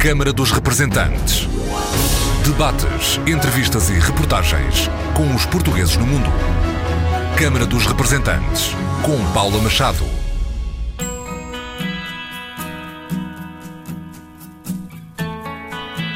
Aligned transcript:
Câmara 0.00 0.32
dos 0.32 0.50
Representantes. 0.50 1.46
Debates, 2.42 3.20
entrevistas 3.26 3.90
e 3.90 3.98
reportagens 3.98 4.88
com 5.14 5.34
os 5.34 5.44
portugueses 5.44 5.94
no 5.98 6.06
mundo. 6.06 6.30
Câmara 7.36 7.66
dos 7.66 7.84
Representantes, 7.84 8.70
com 9.02 9.22
Paula 9.34 9.60
Machado. 9.60 10.02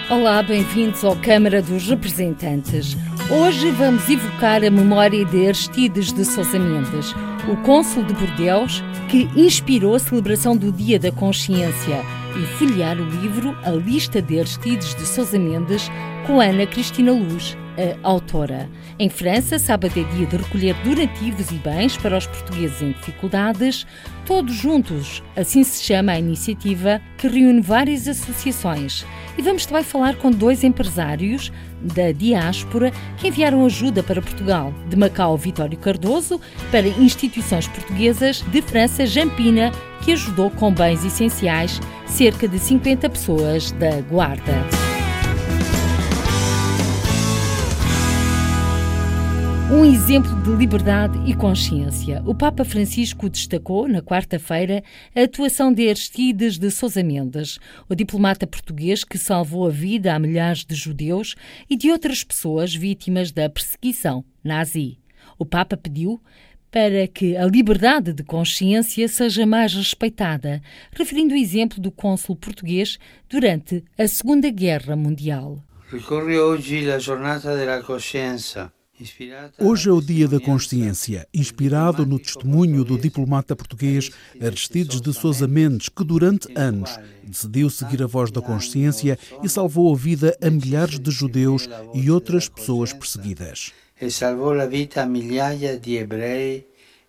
Olá, 0.08 0.42
bem-vindos 0.42 1.04
ao 1.04 1.14
Câmara 1.16 1.60
dos 1.60 1.86
Representantes. 1.86 2.96
Hoje 3.30 3.70
vamos 3.72 4.08
evocar 4.08 4.64
a 4.64 4.70
memória 4.70 5.26
de 5.26 5.46
Aristides 5.46 6.10
de 6.10 6.24
Sousa 6.24 6.58
Mendes, 6.58 7.14
o 7.46 7.56
cônsul 7.58 8.02
de 8.04 8.14
Bordeaux 8.14 8.82
que 9.10 9.28
inspirou 9.36 9.94
a 9.94 9.98
celebração 9.98 10.56
do 10.56 10.72
Dia 10.72 10.98
da 10.98 11.12
Consciência 11.12 12.23
e 12.36 12.46
folhear 12.58 12.98
o 12.98 13.04
livro 13.04 13.56
A 13.62 13.70
Lista 13.70 14.20
de 14.20 14.38
Aristides 14.38 14.94
de 14.94 15.06
Sousa 15.06 15.38
Mendes 15.38 15.90
com 16.26 16.40
Ana 16.40 16.66
Cristina 16.66 17.12
Luz, 17.12 17.56
a 17.76 18.08
autora. 18.08 18.68
Em 18.98 19.08
França, 19.08 19.58
sábado 19.58 19.92
é 19.98 20.02
dia 20.14 20.26
de 20.26 20.36
recolher 20.36 20.74
donativos 20.84 21.50
e 21.50 21.54
bens 21.54 21.96
para 21.96 22.16
os 22.16 22.26
portugueses 22.26 22.80
em 22.80 22.92
dificuldades, 22.92 23.86
todos 24.26 24.54
juntos. 24.54 25.22
Assim 25.36 25.64
se 25.64 25.82
chama 25.82 26.12
a 26.12 26.18
iniciativa 26.18 27.00
que 27.18 27.28
reúne 27.28 27.60
várias 27.60 28.06
associações. 28.06 29.04
E 29.36 29.42
vamos 29.42 29.66
também 29.66 29.82
falar 29.82 30.16
com 30.16 30.30
dois 30.30 30.62
empresários 30.62 31.52
da 31.80 32.12
diáspora 32.12 32.92
que 33.18 33.28
enviaram 33.28 33.66
ajuda 33.66 34.02
para 34.02 34.22
Portugal. 34.22 34.72
De 34.88 34.96
Macau, 34.96 35.36
Vitório 35.36 35.76
Cardoso, 35.76 36.40
para 36.70 36.86
instituições 36.86 37.66
portuguesas, 37.68 38.42
de 38.50 38.62
França, 38.62 39.04
Jampina, 39.04 39.72
que 40.02 40.12
ajudou 40.12 40.50
com 40.50 40.72
bens 40.72 41.04
essenciais 41.04 41.80
cerca 42.06 42.46
de 42.46 42.58
50 42.58 43.08
pessoas 43.10 43.72
da 43.72 44.00
Guarda. 44.02 44.83
Um 49.72 49.82
exemplo 49.82 50.30
de 50.42 50.54
liberdade 50.54 51.18
e 51.24 51.34
consciência. 51.34 52.22
O 52.26 52.34
Papa 52.34 52.66
Francisco 52.66 53.30
destacou, 53.30 53.88
na 53.88 54.02
quarta-feira, 54.02 54.84
a 55.16 55.22
atuação 55.22 55.72
de 55.72 55.88
Aristides 55.88 56.58
de 56.58 56.70
Sousa 56.70 57.02
Mendes, 57.02 57.58
o 57.88 57.94
diplomata 57.94 58.46
português 58.46 59.04
que 59.04 59.16
salvou 59.16 59.66
a 59.66 59.70
vida 59.70 60.14
a 60.14 60.18
milhares 60.18 60.66
de 60.66 60.74
judeus 60.74 61.34
e 61.68 61.76
de 61.76 61.90
outras 61.90 62.22
pessoas 62.22 62.74
vítimas 62.74 63.32
da 63.32 63.48
perseguição 63.48 64.22
nazi. 64.44 64.98
O 65.38 65.46
Papa 65.46 65.78
pediu 65.78 66.20
para 66.70 67.08
que 67.08 67.34
a 67.34 67.46
liberdade 67.46 68.12
de 68.12 68.22
consciência 68.22 69.08
seja 69.08 69.46
mais 69.46 69.72
respeitada, 69.72 70.60
referindo 70.92 71.32
o 71.32 71.38
exemplo 71.38 71.80
do 71.80 71.90
cônsul 71.90 72.36
português 72.36 72.98
durante 73.30 73.82
a 73.96 74.06
Segunda 74.06 74.50
Guerra 74.50 74.94
Mundial. 74.94 75.58
Ricorre 75.90 76.38
hoje 76.38 76.90
a 76.90 76.98
Jornada 76.98 77.64
da 77.64 77.82
Consciência. 77.82 78.70
Hoje 79.58 79.88
é 79.88 79.92
o 79.92 80.00
Dia 80.00 80.28
da 80.28 80.38
Consciência, 80.38 81.26
inspirado 81.34 82.06
no 82.06 82.16
testemunho 82.16 82.84
do 82.84 82.96
diplomata 82.96 83.56
português 83.56 84.10
Aristides 84.40 85.00
de 85.00 85.12
Sousa 85.12 85.48
Mendes, 85.48 85.88
que 85.88 86.04
durante 86.04 86.46
anos 86.56 86.96
decidiu 87.24 87.68
seguir 87.68 88.02
a 88.04 88.06
voz 88.06 88.30
da 88.30 88.40
consciência 88.40 89.18
e 89.42 89.48
salvou 89.48 89.92
a 89.92 89.96
vida 89.96 90.36
a 90.40 90.48
milhares 90.48 91.00
de 91.00 91.10
judeus 91.10 91.68
e 91.92 92.08
outras 92.08 92.48
pessoas 92.48 92.92
perseguidas. 92.92 93.72
E 94.00 94.08
salvou 94.10 94.52
a 94.60 94.66
vida 94.66 95.02
a 95.02 95.06
milhares 95.06 95.80
de 95.80 95.96
hebreus 95.96 96.62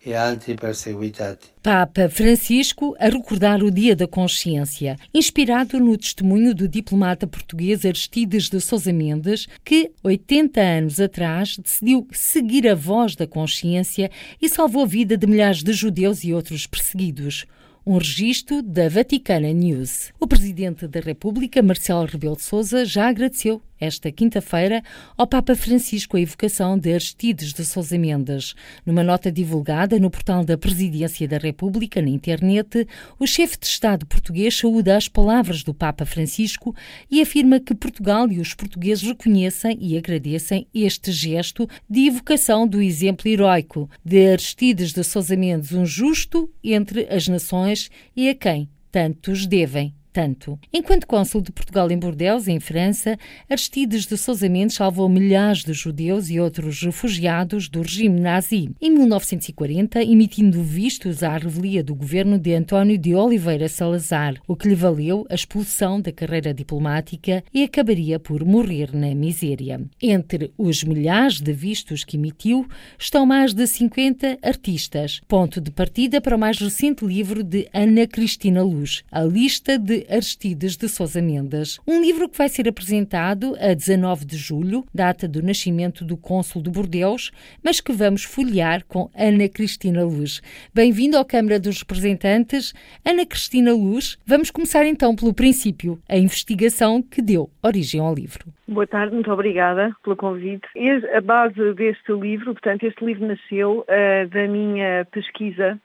e 0.06 0.14
altri 0.14 0.56
perseguitati. 0.56 1.48
Papa 1.64 2.08
Francisco 2.10 2.96
a 3.00 3.10
recordar 3.10 3.64
o 3.64 3.72
Dia 3.72 3.96
da 3.96 4.08
Consciência, 4.08 4.96
inspirado 5.14 5.80
no 5.80 5.98
testemunho 5.98 6.54
do 6.54 6.68
diplomata 6.68 7.26
português 7.26 7.84
Aristides 7.86 8.50
de 8.50 8.62
Sousa 8.62 8.94
Mendes, 8.94 9.48
que, 9.64 9.92
80 10.04 10.62
anos 10.62 11.00
atrás, 11.00 11.58
decidiu 11.58 12.08
seguir 12.12 12.68
a 12.68 12.76
voz 12.76 13.16
da 13.16 13.26
consciência 13.26 14.12
e 14.40 14.48
salvou 14.48 14.84
a 14.84 14.88
vida 14.88 15.18
de 15.18 15.26
milhares 15.26 15.64
de 15.64 15.74
judeus 15.74 16.24
e 16.24 16.34
outros 16.34 16.68
perseguidos 16.68 17.48
um 17.86 17.98
registro 17.98 18.64
da 18.64 18.90
Vaticana 18.90 19.52
News. 19.52 20.12
O 20.20 20.26
Presidente 20.26 20.88
da 20.88 21.00
República, 21.00 21.62
Marcelo 21.62 22.06
Rebelo 22.06 22.36
de 22.36 22.42
Sousa, 22.42 22.84
já 22.84 23.08
agradeceu 23.08 23.62
esta 23.86 24.12
quinta-feira 24.12 24.84
ao 25.16 25.28
Papa 25.28 25.56
Francisco 25.56 26.18
a 26.18 26.20
evocação 26.20 26.78
de 26.78 26.92
Aristides 26.92 27.54
de 27.54 27.64
Sousa 27.64 27.98
Mendes. 27.98 28.56
Numa 28.86 29.04
nota 29.04 29.32
divulgada 29.32 30.00
no 30.00 30.10
portal 30.10 30.44
da 30.44 30.58
Presidência 30.58 31.28
da 31.28 31.38
República 31.38 32.02
na 32.02 32.10
internet, 32.10 32.88
o 33.20 33.28
chefe 33.28 33.60
de 33.60 33.68
Estado 33.68 34.06
português 34.06 34.58
saúda 34.58 34.98
as 34.98 35.08
palavras 35.08 35.64
do 35.64 35.74
Papa 35.74 36.06
Francisco 36.06 36.76
e 37.10 37.22
afirma 37.22 37.60
que 37.60 37.76
Portugal 37.76 38.32
e 38.32 38.40
os 38.40 38.54
portugueses 38.54 39.04
reconhecem 39.04 39.78
e 39.80 39.98
agradecem 39.98 40.68
este 40.74 41.12
gesto 41.12 41.70
de 41.90 42.08
evocação 42.08 42.68
do 42.68 42.82
exemplo 42.82 43.30
heroico 43.30 43.90
de 44.04 44.32
Aristides 44.32 44.92
de 44.94 45.04
Sousa 45.04 45.36
Mendes, 45.36 45.72
um 45.72 45.86
justo 45.86 46.50
entre 46.64 47.08
as 47.10 47.28
nações 47.28 47.90
e 48.16 48.30
a 48.30 48.36
quem 48.36 48.68
tantos 48.92 49.46
devem 49.46 49.94
tanto. 50.16 50.58
Enquanto 50.72 51.06
cônsul 51.06 51.42
de 51.42 51.52
Portugal 51.52 51.92
em 51.92 52.00
Bordeaux, 52.00 52.48
em 52.48 52.58
França, 52.58 53.18
Aristides 53.50 54.06
de 54.06 54.16
Sousa 54.18 54.48
Mendes 54.48 54.78
salvou 54.78 55.10
milhares 55.10 55.66
de 55.66 55.74
judeus 55.74 56.30
e 56.30 56.40
outros 56.40 56.82
refugiados 56.82 57.68
do 57.68 57.82
regime 57.82 58.22
nazi. 58.22 58.70
Em 58.82 58.92
1940, 58.92 60.02
emitindo 60.02 60.64
vistos 60.64 61.22
à 61.22 61.38
revelia 61.38 61.84
do 61.84 61.94
governo 61.94 62.40
de 62.40 62.54
António 62.54 62.98
de 62.98 63.14
Oliveira 63.14 63.68
Salazar, 63.68 64.36
o 64.48 64.56
que 64.56 64.70
lhe 64.70 64.76
valeu 64.76 65.26
a 65.30 65.36
expulsão 65.36 66.00
da 66.00 66.14
carreira 66.14 66.54
diplomática 66.54 67.44
e 67.54 67.64
acabaria 67.64 68.18
por 68.18 68.46
morrer 68.46 68.96
na 68.96 69.14
miséria. 69.14 69.82
Entre 70.02 70.54
os 70.58 70.82
milhares 70.82 71.42
de 71.42 71.52
vistos 71.52 72.06
que 72.06 72.16
emitiu 72.16 72.66
estão 72.98 73.26
mais 73.26 73.54
de 73.54 73.68
50 73.68 74.38
artistas. 74.42 75.20
Ponto 75.28 75.60
de 75.60 75.72
partida 75.72 76.22
para 76.22 76.38
o 76.38 76.40
mais 76.40 76.58
recente 76.58 77.04
livro 77.06 77.44
de 77.44 77.68
Ana 77.74 78.08
Cristina 78.08 78.64
Luz, 78.64 79.04
a 79.12 79.22
lista 79.22 79.78
de 79.78 80.05
Aristides 80.10 80.78
de 80.78 80.88
Sousa 80.88 81.22
Mendes. 81.22 81.80
Um 81.88 82.02
livro 82.02 82.30
que 82.30 82.38
vai 82.38 82.50
ser 82.50 82.68
apresentado 82.68 83.56
a 83.60 83.74
19 83.74 84.26
de 84.26 84.38
julho, 84.38 84.84
data 84.94 85.28
do 85.28 85.42
nascimento 85.42 86.04
do 86.04 86.18
cônsul 86.18 86.62
de 86.62 86.70
Bordeaux, 86.70 87.32
mas 87.64 87.80
que 87.80 87.92
vamos 87.92 88.24
folhear 88.24 88.84
com 88.86 89.10
Ana 89.16 89.48
Cristina 89.50 90.04
Luz. 90.04 90.42
Bem-vindo 90.74 91.18
à 91.18 91.26
Câmara 91.26 91.60
dos 91.60 91.80
Representantes. 91.80 92.74
Ana 93.06 93.26
Cristina 93.26 93.74
Luz, 93.74 94.18
vamos 94.26 94.52
começar 94.52 94.86
então 94.86 95.16
pelo 95.16 95.34
princípio, 95.34 96.00
a 96.10 96.18
investigação 96.18 97.02
que 97.02 97.22
deu 97.22 97.50
origem 97.64 98.02
ao 98.02 98.14
livro. 98.14 98.46
Boa 98.68 98.88
tarde, 98.88 99.14
muito 99.14 99.32
obrigada 99.32 99.96
pelo 100.04 100.16
convite. 100.16 100.68
A 101.16 101.22
base 101.22 101.74
deste 101.74 102.12
livro, 102.12 102.54
portanto, 102.54 102.84
este 102.84 103.06
livro 103.06 103.28
nasceu 103.28 103.80
uh, 103.80 104.30
da 104.30 104.48
minha 104.48 105.06
pesquisa 105.12 105.80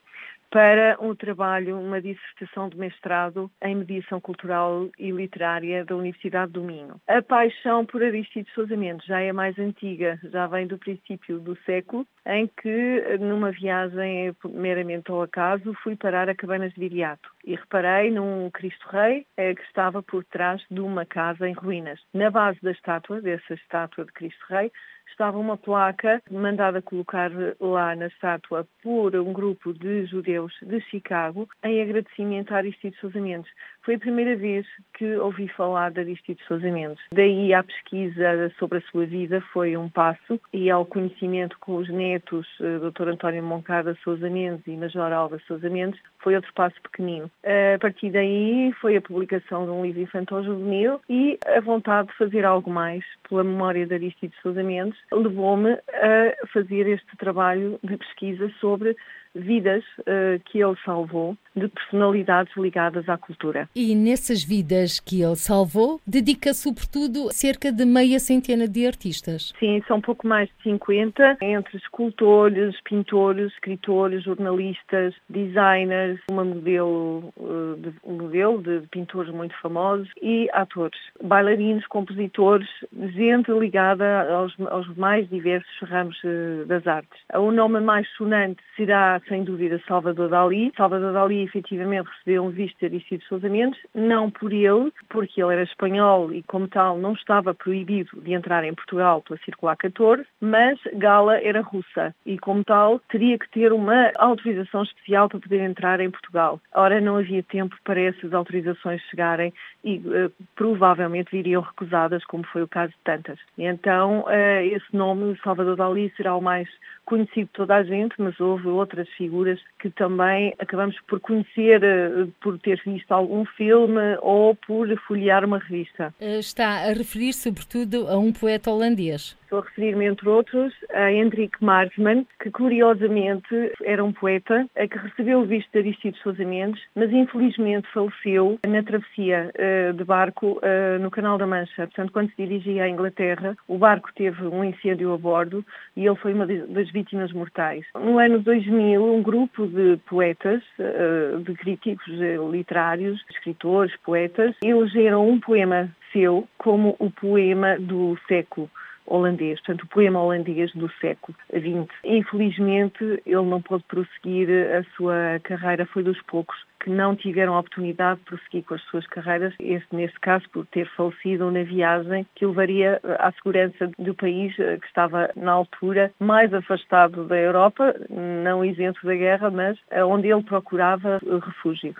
para 0.50 0.96
um 1.00 1.14
trabalho, 1.14 1.78
uma 1.78 2.00
dissertação 2.00 2.68
de 2.68 2.76
mestrado 2.76 3.50
em 3.62 3.76
mediação 3.76 4.20
cultural 4.20 4.88
e 4.98 5.10
literária 5.10 5.84
da 5.84 5.94
Universidade 5.94 6.52
do 6.52 6.62
Minho. 6.62 7.00
A 7.06 7.22
paixão 7.22 7.86
por 7.86 8.02
Aristides 8.02 8.52
Sousa 8.52 8.76
Mendes 8.76 9.06
já 9.06 9.20
é 9.20 9.32
mais 9.32 9.58
antiga, 9.58 10.18
já 10.24 10.46
vem 10.46 10.66
do 10.66 10.78
princípio 10.78 11.38
do 11.38 11.56
século, 11.64 12.06
em 12.26 12.48
que, 12.60 13.18
numa 13.20 13.50
viagem 13.50 14.34
meramente 14.44 15.10
ao 15.10 15.22
acaso, 15.22 15.74
fui 15.82 15.96
parar 15.96 16.28
a 16.28 16.34
Cabanas 16.34 16.72
de 16.74 16.80
Viriato 16.80 17.30
e 17.44 17.54
reparei 17.54 18.10
num 18.10 18.50
Cristo 18.50 18.86
Rei 18.88 19.26
eh, 19.36 19.54
que 19.54 19.62
estava 19.62 20.02
por 20.02 20.24
trás 20.24 20.62
de 20.70 20.80
uma 20.80 21.06
casa 21.06 21.48
em 21.48 21.52
ruínas. 21.52 22.00
Na 22.12 22.30
base 22.30 22.58
da 22.62 22.72
estátua, 22.72 23.20
dessa 23.20 23.54
estátua 23.54 24.04
de 24.04 24.12
Cristo 24.12 24.44
Rei, 24.48 24.70
estava 25.10 25.38
uma 25.38 25.56
placa 25.56 26.22
mandada 26.30 26.80
colocar 26.80 27.30
lá 27.60 27.94
na 27.94 28.06
estátua 28.06 28.66
por 28.82 29.14
um 29.16 29.32
grupo 29.32 29.72
de 29.72 30.06
judeus 30.06 30.52
de 30.62 30.80
Chicago 30.82 31.48
em 31.62 31.82
agradecimento 31.82 32.52
a 32.52 32.58
Aristides 32.58 32.98
Sousa 33.00 33.20
Mendes. 33.20 33.50
Foi 33.90 33.96
a 33.96 33.98
primeira 33.98 34.36
vez 34.36 34.64
que 34.94 35.16
ouvi 35.16 35.48
falar 35.48 35.90
de 35.90 35.98
Aristides 35.98 36.46
Sousa 36.46 36.70
Mendes. 36.70 37.02
Daí 37.12 37.52
a 37.52 37.60
pesquisa 37.64 38.52
sobre 38.56 38.78
a 38.78 38.82
sua 38.82 39.04
vida 39.04 39.40
foi 39.52 39.76
um 39.76 39.88
passo 39.88 40.40
e 40.52 40.70
ao 40.70 40.86
conhecimento 40.86 41.58
com 41.58 41.74
os 41.74 41.88
netos, 41.88 42.46
eh, 42.60 42.78
Dr. 42.78 43.08
António 43.08 43.42
Moncada 43.42 43.98
Sousa 44.04 44.30
Mendes 44.30 44.64
e 44.68 44.76
Major 44.76 45.12
Alva 45.12 45.40
Sousa 45.44 45.68
Mendes, 45.68 45.98
foi 46.20 46.36
outro 46.36 46.52
passo 46.54 46.80
pequenino. 46.82 47.28
A 47.42 47.78
partir 47.80 48.12
daí 48.12 48.72
foi 48.80 48.96
a 48.96 49.02
publicação 49.02 49.64
de 49.64 49.72
um 49.72 49.84
livro 49.84 50.02
infantil-juvenil 50.02 51.00
e 51.08 51.36
a 51.44 51.60
vontade 51.60 52.10
de 52.10 52.16
fazer 52.16 52.44
algo 52.44 52.70
mais 52.70 53.02
pela 53.28 53.42
memória 53.42 53.84
de 53.84 53.94
Aristides 53.94 54.38
Sousa 54.40 54.62
Mendes 54.62 55.00
levou-me 55.10 55.72
a 55.72 56.46
fazer 56.52 56.86
este 56.86 57.16
trabalho 57.16 57.76
de 57.82 57.96
pesquisa 57.96 58.48
sobre 58.60 58.94
vidas 59.34 59.84
uh, 60.00 60.40
que 60.46 60.58
ele 60.62 60.76
salvou 60.84 61.36
de 61.54 61.68
personalidades 61.68 62.52
ligadas 62.56 63.08
à 63.08 63.16
cultura. 63.16 63.68
E 63.74 63.94
nessas 63.94 64.42
vidas 64.42 65.00
que 65.00 65.22
ele 65.22 65.36
salvou, 65.36 66.00
dedica 66.06 66.54
sobretudo 66.54 67.32
cerca 67.32 67.72
de 67.72 67.84
meia 67.84 68.18
centena 68.18 68.68
de 68.68 68.86
artistas. 68.86 69.52
Sim, 69.58 69.82
são 69.86 70.00
pouco 70.00 70.26
mais 70.26 70.48
de 70.48 70.62
50, 70.62 71.38
entre 71.40 71.76
escultores, 71.76 72.80
pintores, 72.82 73.52
escritores, 73.52 74.22
jornalistas, 74.24 75.14
designers, 75.28 76.20
uma 76.30 76.44
modelo, 76.44 77.32
uh, 77.36 77.76
de, 77.76 77.92
um 78.04 78.14
modelo 78.14 78.62
de 78.62 78.86
pintores 78.88 79.32
muito 79.32 79.54
famosos 79.60 80.08
e 80.22 80.48
atores, 80.52 80.98
bailarinos, 81.22 81.86
compositores, 81.86 82.68
gente 83.14 83.50
ligada 83.50 84.32
aos, 84.32 84.54
aos 84.70 84.88
mais 84.96 85.28
diversos 85.28 85.88
ramos 85.88 86.16
uh, 86.24 86.64
das 86.66 86.86
artes. 86.86 87.20
O 87.34 87.50
nome 87.50 87.80
mais 87.80 88.08
sonante 88.16 88.62
será, 88.76 89.19
sem 89.28 89.44
dúvida, 89.44 89.80
Salvador 89.86 90.28
Dalí. 90.28 90.72
Salvador 90.76 91.12
Dalí 91.12 91.42
efetivamente 91.42 92.08
recebeu 92.08 92.44
um 92.44 92.50
visto 92.50 92.78
de 92.78 92.86
Aristides 92.86 93.26
Sousa 93.28 93.48
Mendes, 93.48 93.80
não 93.94 94.30
por 94.30 94.52
ele, 94.52 94.92
porque 95.08 95.42
ele 95.42 95.52
era 95.52 95.62
espanhol 95.62 96.32
e 96.32 96.42
como 96.44 96.68
tal 96.68 96.98
não 96.98 97.12
estava 97.12 97.54
proibido 97.54 98.20
de 98.20 98.32
entrar 98.32 98.64
em 98.64 98.74
Portugal 98.74 99.22
pela 99.22 99.38
Circular 99.40 99.76
14, 99.76 100.24
mas 100.40 100.78
Gala 100.94 101.38
era 101.38 101.60
russa 101.60 102.14
e 102.24 102.38
como 102.38 102.64
tal 102.64 103.00
teria 103.10 103.38
que 103.38 103.48
ter 103.50 103.72
uma 103.72 104.10
autorização 104.16 104.82
especial 104.82 105.28
para 105.28 105.40
poder 105.40 105.60
entrar 105.60 106.00
em 106.00 106.10
Portugal. 106.10 106.60
Ora, 106.74 107.00
não 107.00 107.16
havia 107.16 107.42
tempo 107.42 107.76
para 107.84 108.00
essas 108.00 108.32
autorizações 108.32 109.00
chegarem 109.10 109.52
e 109.84 109.98
uh, 109.98 110.32
provavelmente 110.54 111.30
viriam 111.30 111.62
recusadas, 111.62 112.24
como 112.24 112.44
foi 112.44 112.62
o 112.62 112.68
caso 112.68 112.92
de 112.92 112.98
tantas. 113.04 113.38
Então, 113.58 114.20
uh, 114.20 114.62
esse 114.62 114.94
nome, 114.94 115.38
Salvador 115.42 115.76
Dalí, 115.76 116.12
será 116.16 116.34
o 116.34 116.40
mais 116.40 116.68
conhecido 117.04 117.46
de 117.46 117.52
toda 117.52 117.76
a 117.76 117.82
gente, 117.82 118.14
mas 118.18 118.38
houve 118.38 118.68
outras 118.68 119.08
figuras 119.16 119.60
que 119.78 119.90
também 119.90 120.54
acabamos 120.58 120.96
por 121.08 121.20
conhecer 121.20 121.82
uh, 121.82 122.26
por 122.40 122.58
ter 122.58 122.80
visto 122.84 123.12
algum 123.12 123.44
filme 123.44 124.16
ou 124.22 124.54
por 124.54 124.88
folhear 125.06 125.44
uma 125.44 125.58
revista. 125.58 126.14
Está 126.20 126.88
a 126.88 126.92
referir 126.92 127.32
sobretudo 127.32 128.08
a 128.08 128.18
um 128.18 128.32
poeta 128.32 128.70
holandês. 128.70 129.36
Estou 129.50 129.62
a 129.62 129.64
referir-me, 129.64 130.06
entre 130.06 130.28
outros, 130.28 130.72
a 130.90 131.10
Hendrik 131.10 131.56
Marsman, 131.60 132.24
que 132.40 132.52
curiosamente 132.52 133.72
era 133.82 134.04
um 134.04 134.12
poeta 134.12 134.64
que 134.76 134.96
recebeu 134.96 135.40
o 135.40 135.44
visto 135.44 135.68
de 135.72 135.80
Aristides 135.80 136.22
Sousa 136.22 136.44
Mendes, 136.44 136.80
mas 136.94 137.10
infelizmente 137.12 137.88
faleceu 137.92 138.60
na 138.64 138.80
travessia 138.80 139.50
uh, 139.50 139.92
de 139.92 140.04
barco 140.04 140.60
uh, 140.62 141.02
no 141.02 141.10
Canal 141.10 141.36
da 141.36 141.48
Mancha. 141.48 141.88
Portanto, 141.88 142.12
quando 142.12 142.30
se 142.30 142.36
dirigia 142.36 142.84
à 142.84 142.88
Inglaterra, 142.88 143.56
o 143.66 143.76
barco 143.76 144.08
teve 144.14 144.40
um 144.46 144.62
incêndio 144.62 145.12
a 145.12 145.18
bordo 145.18 145.66
e 145.96 146.06
ele 146.06 146.14
foi 146.14 146.32
uma 146.32 146.46
das 146.46 146.88
vítimas 146.92 147.32
mortais. 147.32 147.84
No 147.96 148.20
ano 148.20 148.38
2000, 148.38 149.04
um 149.04 149.20
grupo 149.20 149.66
de 149.66 149.96
poetas, 150.08 150.62
uh, 150.78 151.40
de 151.40 151.54
críticos 151.54 152.06
literários, 152.52 153.20
escritores, 153.28 153.92
poetas, 154.04 154.54
elegeram 154.62 155.28
um 155.28 155.40
poema 155.40 155.90
seu 156.12 156.46
como 156.56 156.94
o 157.00 157.10
poema 157.10 157.76
do 157.80 158.16
século 158.28 158.70
holandês, 159.10 159.60
portanto, 159.60 159.82
o 159.82 159.88
poema 159.88 160.22
holandês 160.22 160.72
do 160.72 160.90
século 161.00 161.36
XX. 161.52 161.92
Infelizmente, 162.04 163.04
ele 163.26 163.42
não 163.42 163.60
pôde 163.60 163.84
prosseguir 163.84 164.48
a 164.74 164.84
sua 164.96 165.40
carreira, 165.42 165.84
foi 165.86 166.02
dos 166.02 166.20
poucos 166.22 166.56
que 166.78 166.88
não 166.88 167.14
tiveram 167.14 167.54
a 167.54 167.60
oportunidade 167.60 168.20
de 168.20 168.26
prosseguir 168.26 168.64
com 168.64 168.74
as 168.74 168.82
suas 168.84 169.06
carreiras, 169.08 169.52
este 169.60 169.94
neste 169.94 170.18
caso 170.20 170.48
por 170.50 170.64
ter 170.66 170.88
falecido 170.96 171.50
na 171.50 171.62
viagem 171.62 172.26
que 172.34 172.46
levaria 172.46 172.98
à 173.18 173.30
segurança 173.32 173.90
do 173.98 174.14
país 174.14 174.58
eh, 174.58 174.78
que 174.78 174.86
estava 174.86 175.30
na 175.36 175.52
altura 175.52 176.10
mais 176.18 176.54
afastado 176.54 177.24
da 177.24 177.36
Europa, 177.36 177.94
não 178.08 178.64
isento 178.64 179.04
da 179.04 179.14
guerra, 179.14 179.50
mas 179.50 179.78
onde 180.06 180.28
ele 180.28 180.42
procurava 180.42 181.20
refúgio. 181.44 181.94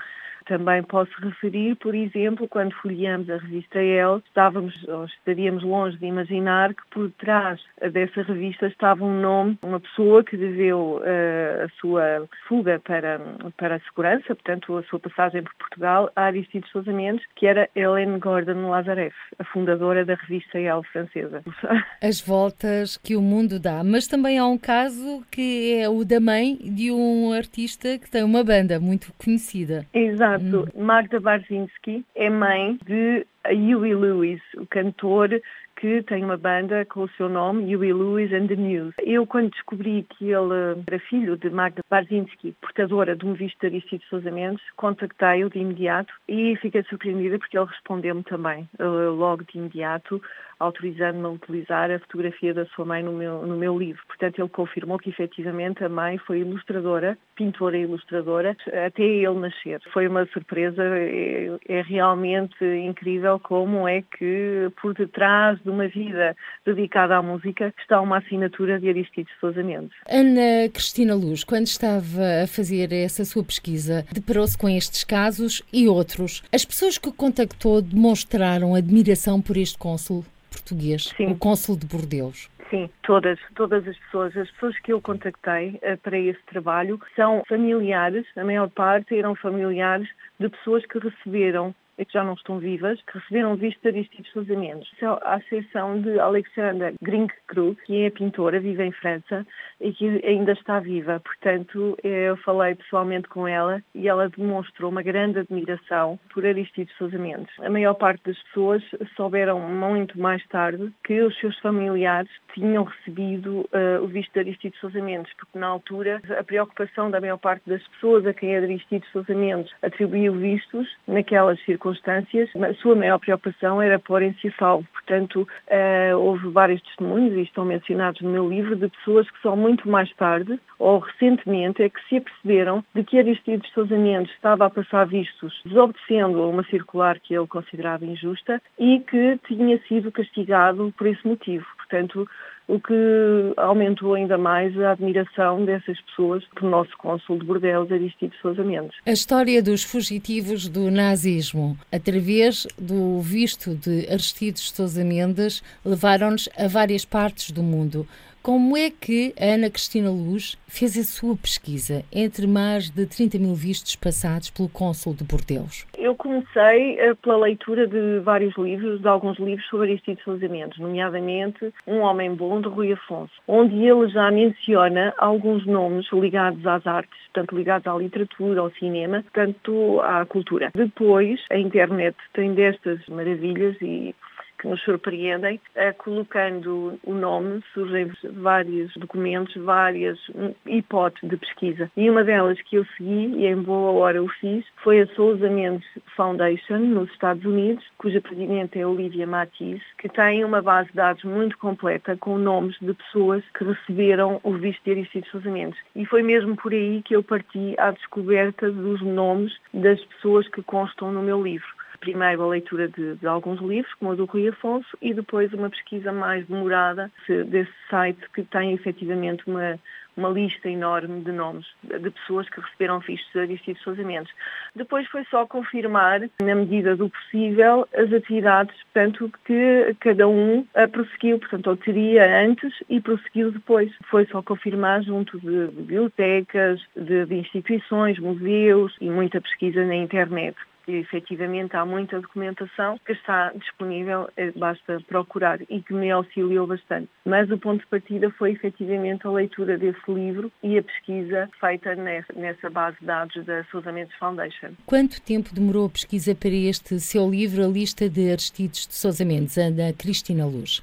Também 0.50 0.82
posso 0.82 1.12
referir, 1.22 1.76
por 1.76 1.94
exemplo, 1.94 2.48
quando 2.48 2.74
folheamos 2.82 3.30
a 3.30 3.36
revista 3.36 3.78
El, 3.78 4.20
estávamos, 4.26 4.74
ou 4.88 5.04
estaríamos 5.04 5.62
longe 5.62 5.96
de 5.96 6.06
imaginar 6.06 6.74
que 6.74 6.82
por 6.90 7.08
trás 7.12 7.60
dessa 7.92 8.22
revista 8.22 8.66
estava 8.66 9.04
um 9.04 9.20
nome, 9.20 9.56
uma 9.62 9.78
pessoa 9.78 10.24
que 10.24 10.36
deveu 10.36 11.00
uh, 11.04 11.64
a 11.64 11.68
sua 11.80 12.28
fuga 12.48 12.80
para, 12.80 13.20
para 13.56 13.76
a 13.76 13.80
segurança, 13.80 14.34
portanto, 14.34 14.76
a 14.76 14.82
sua 14.82 14.98
passagem 14.98 15.44
por 15.44 15.54
Portugal, 15.54 16.10
a 16.16 16.22
Aristides 16.22 16.68
Sousa 16.72 16.92
Mendes, 16.92 17.24
que 17.36 17.46
era 17.46 17.70
Hélène 17.76 18.18
Gordon 18.18 18.68
Lazareff, 18.70 19.14
a 19.38 19.44
fundadora 19.44 20.04
da 20.04 20.16
revista 20.16 20.58
El 20.58 20.82
francesa. 20.82 21.44
As 22.02 22.20
voltas 22.20 22.96
que 22.96 23.14
o 23.14 23.22
mundo 23.22 23.60
dá, 23.60 23.84
mas 23.84 24.08
também 24.08 24.36
há 24.36 24.46
um 24.46 24.58
caso 24.58 25.24
que 25.30 25.78
é 25.78 25.88
o 25.88 26.04
da 26.04 26.18
mãe 26.18 26.56
de 26.56 26.90
um 26.90 27.32
artista 27.32 27.96
que 28.00 28.10
tem 28.10 28.24
uma 28.24 28.42
banda 28.42 28.80
muito 28.80 29.12
conhecida. 29.16 29.86
Exato. 29.94 30.39
Hum. 30.40 30.64
Magda 30.74 31.20
Barzinski 31.20 32.04
é 32.14 32.30
mãe 32.30 32.78
de 32.86 33.26
Huey 33.46 33.94
Lewis, 33.94 34.40
o 34.56 34.66
cantor 34.66 35.40
que 35.80 36.02
tem 36.02 36.22
uma 36.22 36.36
banda 36.36 36.84
com 36.84 37.04
o 37.04 37.08
seu 37.10 37.26
nome, 37.26 37.74
Huey 37.74 37.92
Lewis 37.92 38.30
and 38.34 38.48
the 38.48 38.56
News. 38.56 38.94
Eu, 38.98 39.26
quando 39.26 39.50
descobri 39.50 40.06
que 40.10 40.26
ele 40.26 40.82
era 40.86 40.98
filho 40.98 41.38
de 41.38 41.48
Magda 41.48 41.82
Barzinski, 41.88 42.54
portadora 42.60 43.16
de 43.16 43.24
um 43.24 43.32
visto 43.32 43.58
de 43.60 43.66
Aristides 43.66 44.06
Sousa 44.08 44.30
Mendes, 44.30 44.62
contactei-o 44.76 45.48
de 45.48 45.58
imediato 45.58 46.12
e 46.28 46.54
fiquei 46.56 46.82
surpreendida 46.82 47.38
porque 47.38 47.56
ele 47.56 47.66
respondeu-me 47.66 48.22
também, 48.24 48.68
eh, 48.78 48.84
logo 48.84 49.42
de 49.44 49.56
imediato, 49.56 50.20
autorizando-me 50.60 51.24
a 51.24 51.30
utilizar 51.30 51.90
a 51.90 51.98
fotografia 51.98 52.52
da 52.52 52.66
sua 52.66 52.84
mãe 52.84 53.02
no 53.02 53.12
meu, 53.12 53.46
no 53.46 53.56
meu 53.56 53.76
livro. 53.78 54.02
Portanto, 54.06 54.38
ele 54.38 54.48
confirmou 54.50 54.98
que 54.98 55.08
efetivamente 55.08 55.82
a 55.82 55.88
mãe 55.88 56.18
foi 56.18 56.40
ilustradora, 56.40 57.16
pintora 57.34 57.78
e 57.78 57.82
ilustradora, 57.82 58.56
até 58.86 59.02
ele 59.02 59.40
nascer. 59.40 59.80
Foi 59.92 60.06
uma 60.06 60.26
surpresa, 60.26 60.82
é, 60.82 61.58
é 61.66 61.80
realmente 61.80 62.62
incrível 62.62 63.40
como 63.40 63.88
é 63.88 64.02
que 64.02 64.70
por 64.80 64.92
detrás 64.94 65.58
de 65.62 65.70
uma 65.70 65.88
vida 65.88 66.36
dedicada 66.64 67.16
à 67.16 67.22
música 67.22 67.72
está 67.80 68.00
uma 68.00 68.18
assinatura 68.18 68.78
de 68.78 68.88
Aristides 68.88 69.32
Sousa 69.40 69.62
Mendes. 69.62 69.96
Ana 70.08 70.68
Cristina 70.72 71.14
Luz, 71.14 71.42
quando 71.42 71.66
estava 71.66 72.42
a 72.44 72.46
fazer 72.46 72.92
essa 72.92 73.24
sua 73.24 73.42
pesquisa, 73.42 74.04
deparou-se 74.12 74.58
com 74.58 74.68
estes 74.68 75.04
casos 75.04 75.62
e 75.72 75.88
outros. 75.88 76.42
As 76.52 76.66
pessoas 76.66 76.98
que 76.98 77.10
contactou 77.10 77.80
demonstraram 77.80 78.74
admiração 78.74 79.40
por 79.40 79.56
este 79.56 79.78
cônsul? 79.78 80.24
Português, 80.70 81.12
Sim. 81.16 81.26
o 81.26 81.36
cônsul 81.36 81.76
de 81.76 81.86
Bordeus. 81.86 82.48
Sim, 82.70 82.88
todas, 83.02 83.38
todas 83.56 83.86
as 83.86 83.96
pessoas. 83.98 84.36
As 84.36 84.48
pessoas 84.52 84.78
que 84.78 84.92
eu 84.92 85.00
contactei 85.00 85.80
uh, 85.82 85.98
para 86.02 86.16
esse 86.16 86.40
trabalho 86.46 87.00
são 87.16 87.42
familiares, 87.48 88.24
a 88.36 88.44
maior 88.44 88.70
parte 88.70 89.18
eram 89.18 89.34
familiares 89.34 90.08
de 90.38 90.48
pessoas 90.48 90.86
que 90.86 90.98
receberam 90.98 91.74
e 92.00 92.04
que 92.06 92.14
já 92.14 92.24
não 92.24 92.32
estão 92.32 92.58
vivas, 92.58 92.98
que 93.02 93.18
receberam 93.18 93.54
visto 93.56 93.80
de 93.82 93.88
Aristides 93.88 94.32
Sousa 94.32 94.56
Mendes. 94.56 94.88
À 95.22 95.36
exceção 95.36 96.00
de 96.00 96.18
Alexandra 96.18 96.94
Grinkkrug, 97.02 97.76
que 97.84 98.04
é 98.04 98.10
pintora, 98.10 98.58
vive 98.58 98.82
em 98.82 98.90
França 98.90 99.46
e 99.78 99.92
que 99.92 100.24
ainda 100.24 100.52
está 100.52 100.80
viva. 100.80 101.20
Portanto, 101.20 101.98
eu 102.02 102.38
falei 102.38 102.74
pessoalmente 102.74 103.28
com 103.28 103.46
ela 103.46 103.82
e 103.94 104.08
ela 104.08 104.30
demonstrou 104.30 104.90
uma 104.90 105.02
grande 105.02 105.40
admiração 105.40 106.18
por 106.32 106.46
Aristides 106.46 106.96
Sousa 106.96 107.18
Mendes. 107.18 107.52
A 107.60 107.68
maior 107.68 107.94
parte 107.94 108.24
das 108.24 108.42
pessoas 108.44 108.82
souberam 109.14 109.60
muito 109.60 110.18
mais 110.18 110.44
tarde 110.48 110.90
que 111.04 111.20
os 111.20 111.38
seus 111.38 111.58
familiares 111.58 112.30
tinham 112.54 112.84
recebido 112.84 113.68
uh, 113.74 114.02
o 114.02 114.06
visto 114.06 114.32
de 114.32 114.40
Aristides 114.40 114.80
Sousa 114.80 115.02
Mendes, 115.02 115.32
porque 115.34 115.58
na 115.58 115.66
altura 115.66 116.22
a 116.38 116.42
preocupação 116.42 117.10
da 117.10 117.20
maior 117.20 117.36
parte 117.36 117.68
das 117.68 117.86
pessoas 117.88 118.26
a 118.26 118.32
quem 118.32 118.56
Aristides 118.56 119.10
Sousa 119.12 119.34
Mendes 119.34 119.70
atribuiu 119.82 120.32
vistos 120.32 120.88
naquelas 121.06 121.60
circunstâncias 121.64 121.89
circunstâncias, 121.90 122.48
a 122.56 122.74
sua 122.74 122.94
maior 122.94 123.18
preocupação 123.18 123.80
era 123.82 123.98
porem-se 123.98 124.48
a 124.48 124.52
salvo. 124.52 124.86
Portanto, 124.92 125.42
uh, 125.42 126.16
houve 126.16 126.48
vários 126.48 126.80
testemunhos, 126.82 127.34
e 127.34 127.42
estão 127.42 127.64
mencionados 127.64 128.20
no 128.20 128.30
meu 128.30 128.48
livro, 128.48 128.76
de 128.76 128.88
pessoas 128.88 129.28
que 129.30 129.40
só 129.40 129.56
muito 129.56 129.88
mais 129.88 130.12
tarde, 130.14 130.58
ou 130.78 130.98
recentemente, 130.98 131.82
é 131.82 131.88
que 131.88 132.00
se 132.08 132.16
aperceberam 132.16 132.84
de 132.94 133.04
que 133.04 133.18
Aristides 133.18 133.70
Sousa 133.72 133.96
Mendes 133.96 134.32
estava 134.34 134.66
a 134.66 134.70
passar 134.70 135.06
vistos 135.06 135.60
desobedecendo 135.64 136.42
a 136.42 136.46
uma 136.46 136.64
circular 136.64 137.18
que 137.18 137.34
ele 137.34 137.46
considerava 137.46 138.04
injusta 138.04 138.62
e 138.78 139.00
que 139.00 139.38
tinha 139.46 139.78
sido 139.88 140.12
castigado 140.12 140.92
por 140.96 141.06
esse 141.06 141.26
motivo. 141.26 141.66
Portanto, 141.76 142.28
o 142.70 142.78
que 142.78 143.52
aumentou 143.56 144.14
ainda 144.14 144.38
mais 144.38 144.78
a 144.80 144.92
admiração 144.92 145.64
dessas 145.64 146.00
pessoas 146.02 146.44
pelo 146.54 146.70
nosso 146.70 146.96
cônsul 146.98 147.38
de 147.38 147.44
Bordeaux, 147.44 147.90
Aristides 147.90 148.38
Sousa 148.40 148.62
Mendes. 148.62 148.96
A 149.04 149.10
história 149.10 149.60
dos 149.60 149.82
fugitivos 149.82 150.68
do 150.68 150.88
nazismo, 150.88 151.76
através 151.90 152.68
do 152.78 153.20
visto 153.20 153.74
de 153.74 154.06
Aristides 154.08 154.70
Sousa 154.70 155.02
Mendes, 155.02 155.64
levaram-nos 155.84 156.48
a 156.56 156.68
várias 156.68 157.04
partes 157.04 157.50
do 157.50 157.62
mundo. 157.62 158.06
Como 158.42 158.74
é 158.74 158.88
que 158.88 159.34
a 159.38 159.54
Ana 159.56 159.68
Cristina 159.68 160.08
Luz 160.08 160.56
fez 160.66 160.96
a 160.96 161.02
sua 161.02 161.36
pesquisa 161.36 162.02
entre 162.10 162.46
mais 162.46 162.88
de 162.88 163.04
30 163.04 163.38
mil 163.38 163.54
vistos 163.54 163.94
passados 163.96 164.48
pelo 164.48 164.66
Cônsul 164.66 165.12
de 165.12 165.24
Bordeus? 165.24 165.86
Eu 165.98 166.14
comecei 166.14 166.98
eh, 166.98 167.14
pela 167.22 167.36
leitura 167.36 167.86
de 167.86 168.18
vários 168.20 168.56
livros, 168.56 169.02
de 169.02 169.06
alguns 169.06 169.38
livros 169.38 169.68
sobre 169.68 169.90
Aristides 169.90 170.24
Sousa 170.24 170.48
Mendes, 170.48 170.78
nomeadamente 170.78 171.70
Um 171.86 171.98
Homem 171.98 172.34
Bom, 172.34 172.62
de 172.62 172.68
Rui 172.68 172.94
Afonso, 172.94 173.30
onde 173.46 173.74
ele 173.76 174.08
já 174.08 174.30
menciona 174.30 175.12
alguns 175.18 175.66
nomes 175.66 176.06
ligados 176.10 176.66
às 176.66 176.86
artes, 176.86 177.20
tanto 177.34 177.54
ligados 177.54 177.86
à 177.86 177.94
literatura, 177.94 178.62
ao 178.62 178.70
cinema, 178.70 179.22
tanto 179.34 180.00
à 180.00 180.24
cultura. 180.24 180.70
Depois, 180.74 181.38
a 181.50 181.58
internet 181.58 182.16
tem 182.32 182.54
destas 182.54 183.06
maravilhas 183.06 183.76
e 183.82 184.14
que 184.60 184.68
nos 184.68 184.80
surpreendem, 184.82 185.58
eh, 185.74 185.92
colocando 185.92 186.98
o 187.02 187.14
nome, 187.14 187.62
surgem 187.72 188.12
vários 188.34 188.92
documentos, 188.94 189.54
várias 189.56 190.18
hipóteses 190.66 191.28
de 191.28 191.36
pesquisa. 191.36 191.90
E 191.96 192.10
uma 192.10 192.22
delas 192.22 192.60
que 192.62 192.76
eu 192.76 192.84
segui, 192.96 193.32
e 193.38 193.46
em 193.46 193.56
boa 193.56 193.92
hora 193.92 194.22
o 194.22 194.28
fiz, 194.28 194.64
foi 194.82 195.00
a 195.00 195.06
Sousa 195.08 195.48
Mendes 195.48 195.88
Foundation, 196.14 196.78
nos 196.78 197.10
Estados 197.10 197.44
Unidos, 197.44 197.84
cuja 197.96 198.20
presidente 198.20 198.78
é 198.78 198.86
Olivia 198.86 199.26
Matisse, 199.26 199.84
que 199.98 200.08
tem 200.08 200.44
uma 200.44 200.60
base 200.60 200.90
de 200.90 200.96
dados 200.96 201.24
muito 201.24 201.56
completa 201.58 202.16
com 202.16 202.36
nomes 202.36 202.76
de 202.80 202.92
pessoas 202.92 203.42
que 203.56 203.64
receberam 203.64 204.40
o 204.42 204.52
visto 204.52 204.82
de 204.84 204.90
Aristides 204.90 205.30
Sousa 205.30 205.50
Mendes. 205.50 205.80
E 205.96 206.04
foi 206.04 206.22
mesmo 206.22 206.54
por 206.56 206.72
aí 206.72 207.02
que 207.02 207.16
eu 207.16 207.22
parti 207.22 207.74
à 207.78 207.90
descoberta 207.92 208.70
dos 208.70 209.00
nomes 209.00 209.52
das 209.72 210.04
pessoas 210.04 210.46
que 210.48 210.62
constam 210.62 211.12
no 211.12 211.22
meu 211.22 211.42
livro 211.42 211.80
primeiro 212.00 212.42
a 212.42 212.48
leitura 212.48 212.88
de, 212.88 213.14
de, 213.16 213.26
alguns 213.26 213.60
livros, 213.60 213.92
como 213.94 214.12
o 214.12 214.16
do 214.16 214.24
Rui 214.24 214.48
Afonso, 214.48 214.96
e 215.00 215.14
depois 215.14 215.52
uma 215.52 215.70
pesquisa 215.70 216.12
mais 216.12 216.46
demorada 216.46 217.10
desse 217.28 217.72
site 217.88 218.18
que 218.34 218.42
tem 218.42 218.72
efetivamente 218.72 219.42
uma, 219.46 219.78
uma 220.16 220.28
lista 220.28 220.68
enorme 220.68 221.22
de 221.22 221.32
nomes 221.32 221.66
de 221.82 222.10
pessoas 222.10 222.48
que 222.48 222.60
receberam 222.60 223.00
vistos 223.00 223.32
de 223.32 223.40
Aristides 223.40 223.82
Sousa 223.82 224.02
Mendes. 224.02 224.32
Depois 224.74 225.06
foi 225.08 225.24
só 225.30 225.46
confirmar, 225.46 226.20
na 226.42 226.54
medida 226.54 226.96
do 226.96 227.08
possível, 227.08 227.88
as 227.94 228.12
atividades, 228.12 228.74
portanto, 228.84 229.32
que 229.44 229.96
cada 230.00 230.28
um 230.28 230.66
prosseguiu, 230.92 231.38
portanto, 231.38 231.68
ou 231.68 231.76
teria 231.76 232.44
antes 232.44 232.72
e 232.88 233.00
prosseguiu 233.00 233.52
depois. 233.52 233.92
Foi 234.10 234.26
só 234.26 234.42
confirmar 234.42 235.02
junto 235.02 235.38
de 235.40 235.68
bibliotecas, 235.72 236.80
de, 236.96 237.26
de 237.26 237.34
instituições, 237.36 238.18
museus 238.18 238.94
e 239.00 239.08
muita 239.08 239.40
pesquisa 239.40 239.84
na 239.84 239.96
internet 239.96 240.56
que 240.84 240.92
efetivamente 240.92 241.76
há 241.76 241.84
muita 241.84 242.20
documentação 242.20 242.98
que 243.04 243.12
está 243.12 243.52
disponível, 243.52 244.28
eh, 244.36 244.52
basta 244.56 245.00
procurar 245.06 245.60
e 245.68 245.80
que 245.82 245.94
me 245.94 246.10
auxiliou 246.10 246.66
bastante. 246.66 247.08
Mas 247.24 247.50
o 247.50 247.58
ponto 247.58 247.80
de 247.80 247.86
partida 247.86 248.30
foi 248.30 248.52
efetivamente 248.52 249.26
a 249.26 249.30
leitura 249.30 249.78
desse 249.78 250.10
livro 250.10 250.50
e 250.62 250.78
a 250.78 250.82
pesquisa 250.82 251.48
feita 251.60 251.94
nessa 251.94 252.70
base 252.70 252.96
de 253.00 253.06
dados 253.06 253.44
da 253.44 253.64
Sousa 253.64 253.92
Mendes 253.92 254.14
Foundation. 254.16 254.70
Quanto 254.86 255.20
tempo 255.22 255.54
demorou 255.54 255.86
a 255.86 255.90
pesquisa 255.90 256.34
para 256.34 256.50
este 256.50 256.98
seu 257.00 257.28
livro, 257.28 257.64
a 257.64 257.68
lista 257.68 258.08
de 258.08 258.30
Aristides 258.30 258.86
de 258.86 258.94
Sousa 258.94 259.24
Mendes, 259.24 259.56
Ana 259.56 259.92
Cristina 259.92 260.46
Luz? 260.46 260.82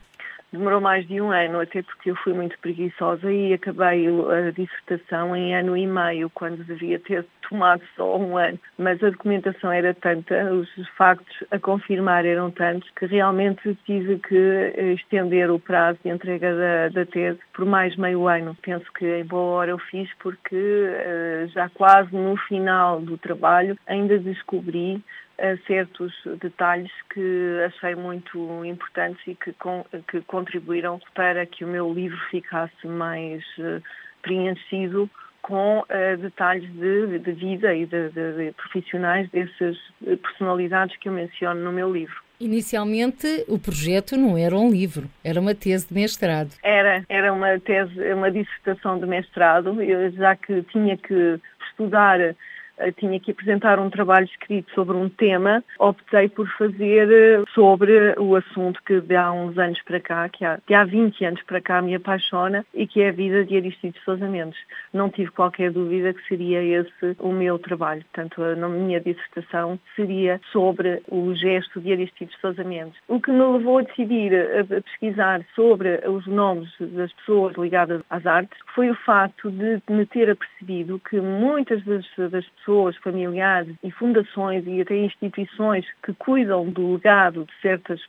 Demorou 0.51 0.79
mais 0.79 1.05
de 1.05 1.19
um 1.19 1.29
ano, 1.29 1.59
até 1.59 1.81
porque 1.81 2.09
eu 2.09 2.15
fui 2.15 2.33
muito 2.33 2.57
preguiçosa 2.59 3.29
e 3.29 3.53
acabei 3.53 4.07
a 4.07 4.49
dissertação 4.51 5.35
em 5.35 5.53
ano 5.53 5.75
e 5.75 5.85
meio, 5.85 6.29
quando 6.29 6.63
devia 6.63 6.97
ter 6.99 7.25
tomado 7.49 7.81
só 7.97 8.17
um 8.17 8.37
ano. 8.37 8.57
Mas 8.77 9.03
a 9.03 9.09
documentação 9.09 9.71
era 9.71 9.93
tanta, 9.93 10.53
os 10.53 10.69
factos 10.97 11.43
a 11.51 11.59
confirmar 11.59 12.25
eram 12.25 12.49
tantos, 12.49 12.89
que 12.91 13.05
realmente 13.05 13.77
tive 13.85 14.19
que 14.19 14.95
estender 14.95 15.51
o 15.51 15.59
prazo 15.59 15.99
de 16.03 16.11
entrega 16.11 16.55
da, 16.55 16.89
da 16.89 17.05
tese 17.05 17.39
por 17.53 17.65
mais 17.65 17.95
meio 17.97 18.27
ano. 18.27 18.55
Penso 18.61 18.85
que 18.93 19.05
em 19.05 19.25
boa 19.25 19.57
hora 19.57 19.71
eu 19.71 19.79
fiz, 19.79 20.09
porque 20.19 20.55
eh, 20.55 21.47
já 21.53 21.67
quase 21.69 22.15
no 22.15 22.37
final 22.37 23.01
do 23.01 23.17
trabalho 23.17 23.77
ainda 23.85 24.17
descobri 24.17 25.03
certos 25.67 26.13
detalhes 26.41 26.91
que 27.13 27.63
achei 27.65 27.95
muito 27.95 28.65
importantes 28.65 29.21
e 29.27 29.35
que, 29.35 29.53
com, 29.53 29.85
que 30.09 30.21
contribuíram 30.21 30.99
para 31.13 31.45
que 31.45 31.63
o 31.63 31.67
meu 31.67 31.93
livro 31.93 32.17
ficasse 32.31 32.87
mais 32.87 33.43
uh, 33.59 33.81
preenchido 34.21 35.09
com 35.43 35.79
uh, 35.79 36.17
detalhes 36.19 36.69
de, 36.73 37.19
de, 37.19 37.31
vida 37.33 37.73
e 37.75 37.85
de, 37.85 38.09
de, 38.09 38.51
profissionais 38.53 39.29
dessas 39.29 39.77
personalidades 40.21 40.97
que 40.97 41.07
eu 41.07 41.13
menciono 41.13 41.61
no 41.61 41.71
meu 41.71 41.91
livro. 41.93 42.15
Inicialmente 42.39 43.45
o 43.47 43.57
projeto 43.57 44.15
não 44.15 44.37
era 44.37 44.55
um 44.55 44.69
livro, 44.69 45.09
era 45.23 45.39
uma 45.39 45.55
tese 45.55 45.87
de 45.87 45.93
mestrado. 45.93 46.51
Era, 46.61 47.03
era 47.09 47.33
uma 47.33 47.59
tese, 47.59 48.13
uma 48.13 48.31
dissertação 48.31 48.99
de 48.99 49.07
mestrado, 49.07 49.81
eu, 49.81 50.11
já 50.11 50.35
que 50.35 50.61
tinha 50.63 50.95
que 50.97 51.39
estudar 51.69 52.19
eh, 52.21 52.35
tinha 52.97 53.19
que 53.19 53.31
apresentar 53.31 53.79
um 53.79 53.89
trabalho 53.89 54.25
escrito 54.25 54.71
sobre 54.73 54.95
um 54.95 55.09
tema, 55.09 55.63
optei 55.79 56.29
por 56.29 56.47
fazer 56.57 57.11
eh, 57.11 57.43
sobre 57.53 58.13
o 58.19 58.35
assunto 58.35 58.81
que 58.85 59.01
de 59.01 59.15
há 59.15 59.31
uns 59.31 59.57
anos 59.57 59.81
para 59.83 59.99
cá, 59.99 60.29
que 60.29 60.45
há, 60.45 60.59
que 60.65 60.73
há 60.73 60.83
20 60.83 61.25
anos 61.25 61.43
para 61.43 61.61
cá 61.61 61.81
me 61.81 61.95
apaixona 61.95 62.65
e 62.73 62.85
que 62.85 63.01
é 63.01 63.09
a 63.09 63.11
vida 63.11 63.43
de 63.43 63.57
Aristides 63.57 64.01
Sousa 64.03 64.27
Mendes. 64.27 64.59
Não 64.93 65.09
tive 65.09 65.31
qualquer 65.31 65.71
dúvida 65.71 66.13
que 66.13 66.27
seria 66.27 66.61
esse 66.61 67.15
o 67.19 67.31
meu 67.31 67.57
trabalho. 67.57 68.03
Portanto, 68.13 68.43
a 68.43 68.69
minha 68.69 68.99
dissertação 68.99 69.79
seria 69.95 70.39
sobre 70.51 71.01
o 71.07 71.33
gesto 71.33 71.81
de 71.81 71.91
Aristides 71.91 72.39
Sousa 72.39 72.63
Mendes. 72.63 72.97
O 73.07 73.19
que 73.19 73.31
me 73.31 73.43
levou 73.43 73.79
a 73.79 73.83
decidir 73.83 74.33
a 74.35 74.81
pesquisar 74.81 75.41
sobre 75.55 76.01
os 76.07 76.25
nomes 76.27 76.69
das 76.79 77.11
pessoas 77.13 77.55
ligadas 77.57 78.01
às 78.09 78.25
artes 78.25 78.57
foi 78.75 78.89
o 78.89 78.95
facto 78.95 79.49
de 79.49 79.81
me 79.89 80.05
ter 80.05 80.29
apercebido 80.29 81.01
que 81.09 81.19
muitas 81.19 81.83
das, 81.83 82.05
das 82.31 82.45
pessoas 82.45 82.66
pessoas, 82.67 82.97
familiares 82.97 83.73
e 83.81 83.89
fundações 83.91 84.65
e 84.67 84.81
até 84.81 84.97
instituições 84.97 85.85
que 86.03 86.13
cuidam 86.13 86.69
do 86.69 86.93
legado 86.93 87.45
de 87.45 87.61
certas 87.61 88.01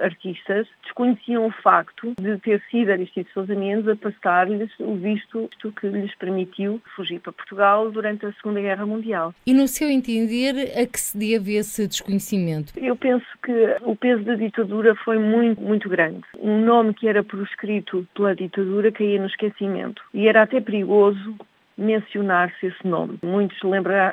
artistas 0.00 0.68
desconheciam 0.84 1.46
o 1.46 1.50
facto 1.50 2.14
de 2.20 2.38
ter 2.38 2.62
sido 2.70 2.92
Aristides 2.92 3.32
Sousa 3.32 3.54
Mendes 3.54 3.88
a 3.88 3.96
passar-lhes 3.96 4.70
o 4.78 4.94
visto 4.94 5.50
que 5.80 5.88
lhes 5.88 6.14
permitiu 6.14 6.80
fugir 6.94 7.20
para 7.20 7.32
Portugal 7.32 7.90
durante 7.90 8.24
a 8.24 8.32
Segunda 8.34 8.60
Guerra 8.60 8.86
Mundial. 8.86 9.34
E 9.44 9.52
no 9.52 9.66
seu 9.66 9.88
entender, 9.88 10.72
a 10.78 10.86
que 10.86 11.00
se 11.00 11.18
deve 11.18 11.56
esse 11.56 11.86
desconhecimento? 11.86 12.72
Eu 12.76 12.94
penso 12.94 13.26
que 13.42 13.76
o 13.82 13.96
peso 13.96 14.22
da 14.22 14.34
ditadura 14.34 14.94
foi 14.94 15.18
muito, 15.18 15.60
muito 15.60 15.88
grande. 15.88 16.22
Um 16.38 16.64
nome 16.64 16.94
que 16.94 17.08
era 17.08 17.22
proscrito 17.22 18.06
pela 18.14 18.34
ditadura 18.34 18.92
caía 18.92 19.20
no 19.20 19.26
esquecimento. 19.26 20.02
E 20.14 20.28
era 20.28 20.42
até 20.42 20.60
perigoso 20.60 21.36
mencionar-se 21.78 22.66
esse 22.66 22.86
nome. 22.86 23.18
Muitos 23.22 23.58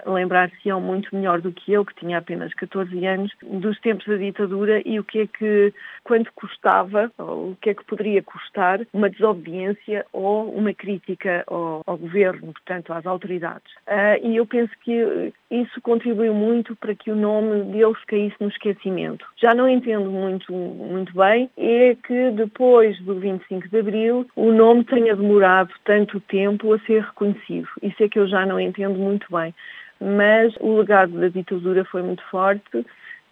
lembrar-se-ão 0.05 0.79
muito 0.79 1.13
melhor 1.13 1.41
do 1.41 1.51
que 1.51 1.74
eu, 1.74 1.84
que 1.84 1.95
tinha 1.95 2.19
apenas 2.19 2.53
14 2.53 3.05
anos, 3.05 3.31
dos 3.41 3.79
tempos 3.81 4.05
da 4.05 4.15
ditadura 4.15 4.81
e 4.86 5.00
o 5.00 5.03
que 5.03 5.22
é 5.22 5.27
que, 5.27 5.74
quanto 6.03 6.31
custava, 6.34 7.12
ou 7.17 7.51
o 7.51 7.57
que 7.60 7.72
é 7.72 7.74
que 7.74 7.84
poderia 7.86 8.22
custar 8.22 8.81
uma 8.93 9.10
desobediência 9.10 10.05
ou 10.13 10.50
uma 10.53 10.74
crítica 10.74 11.43
ao, 11.48 11.81
ao 11.86 11.98
governo, 11.98 12.53
portanto, 12.53 12.93
às 12.93 13.05
autoridades. 13.05 13.72
Uh, 13.88 14.24
e 14.24 14.36
eu 14.36 14.45
penso 14.45 14.72
que 14.84 15.34
isso 15.50 15.81
contribuiu 15.81 16.34
muito 16.34 16.75
para 16.75 16.93
que 16.93 17.12
o 17.12 17.15
nome 17.15 17.63
deles 17.72 18.03
caísse 18.05 18.36
no 18.39 18.50
esquecimento. 18.50 19.25
Já 19.38 19.53
não 19.55 19.67
entendo 19.67 20.10
muito, 20.10 20.53
muito 20.53 21.13
bem 21.13 21.50
é 21.57 21.95
que 22.05 22.31
depois 22.31 23.00
do 23.01 23.15
25 23.15 23.69
de 23.69 23.79
Abril 23.79 24.27
o 24.36 24.51
nome 24.51 24.84
tenha 24.84 25.15
demorado 25.15 25.72
tanto 25.84 26.19
tempo 26.22 26.74
a 26.74 26.79
ser 26.79 27.01
reconhecido. 27.03 27.54
Isso 27.81 28.03
é 28.03 28.09
que 28.09 28.19
eu 28.19 28.27
já 28.27 28.45
não 28.45 28.59
entendo 28.59 28.97
muito 28.97 29.27
bem. 29.31 29.53
Mas 30.00 30.53
o 30.59 30.77
legado 30.77 31.19
da 31.19 31.29
ditadura 31.29 31.85
foi 31.85 32.01
muito 32.01 32.24
forte 32.29 32.85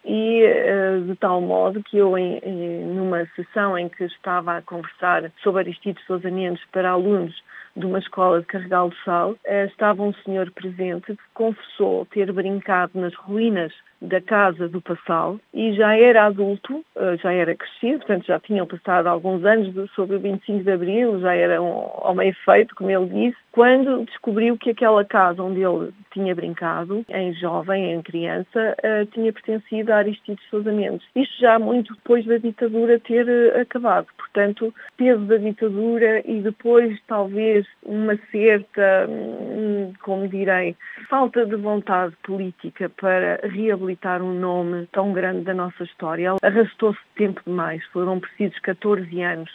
e 0.04 0.42
eh, 0.42 1.00
de 1.06 1.16
tal 1.16 1.40
modo 1.40 1.82
que 1.82 1.96
eu, 1.96 2.16
em, 2.16 2.40
numa 2.94 3.26
sessão 3.34 3.76
em 3.76 3.88
que 3.88 4.04
estava 4.04 4.58
a 4.58 4.62
conversar 4.62 5.30
sobre 5.42 5.62
Aristides 5.62 6.04
Sousa 6.06 6.30
Mendes 6.30 6.62
para 6.72 6.90
alunos 6.90 7.34
de 7.76 7.86
uma 7.86 7.98
escola 7.98 8.40
de 8.40 8.46
Carregal 8.46 8.90
do 8.90 8.96
Sal, 9.04 9.34
eh, 9.44 9.64
estava 9.64 10.02
um 10.02 10.12
senhor 10.24 10.50
presente 10.52 11.06
que 11.06 11.22
confessou 11.32 12.06
ter 12.06 12.30
brincado 12.32 13.00
nas 13.00 13.14
ruínas 13.14 13.72
da 14.00 14.20
casa 14.20 14.68
do 14.68 14.80
Passal 14.80 15.38
e 15.52 15.72
já 15.74 15.96
era 15.96 16.26
adulto, 16.26 16.84
eh, 16.96 17.16
já 17.16 17.32
era 17.32 17.54
crescido, 17.54 17.98
portanto 17.98 18.26
já 18.26 18.38
tinham 18.38 18.66
passado 18.66 19.06
alguns 19.06 19.44
anos 19.44 19.90
sobre 19.92 20.16
o 20.16 20.20
25 20.20 20.62
de 20.62 20.70
Abril, 20.70 21.20
já 21.20 21.34
era 21.34 21.62
um 21.62 21.88
homem 22.02 22.32
feito, 22.44 22.74
como 22.74 22.90
ele 22.90 23.06
disse, 23.06 23.36
quando 23.52 24.04
descobriu 24.04 24.58
que 24.58 24.70
aquela 24.70 25.04
casa 25.04 25.42
onde 25.42 25.62
ele 25.62 25.92
tinha 26.12 26.34
brincado, 26.34 27.04
em 27.08 27.32
jovem, 27.34 27.92
em 27.92 28.02
criança, 28.02 28.76
uh, 28.78 29.06
tinha 29.06 29.32
pertencido 29.32 29.92
a 29.92 29.96
Aristides 29.96 30.44
Sousa 30.50 30.72
Mendes. 30.72 31.06
Isto 31.14 31.40
já 31.40 31.58
muito 31.58 31.94
depois 31.94 32.24
da 32.26 32.36
ditadura 32.36 32.98
ter 33.00 33.26
uh, 33.26 33.60
acabado. 33.60 34.06
Portanto, 34.16 34.74
peso 34.96 35.24
da 35.26 35.36
ditadura 35.36 36.20
e 36.24 36.40
depois 36.40 36.98
talvez 37.06 37.64
uma 37.84 38.18
certa, 38.32 39.06
hum, 39.08 39.92
como 40.02 40.28
direi, 40.28 40.76
falta 41.08 41.46
de 41.46 41.54
vontade 41.54 42.14
política 42.24 42.88
para 42.88 43.40
reabilitar 43.44 43.83
um 44.22 44.32
nome 44.32 44.86
tão 44.92 45.12
grande 45.12 45.42
da 45.42 45.54
nossa 45.54 45.84
história. 45.84 46.34
Arrastou-se 46.42 46.98
tempo 47.16 47.40
demais. 47.46 47.84
Foram 47.86 48.20
precisos 48.20 48.58
14 48.60 49.22
anos 49.22 49.50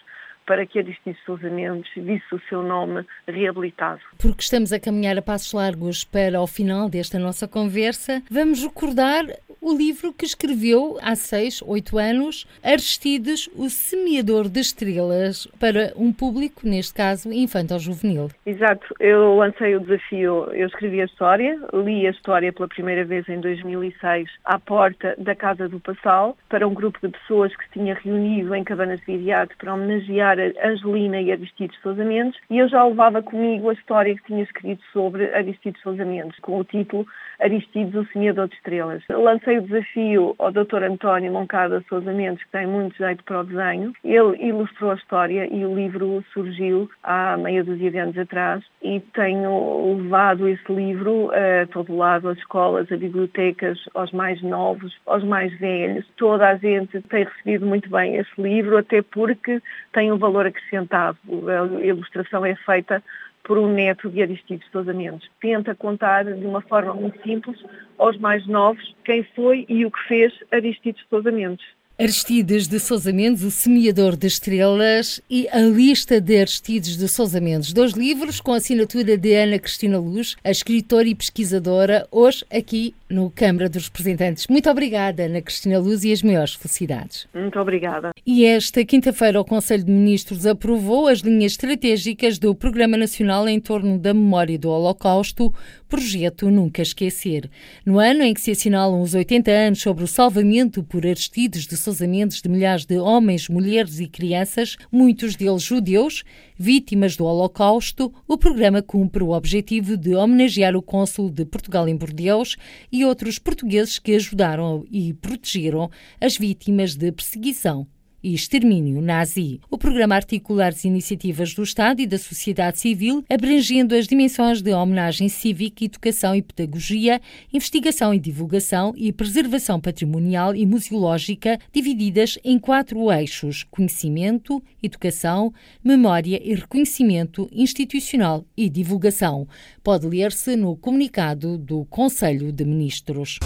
para 0.50 0.66
que 0.66 0.80
Aristides 0.80 1.24
Sousa 1.28 1.48
Mendes 1.48 1.92
visse 1.96 2.34
o 2.34 2.42
seu 2.50 2.64
nome 2.64 3.06
reabilitado. 3.28 4.02
Porque 4.18 4.42
estamos 4.42 4.74
a 4.74 4.80
caminhar 4.80 5.16
a 5.16 5.22
passos 5.22 5.54
largos 5.54 6.04
para 6.04 6.42
o 6.42 6.48
final 6.48 6.90
desta 6.90 7.20
nossa 7.20 7.48
conversa, 7.48 8.24
vamos 8.32 8.64
recordar 8.64 9.28
o 9.62 9.76
livro 9.76 10.14
que 10.14 10.26
escreveu 10.26 10.98
há 11.02 11.16
seis, 11.16 11.62
oito 11.66 11.98
anos, 11.98 12.48
Aristides, 12.64 13.50
o 13.56 13.70
semeador 13.70 14.48
de 14.48 14.60
estrelas, 14.60 15.48
para 15.60 15.94
um 15.96 16.14
público, 16.14 16.62
neste 16.64 16.94
caso, 16.94 17.32
infantil-juvenil. 17.32 18.30
Exato, 18.46 18.96
eu 19.00 19.36
lancei 19.36 19.76
o 19.76 19.82
desafio, 19.82 20.46
eu 20.54 20.68
escrevi 20.68 21.02
a 21.02 21.06
história, 21.06 21.60
li 21.74 22.08
a 22.08 22.12
história 22.12 22.54
pela 22.54 22.68
primeira 22.68 23.04
vez 23.04 23.28
em 23.28 23.40
2006 23.40 24.30
à 24.46 24.58
porta 24.58 25.14
da 25.18 25.36
Casa 25.36 25.68
do 25.68 25.80
Passal, 25.80 26.38
para 26.48 26.68
um 26.68 26.74
grupo 26.74 27.00
de 27.02 27.10
pessoas 27.10 27.56
que 27.56 27.64
se 27.66 27.72
tinha 27.72 27.96
reunido 27.96 28.56
em 28.56 28.64
Cabanas 28.64 29.00
de 29.02 29.06
Viriato 29.06 29.56
para 29.58 29.74
homenagear 29.74 30.39
Angelina 30.64 31.22
e 31.22 31.32
Aristides 31.32 31.80
Sousa 31.82 32.04
Mendes, 32.04 32.40
e 32.50 32.58
eu 32.58 32.68
já 32.68 32.84
levava 32.84 33.22
comigo 33.22 33.70
a 33.70 33.74
história 33.74 34.16
que 34.16 34.24
tinha 34.24 34.44
escrito 34.44 34.84
sobre 34.94 35.34
Aristides 35.34 35.82
Sousa 35.82 36.06
Mendes, 36.06 36.40
com 36.40 36.60
o 36.60 36.64
título 36.64 37.06
Aristides, 37.40 37.96
o 37.96 38.06
Semeador 38.12 38.48
de 38.48 38.56
Estrelas. 38.56 39.04
Lancei 39.10 39.58
o 39.58 39.62
desafio 39.62 40.36
ao 40.38 40.52
Dr. 40.52 40.84
António 40.84 41.32
Moncada 41.32 41.84
Sousa 41.88 42.12
Mendes, 42.12 42.44
que 42.44 42.52
tem 42.52 42.68
muito 42.68 42.98
jeito 42.98 43.24
para 43.24 43.42
o 43.42 43.44
desenho. 43.44 43.94
Ele 44.04 44.38
ilustrou 44.46 44.92
a 44.92 44.96
história 44.96 45.48
e 45.52 45.66
o 45.66 45.76
livro 45.76 46.24
surgiu 46.34 46.90
há 47.04 47.38
meia 47.38 47.64
dúzia 47.64 47.92
de 47.92 47.98
anos 47.98 48.18
atrás 48.18 48.64
e 48.82 49.00
tenho 49.14 49.96
levado 49.98 50.48
esse 50.48 50.72
livro 50.72 51.32
a 51.32 51.66
todo 51.68 51.96
lado, 51.96 52.30
às 52.30 52.38
escolas, 52.38 52.92
a 52.92 52.98
bibliotecas, 52.98 53.80
aos 53.94 54.12
mais 54.12 54.42
novos, 54.42 54.96
aos 55.06 55.24
mais 55.24 55.58
velhos. 55.60 56.06
Toda 56.18 56.50
a 56.50 56.56
gente 56.56 57.02
tem 57.04 57.24
recebido 57.24 57.66
muito 57.66 57.90
bem 57.90 58.16
esse 58.16 58.42
livro, 58.42 58.78
até 58.78 59.02
porque 59.02 59.62
tem 59.94 60.12
um 60.12 60.18
valor 60.18 60.29
acrescentado. 60.38 61.18
A 61.48 61.86
ilustração 61.86 62.46
é 62.46 62.56
feita 62.56 63.04
por 63.44 63.58
um 63.58 63.72
neto 63.74 64.10
de 64.10 64.22
Aristides 64.22 64.70
Sousa 64.72 64.94
Mendes. 64.94 65.30
Tenta 65.42 65.74
contar 65.74 66.26
de 66.26 66.46
uma 66.46 66.62
forma 66.62 66.94
muito 66.94 67.22
simples 67.24 67.58
aos 67.98 68.18
mais 68.18 68.46
novos 68.46 68.96
quem 69.04 69.24
foi 69.36 69.66
e 69.68 69.86
o 69.86 69.92
que 69.92 70.08
fez 70.08 70.34
Aristides 70.52 71.04
Sousa 71.10 71.32
Mendes. 71.32 71.66
Aristides 72.02 72.66
de 72.66 72.80
Sousa 72.80 73.12
Mendes, 73.12 73.44
o 73.44 73.52
Semeador 73.52 74.16
de 74.16 74.26
Estrelas 74.26 75.20
e 75.30 75.50
a 75.50 75.60
lista 75.60 76.22
de 76.22 76.40
Aristides 76.40 76.96
de 76.96 77.10
Sousa 77.10 77.42
Mendes. 77.42 77.74
Dois 77.74 77.92
livros 77.92 78.40
com 78.40 78.54
assinatura 78.54 79.18
de 79.18 79.34
Ana 79.36 79.60
Cristina 79.60 80.00
Luz, 80.00 80.38
a 80.42 80.50
escritora 80.50 81.10
e 81.10 81.14
pesquisadora, 81.14 82.08
hoje 82.10 82.46
aqui 82.50 82.96
no 83.10 83.30
Câmara 83.30 83.68
dos 83.68 83.88
Representantes. 83.88 84.48
Muito 84.48 84.70
obrigada, 84.70 85.24
Ana 85.24 85.42
Cristina 85.42 85.78
Luz, 85.78 86.06
e 86.06 86.14
as 86.14 86.24
maiores 86.24 86.54
felicidades. 86.54 87.28
Muito 87.34 87.60
obrigada. 87.60 88.12
E 88.26 88.46
esta 88.46 88.86
quinta-feira 88.86 89.42
o 89.42 89.44
Conselho 89.44 89.84
de 89.84 89.92
Ministros 89.92 90.46
aprovou 90.46 91.10
as 91.10 91.20
linhas 91.20 91.52
estratégicas 91.52 92.40
do 92.40 92.56
Programa 92.56 92.96
Nacional 92.96 93.46
em 93.50 93.60
torno 93.60 94.00
da 94.00 94.14
memória 94.14 94.58
do 94.58 94.70
Holocausto, 94.70 95.54
projeto 95.90 96.52
Nunca 96.52 96.84
Esquecer. 96.84 97.50
No 97.84 97.98
ano 97.98 98.22
em 98.22 98.32
que 98.32 98.40
se 98.40 98.52
assinalam 98.52 99.02
os 99.02 99.16
80 99.16 99.50
anos 99.50 99.82
sobre 99.82 100.04
o 100.04 100.08
salvamento 100.08 100.84
por 100.84 101.06
Aristides 101.06 101.66
de 101.66 101.76
Sousa 101.76 102.08
Mendes 102.08 102.42
de 102.42 102.48
milhares 102.48 102.86
de 102.86 103.00
homens, 103.00 103.50
mulheres 103.50 104.00
e 104.00 104.08
crianças, 104.08 104.78
muitos 104.92 105.36
deles 105.36 105.64
judeus, 105.64 106.24
vítimas 106.58 107.18
do 107.18 107.26
Holocausto, 107.26 108.14
o 108.28 108.38
programa 108.38 108.84
cumpre 108.84 109.24
o 109.24 109.32
objetivo 109.32 109.98
de 109.98 110.14
homenagear 110.14 110.76
o 110.76 110.82
cônsul 110.82 111.32
de 111.32 111.44
Portugal 111.44 111.88
em 111.90 111.96
Bordeaux 111.96 112.56
e 112.92 113.04
outros 113.04 113.40
portugueses 113.40 113.98
que 113.98 114.14
ajudaram 114.14 114.86
e 114.92 115.12
protegeram 115.14 115.90
as 116.22 116.38
vítimas 116.38 116.96
de 116.96 117.12
perseguição 117.12 117.88
e 118.24 118.34
extermínio 118.34 119.02
nazi. 119.02 119.60
O 119.70 119.78
programa 119.78 120.16
articula 120.16 120.68
as 120.68 120.84
iniciativas 120.84 121.54
do 121.54 121.64
Estado 121.64 122.02
e 122.02 122.08
da 122.08 122.18
sociedade 122.18 122.80
civil, 122.80 123.24
abrangendo 123.30 123.96
as 123.96 124.08
dimensões 124.08 124.62
de 124.62 124.74
homenagem 124.74 125.30
cívica, 125.30 125.84
educação 125.84 126.36
e 126.36 126.42
pedagogia, 126.42 127.22
investigação 127.54 128.14
e 128.14 128.20
divulgação 128.20 128.94
e 128.96 129.12
preservação 129.12 129.80
patrimonial 129.80 130.56
e 130.56 130.66
museológica, 130.66 131.60
divididas 131.72 132.38
em 132.44 132.60
quatro 132.60 133.12
eixos: 133.12 133.64
conhecimento, 133.70 134.62
educação, 134.82 135.54
memória 135.84 136.42
e 136.44 136.54
reconhecimento 136.54 137.50
institucional 137.52 138.46
e 138.56 138.70
divulgação. 138.70 139.48
Pode 139.84 140.08
ler-se 140.08 140.56
no 140.56 140.76
comunicado 140.76 141.58
do 141.58 141.86
Conselho 141.86 142.52
de 142.52 142.66
Ministros 142.66 143.40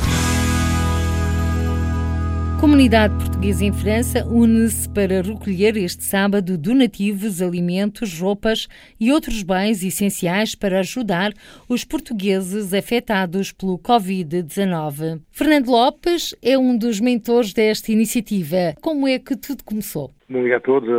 comunidade 2.63 3.13
portuguesa 3.15 3.65
em 3.65 3.73
França 3.73 4.25
une-se 4.25 4.87
para 4.93 5.21
recolher 5.21 5.75
este 5.75 6.01
sábado 6.01 6.57
donativos, 6.57 7.41
alimentos, 7.41 8.17
roupas 8.21 8.69
e 8.97 9.11
outros 9.11 9.43
bens 9.43 9.83
essenciais 9.83 10.55
para 10.55 10.79
ajudar 10.79 11.33
os 11.67 11.83
portugueses 11.83 12.73
afetados 12.73 13.51
pelo 13.51 13.77
Covid-19. 13.79 15.19
Fernando 15.29 15.67
Lopes 15.67 16.33
é 16.41 16.57
um 16.57 16.77
dos 16.77 17.01
mentores 17.01 17.51
desta 17.51 17.91
iniciativa. 17.91 18.73
Como 18.81 19.09
é 19.09 19.19
que 19.19 19.35
tudo 19.35 19.61
começou? 19.65 20.11
Bom 20.29 20.41
dia 20.43 20.55
a 20.55 20.61
todos. 20.61 20.89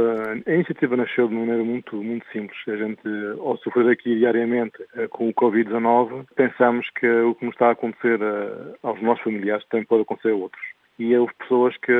A 0.47 0.53
iniciativa 0.53 0.99
nasceu 0.99 1.29
de 1.29 1.35
uma 1.35 1.47
maneira 1.47 1.65
muito, 1.65 1.97
muito 1.97 2.27
simples. 2.31 2.59
A 2.69 2.77
gente, 2.77 3.01
ao 3.41 3.57
sofrer 3.57 3.89
aqui 3.89 4.15
diariamente 4.19 4.77
eh, 4.97 5.09
com 5.09 5.31
o 5.31 5.33
Covid-19, 5.33 6.27
pensamos 6.37 6.87
que 7.01 7.09
o 7.09 7.35
que 7.35 7.47
nos 7.47 7.55
está 7.55 7.69
a 7.69 7.73
acontecer 7.73 8.21
eh, 8.21 8.77
aos 8.83 9.01
nossos 9.01 9.25
familiares 9.25 9.65
também 9.71 9.87
pode 9.87 10.03
acontecer 10.03 10.29
a 10.29 10.37
outros 10.37 10.74
e 10.99 11.17
houve 11.17 11.33
pessoas 11.35 11.77
que 11.79 11.93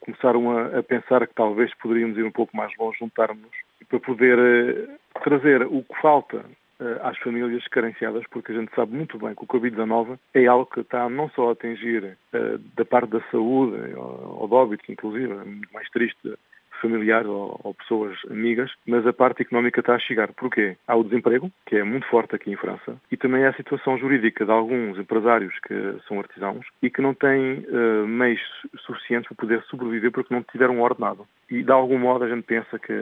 começaram 0.00 0.50
a, 0.56 0.78
a, 0.78 0.82
pensar 0.82 1.26
que 1.26 1.34
talvez 1.34 1.72
poderíamos 1.74 2.16
ir 2.16 2.24
um 2.24 2.30
pouco 2.30 2.56
mais 2.56 2.72
longe, 2.78 2.98
juntar-nos 2.98 3.50
para 3.88 4.00
poder 4.00 4.38
uh, 4.38 5.20
trazer 5.22 5.62
o 5.62 5.82
que 5.82 6.00
falta 6.00 6.38
uh, 6.38 7.06
às 7.06 7.18
famílias 7.18 7.66
carenciadas, 7.68 8.24
porque 8.30 8.52
a 8.52 8.54
gente 8.54 8.74
sabe 8.74 8.94
muito 8.94 9.18
bem 9.18 9.34
que 9.34 9.44
o 9.44 9.46
Covid-19 9.46 10.18
é 10.34 10.46
algo 10.46 10.66
que 10.66 10.80
está 10.80 11.08
não 11.08 11.28
só 11.30 11.50
a 11.50 11.52
atingir 11.52 12.16
uh, 12.32 12.58
da 12.76 12.84
parte 12.84 13.10
da 13.10 13.20
saúde, 13.30 13.94
ou, 13.94 14.48
do 14.48 14.54
óbito, 14.54 14.90
inclusive, 14.90 15.32
é 15.32 15.44
muito 15.44 15.72
mais 15.72 15.88
triste 15.90 16.34
familiares 16.80 17.28
ou, 17.28 17.58
ou, 17.62 17.74
pessoas 17.74 18.18
amigas, 18.30 18.70
mas 18.86 19.06
a 19.06 19.12
parte 19.12 19.42
económica 19.42 19.80
está 19.80 19.94
a 19.94 19.98
chegar. 19.98 20.32
Porquê? 20.32 20.76
Há 20.86 20.96
o 20.96 21.04
desemprego, 21.04 21.50
que 21.66 21.76
é 21.76 21.84
muito 21.84 22.06
forte 22.06 22.34
aqui 22.34 22.50
em 22.50 22.56
França, 22.56 23.00
e 23.10 23.16
também 23.16 23.44
há 23.44 23.50
a 23.50 23.54
situação 23.54 23.98
jurídica 23.98 24.44
de 24.44 24.50
alguns 24.50 24.98
empresários 24.98 25.54
que 25.60 25.74
são 26.06 26.18
artesãos 26.18 26.66
e 26.82 26.90
que 26.90 27.02
não 27.02 27.14
têm 27.14 27.64
uh, 27.68 28.06
meios 28.06 28.40
suficientes 28.84 29.28
para 29.28 29.36
poder 29.36 29.62
sobreviver 29.64 30.10
porque 30.10 30.34
não 30.34 30.42
tiveram 30.42 30.76
um 30.76 30.82
ordenado. 30.82 31.26
E 31.50 31.64
de 31.64 31.72
algum 31.72 31.98
modo 31.98 32.24
a 32.24 32.28
gente 32.28 32.44
pensa 32.44 32.78
que 32.78 32.92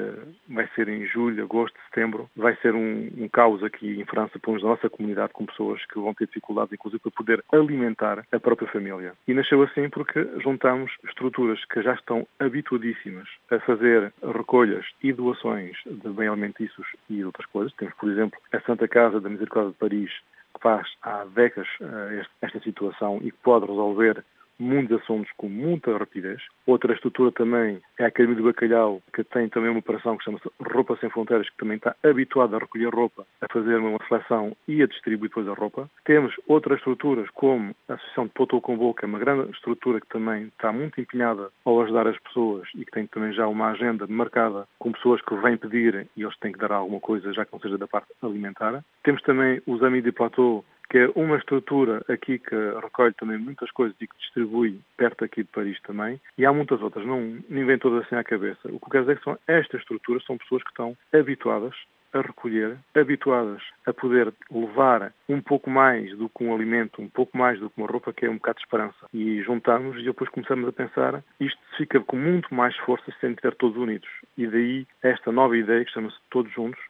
vai 0.49 0.67
ser 0.75 0.89
em 0.89 1.07
julho, 1.07 1.45
agosto, 1.45 1.79
setembro, 1.87 2.31
vai 2.35 2.57
ser 2.57 2.75
um, 2.75 3.11
um 3.19 3.29
caos 3.29 3.63
aqui 3.63 4.01
em 4.01 4.05
França, 4.07 4.39
menos 4.59 4.63
na 4.63 4.71
nossa 4.71 4.91
comunidade, 4.91 5.33
com 5.33 5.47
pessoas 5.47 5.85
que 5.87 5.99
vão 5.99 6.15
ter 6.15 6.27
dificuldades, 6.27 6.73
inclusive, 6.73 7.01
para 7.03 7.13
poder 7.13 7.45
alimentar 7.53 8.25
a 8.31 8.41
própria 8.41 8.69
família. 8.69 9.13
E 9.27 9.35
nasceu 9.35 9.63
assim 9.63 9.89
porque 9.89 10.27
juntamos 10.43 10.93
estruturas 11.07 11.65
que 11.67 11.83
já 11.83 11.95
estão 11.95 12.27
habituadíssimas 12.39 13.29
a 13.51 13.59
fazer 13.69 14.11
recolhas 14.23 14.87
e 15.03 15.13
doações 15.13 15.77
de 15.85 16.09
bem 16.09 16.27
alimentícios 16.27 16.87
e 17.11 17.23
outras 17.23 17.45
coisas. 17.47 17.71
Temos, 17.75 17.95
por 17.97 18.11
exemplo, 18.11 18.41
a 18.51 18.61
Santa 18.63 18.89
Casa 18.89 19.21
da 19.21 19.29
Misericórdia 19.29 19.73
de 19.73 19.77
Paris, 19.77 20.11
que 20.55 20.63
faz 20.63 20.89
há 21.03 21.27
décadas 21.27 21.69
eh, 21.83 22.25
esta 22.41 22.61
situação 22.61 23.19
e 23.19 23.31
que 23.31 23.37
pode 23.43 23.67
resolver 23.67 24.25
muitos 24.59 25.01
assuntos 25.01 25.31
com 25.37 25.49
muita 25.49 25.97
rapidez. 25.97 26.41
Outra 26.67 26.93
estrutura 26.95 27.33
também 27.33 27.81
é 27.99 28.05
a 28.05 28.09
Academia 28.09 28.37
do 28.37 28.45
Bacalhau, 28.45 29.03
que 29.15 29.25
tem 29.25 29.49
também 29.49 29.71
uma 29.71 29.81
operação 29.81 30.17
que 30.17 30.25
chama-se 30.25 30.49
Roupa 30.61 30.97
Sem 31.01 31.11
Fronteiras, 31.11 31.49
que 31.49 31.57
também 31.57 31.77
está 31.77 31.95
habituada 32.03 32.57
a 32.57 32.61
recolher 32.61 32.93
roupa, 32.93 33.27
a 33.41 33.47
fazer 33.53 33.77
uma 33.77 33.99
seleção 34.09 34.57
e 34.67 34.83
a 34.83 34.87
distribuir 34.87 35.29
depois 35.29 35.49
a 35.49 35.55
roupa. 35.55 35.89
Temos 36.05 36.35
outras 36.47 36.79
estruturas, 36.79 37.29
como 37.31 37.75
a 37.89 37.95
Associação 37.95 38.27
de 38.27 38.33
Potou 38.33 38.61
com 38.61 38.79
que 38.95 39.05
é 39.05 39.09
uma 39.09 39.19
grande 39.19 39.51
estrutura 39.51 40.01
que 40.01 40.09
também 40.09 40.45
está 40.45 40.73
muito 40.73 41.01
empenhada 41.01 41.51
ao 41.65 41.81
ajudar 41.83 42.07
as 42.07 42.19
pessoas 42.21 42.69
e 42.75 42.85
que 42.85 42.91
tem 42.91 43.07
também 43.07 43.33
já 43.33 43.47
uma 43.47 43.71
agenda 43.71 44.07
marcada 44.07 44.67
com 44.79 44.93
pessoas 44.93 45.21
que 45.23 45.35
vêm 45.37 45.57
pedir 45.57 46.07
e 46.17 46.23
eles 46.23 46.39
têm 46.39 46.53
que 46.53 46.59
dar 46.59 46.73
alguma 46.73 47.01
coisa, 47.01 47.33
já 47.33 47.45
que 47.45 47.53
não 47.53 47.61
seja 47.61 47.77
da 47.77 47.87
parte 47.87 48.09
alimentar. 48.23 48.85
Temos 49.03 49.23
também 49.23 49.61
os 49.67 49.83
Amis 49.83 50.05
de 50.05 50.13
Plateau, 50.13 50.65
que 50.89 50.99
é 50.99 51.11
uma 51.15 51.37
estrutura 51.37 52.03
aqui 52.09 52.39
que 52.39 52.55
recolhe 52.83 53.15
também 53.15 53.39
muitas 53.39 53.71
coisas 53.71 53.97
e 54.01 54.07
que 54.07 54.17
distribui 54.19 54.81
perto 54.97 55.25
aqui 55.25 55.43
de 55.43 55.51
Paris 55.51 55.81
também, 55.83 56.21
e 56.37 56.47
há 56.47 56.53
muitas 56.53 56.81
outras, 56.81 57.07
não 57.07 57.43
vem 57.49 57.79
todas 57.79 58.05
assim 58.05 58.17
à 58.17 58.25
cabeça. 58.25 58.61
O 58.65 58.79
que 58.79 58.87
eu 58.87 58.91
quero 58.91 59.05
dizer 59.05 59.13
é 59.13 59.17
que 59.17 59.25
são 59.25 59.39
estas 59.47 59.81
estruturas, 59.81 60.25
são 60.25 60.39
pessoas 60.39 60.63
que 60.63 60.71
estão 60.71 60.97
habituadas 61.13 61.75
a 62.13 62.23
recolher, 62.23 62.77
habituadas 62.95 63.63
a 63.87 63.93
poder 63.93 64.33
levar 64.51 65.13
um 65.29 65.41
pouco 65.41 65.69
mais 65.69 66.17
do 66.17 66.29
que 66.29 66.43
um 66.43 66.55
alimento, 66.55 67.03
um 67.03 67.09
pouco 67.09 67.37
mais 67.37 67.61
do 67.61 67.69
que 67.69 67.79
uma 67.79 67.87
roupa, 67.87 68.13
que 68.13 68.25
é 68.25 68.31
um 68.31 68.37
bocado 68.37 68.59
de 68.59 68.65
esperança. 68.65 69.07
E 69.13 69.43
juntamos 69.43 70.01
e 70.01 70.05
depois 70.05 70.31
começamos 70.31 70.69
a 70.69 70.73
pensar, 70.73 71.23
isto 71.39 71.61
fica 71.77 72.01
com 72.01 72.17
muito 72.17 72.55
mais 72.55 72.75
força 72.79 73.13
sem 73.21 73.35
ter 73.35 73.55
todos 73.57 73.77
unidos. 73.77 74.09
E 74.37 74.47
daí 74.47 74.87
esta 75.03 75.31
nova 75.31 75.57
ideia 75.57 75.85
que 75.85 75.93
chama-se 75.93 76.17
Todos 76.31 76.53
Juntos, 76.53 76.81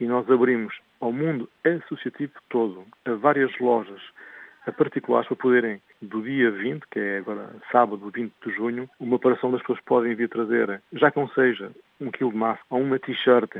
e 0.00 0.06
nós 0.06 0.30
abrimos 0.30 0.78
ao 1.00 1.12
mundo 1.12 1.48
associativo 1.64 2.32
todo, 2.48 2.84
a 3.04 3.12
várias 3.12 3.56
lojas, 3.58 4.00
particulares 4.72 5.26
para 5.28 5.36
poderem, 5.36 5.80
do 6.02 6.22
dia 6.22 6.50
20, 6.50 6.82
que 6.90 6.98
é 6.98 7.18
agora 7.18 7.50
sábado 7.72 8.10
20 8.14 8.32
de 8.44 8.52
junho, 8.52 8.88
uma 9.00 9.16
operação 9.16 9.50
das 9.50 9.60
pessoas 9.60 9.80
podem 9.80 10.14
vir 10.14 10.28
trazer, 10.28 10.82
já 10.92 11.10
que 11.10 11.18
não 11.18 11.28
seja 11.30 11.70
um 12.00 12.10
quilo 12.10 12.30
de 12.30 12.36
massa, 12.36 12.60
ou 12.70 12.80
uma 12.80 12.98
t-shirt, 12.98 13.50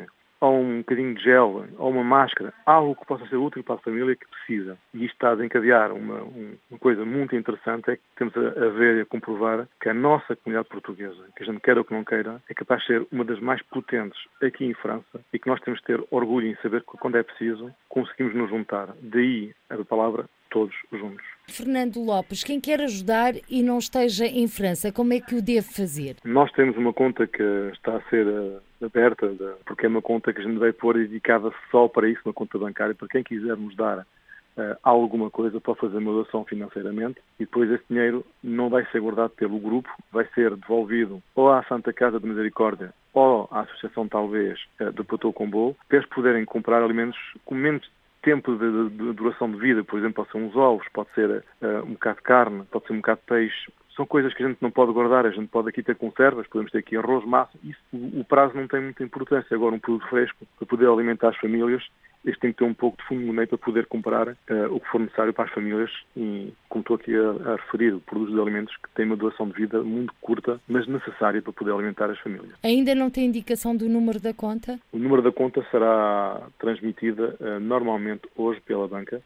ou 0.40 0.60
um 0.60 0.78
bocadinho 0.78 1.14
de 1.14 1.22
gel, 1.22 1.64
ou 1.78 1.90
uma 1.90 2.04
máscara, 2.04 2.52
algo 2.64 2.94
que 2.94 3.06
possa 3.06 3.26
ser 3.26 3.36
útil 3.36 3.62
para 3.64 3.76
a 3.76 3.78
família 3.78 4.16
que 4.16 4.26
precisa. 4.28 4.78
E 4.94 5.04
isto 5.04 5.14
está 5.14 5.32
a 5.32 5.34
desencadear 5.34 5.92
uma, 5.92 6.22
uma 6.22 6.78
coisa 6.78 7.04
muito 7.04 7.34
interessante, 7.34 7.90
é 7.90 7.96
que 7.96 8.02
temos 8.16 8.36
a, 8.36 8.68
ver 8.70 8.98
e 8.98 9.00
a 9.00 9.06
comprovar 9.06 9.68
que 9.80 9.88
a 9.88 9.94
nossa 9.94 10.36
comunidade 10.36 10.68
portuguesa, 10.68 11.24
que 11.36 11.42
a 11.42 11.46
gente 11.46 11.60
queira 11.60 11.80
ou 11.80 11.84
que 11.84 11.94
não 11.94 12.04
queira, 12.04 12.40
é 12.48 12.54
capaz 12.54 12.80
de 12.82 12.86
ser 12.86 13.06
uma 13.10 13.24
das 13.24 13.40
mais 13.40 13.60
potentes 13.62 14.18
aqui 14.42 14.64
em 14.64 14.74
França 14.74 15.20
e 15.32 15.38
que 15.38 15.48
nós 15.48 15.60
temos 15.60 15.80
de 15.80 15.86
ter 15.86 16.04
orgulho 16.10 16.46
em 16.46 16.56
saber 16.56 16.82
que 16.82 16.98
quando 16.98 17.16
é 17.16 17.22
preciso 17.22 17.72
conseguimos 17.88 18.34
nos 18.34 18.50
juntar. 18.50 18.94
Daí 19.02 19.52
a 19.70 19.76
palavra 19.84 20.26
todos 20.50 20.74
juntos. 20.92 21.24
Fernando 21.46 22.00
Lopes, 22.00 22.42
quem 22.42 22.60
quer 22.60 22.80
ajudar 22.80 23.34
e 23.48 23.62
não 23.62 23.78
esteja 23.78 24.26
em 24.26 24.48
França, 24.48 24.92
como 24.92 25.12
é 25.12 25.20
que 25.20 25.34
o 25.34 25.42
deve 25.42 25.62
fazer? 25.62 26.16
Nós 26.24 26.50
temos 26.52 26.76
uma 26.76 26.92
conta 26.92 27.26
que 27.26 27.42
está 27.72 27.96
a 27.96 28.02
ser 28.08 28.26
uh, 28.26 28.60
aberta, 28.82 29.28
porque 29.66 29.86
é 29.86 29.88
uma 29.88 30.02
conta 30.02 30.32
que 30.32 30.40
a 30.40 30.44
gente 30.44 30.58
vai 30.58 30.72
pôr 30.72 30.94
dedicada 30.96 31.52
só 31.70 31.88
para 31.88 32.08
isso, 32.08 32.20
uma 32.24 32.34
conta 32.34 32.58
bancária, 32.58 32.94
para 32.94 33.08
quem 33.08 33.22
quiser 33.22 33.56
nos 33.56 33.74
dar 33.76 33.98
uh, 33.98 34.76
alguma 34.82 35.30
coisa 35.30 35.60
para 35.60 35.74
fazer 35.74 35.98
uma 35.98 36.12
doação 36.12 36.44
financeiramente 36.44 37.20
e 37.38 37.44
depois 37.44 37.70
esse 37.70 37.84
dinheiro 37.88 38.24
não 38.42 38.68
vai 38.68 38.86
ser 38.86 39.00
guardado 39.00 39.30
pelo 39.30 39.58
grupo, 39.58 39.88
vai 40.12 40.26
ser 40.34 40.54
devolvido 40.56 41.22
ou 41.34 41.50
à 41.50 41.62
Santa 41.64 41.92
Casa 41.92 42.20
de 42.20 42.26
Misericórdia 42.26 42.92
ou 43.12 43.48
à 43.50 43.60
Associação 43.60 44.06
talvez 44.08 44.58
uh, 44.80 44.92
de 44.92 45.02
Patou 45.04 45.32
Combo, 45.32 45.76
para 45.88 45.98
eles 45.98 46.08
poderem 46.10 46.44
comprar 46.44 46.82
alimentos 46.82 47.18
com 47.44 47.54
menos 47.54 47.88
tempo 48.22 48.56
de, 48.56 48.90
de, 48.90 48.96
de, 48.96 49.12
duração 49.12 49.50
de 49.50 49.58
vida, 49.58 49.84
por 49.84 49.98
exemplo, 49.98 50.24
pode 50.24 50.32
ser 50.32 50.38
uns 50.38 50.56
ovos, 50.56 50.86
pode 50.92 51.08
ser 51.14 51.30
uh, 51.30 51.84
um 51.84 51.92
bocado 51.92 52.16
de 52.16 52.22
carne, 52.22 52.64
pode 52.70 52.86
ser 52.86 52.92
um 52.92 52.96
bocado 52.96 53.20
de 53.20 53.26
peixe. 53.26 53.72
São 53.98 54.06
coisas 54.06 54.32
que 54.32 54.44
a 54.44 54.48
gente 54.48 54.62
não 54.62 54.70
pode 54.70 54.92
guardar, 54.92 55.26
a 55.26 55.30
gente 55.32 55.48
pode 55.48 55.70
aqui 55.70 55.82
ter 55.82 55.96
conservas, 55.96 56.46
podemos 56.46 56.70
ter 56.70 56.78
aqui 56.78 56.96
arroz, 56.96 57.24
massa, 57.26 57.50
isso 57.64 57.80
o 57.92 58.24
prazo 58.24 58.54
não 58.54 58.68
tem 58.68 58.80
muita 58.80 59.02
importância. 59.02 59.52
Agora, 59.56 59.74
um 59.74 59.80
produto 59.80 60.08
fresco 60.08 60.46
para 60.56 60.66
poder 60.68 60.86
alimentar 60.86 61.30
as 61.30 61.36
famílias 61.36 61.82
este 62.24 62.40
tem 62.40 62.52
que 62.52 62.58
ter 62.58 62.64
um 62.64 62.74
pouco 62.74 62.96
de 62.98 63.08
fundo 63.08 63.24
no 63.24 63.32
meio 63.32 63.48
para 63.48 63.58
poder 63.58 63.86
comprar 63.86 64.28
uh, 64.28 64.36
o 64.70 64.80
que 64.80 64.88
for 64.88 65.00
necessário 65.00 65.32
para 65.32 65.46
as 65.46 65.50
famílias 65.52 65.90
e, 66.16 66.52
como 66.68 66.82
estou 66.82 66.96
aqui 66.96 67.14
a, 67.14 67.52
a 67.52 67.56
referir, 67.56 67.96
produtos 68.00 68.34
de 68.34 68.40
alimentos 68.40 68.76
que 68.76 68.88
têm 68.94 69.06
uma 69.06 69.16
duração 69.16 69.48
de 69.48 69.54
vida 69.54 69.82
muito 69.82 70.12
curta, 70.20 70.60
mas 70.68 70.86
necessária 70.86 71.40
para 71.40 71.52
poder 71.52 71.72
alimentar 71.72 72.10
as 72.10 72.18
famílias. 72.18 72.52
Ainda 72.62 72.94
não 72.94 73.10
tem 73.10 73.26
indicação 73.26 73.76
do 73.76 73.88
número 73.88 74.20
da 74.20 74.34
conta? 74.34 74.78
O 74.92 74.98
número 74.98 75.22
da 75.22 75.32
conta 75.32 75.64
será 75.70 76.42
transmitida 76.58 77.36
uh, 77.40 77.60
normalmente 77.60 78.28
hoje 78.36 78.60
pela 78.60 78.86
banca, 78.86 79.22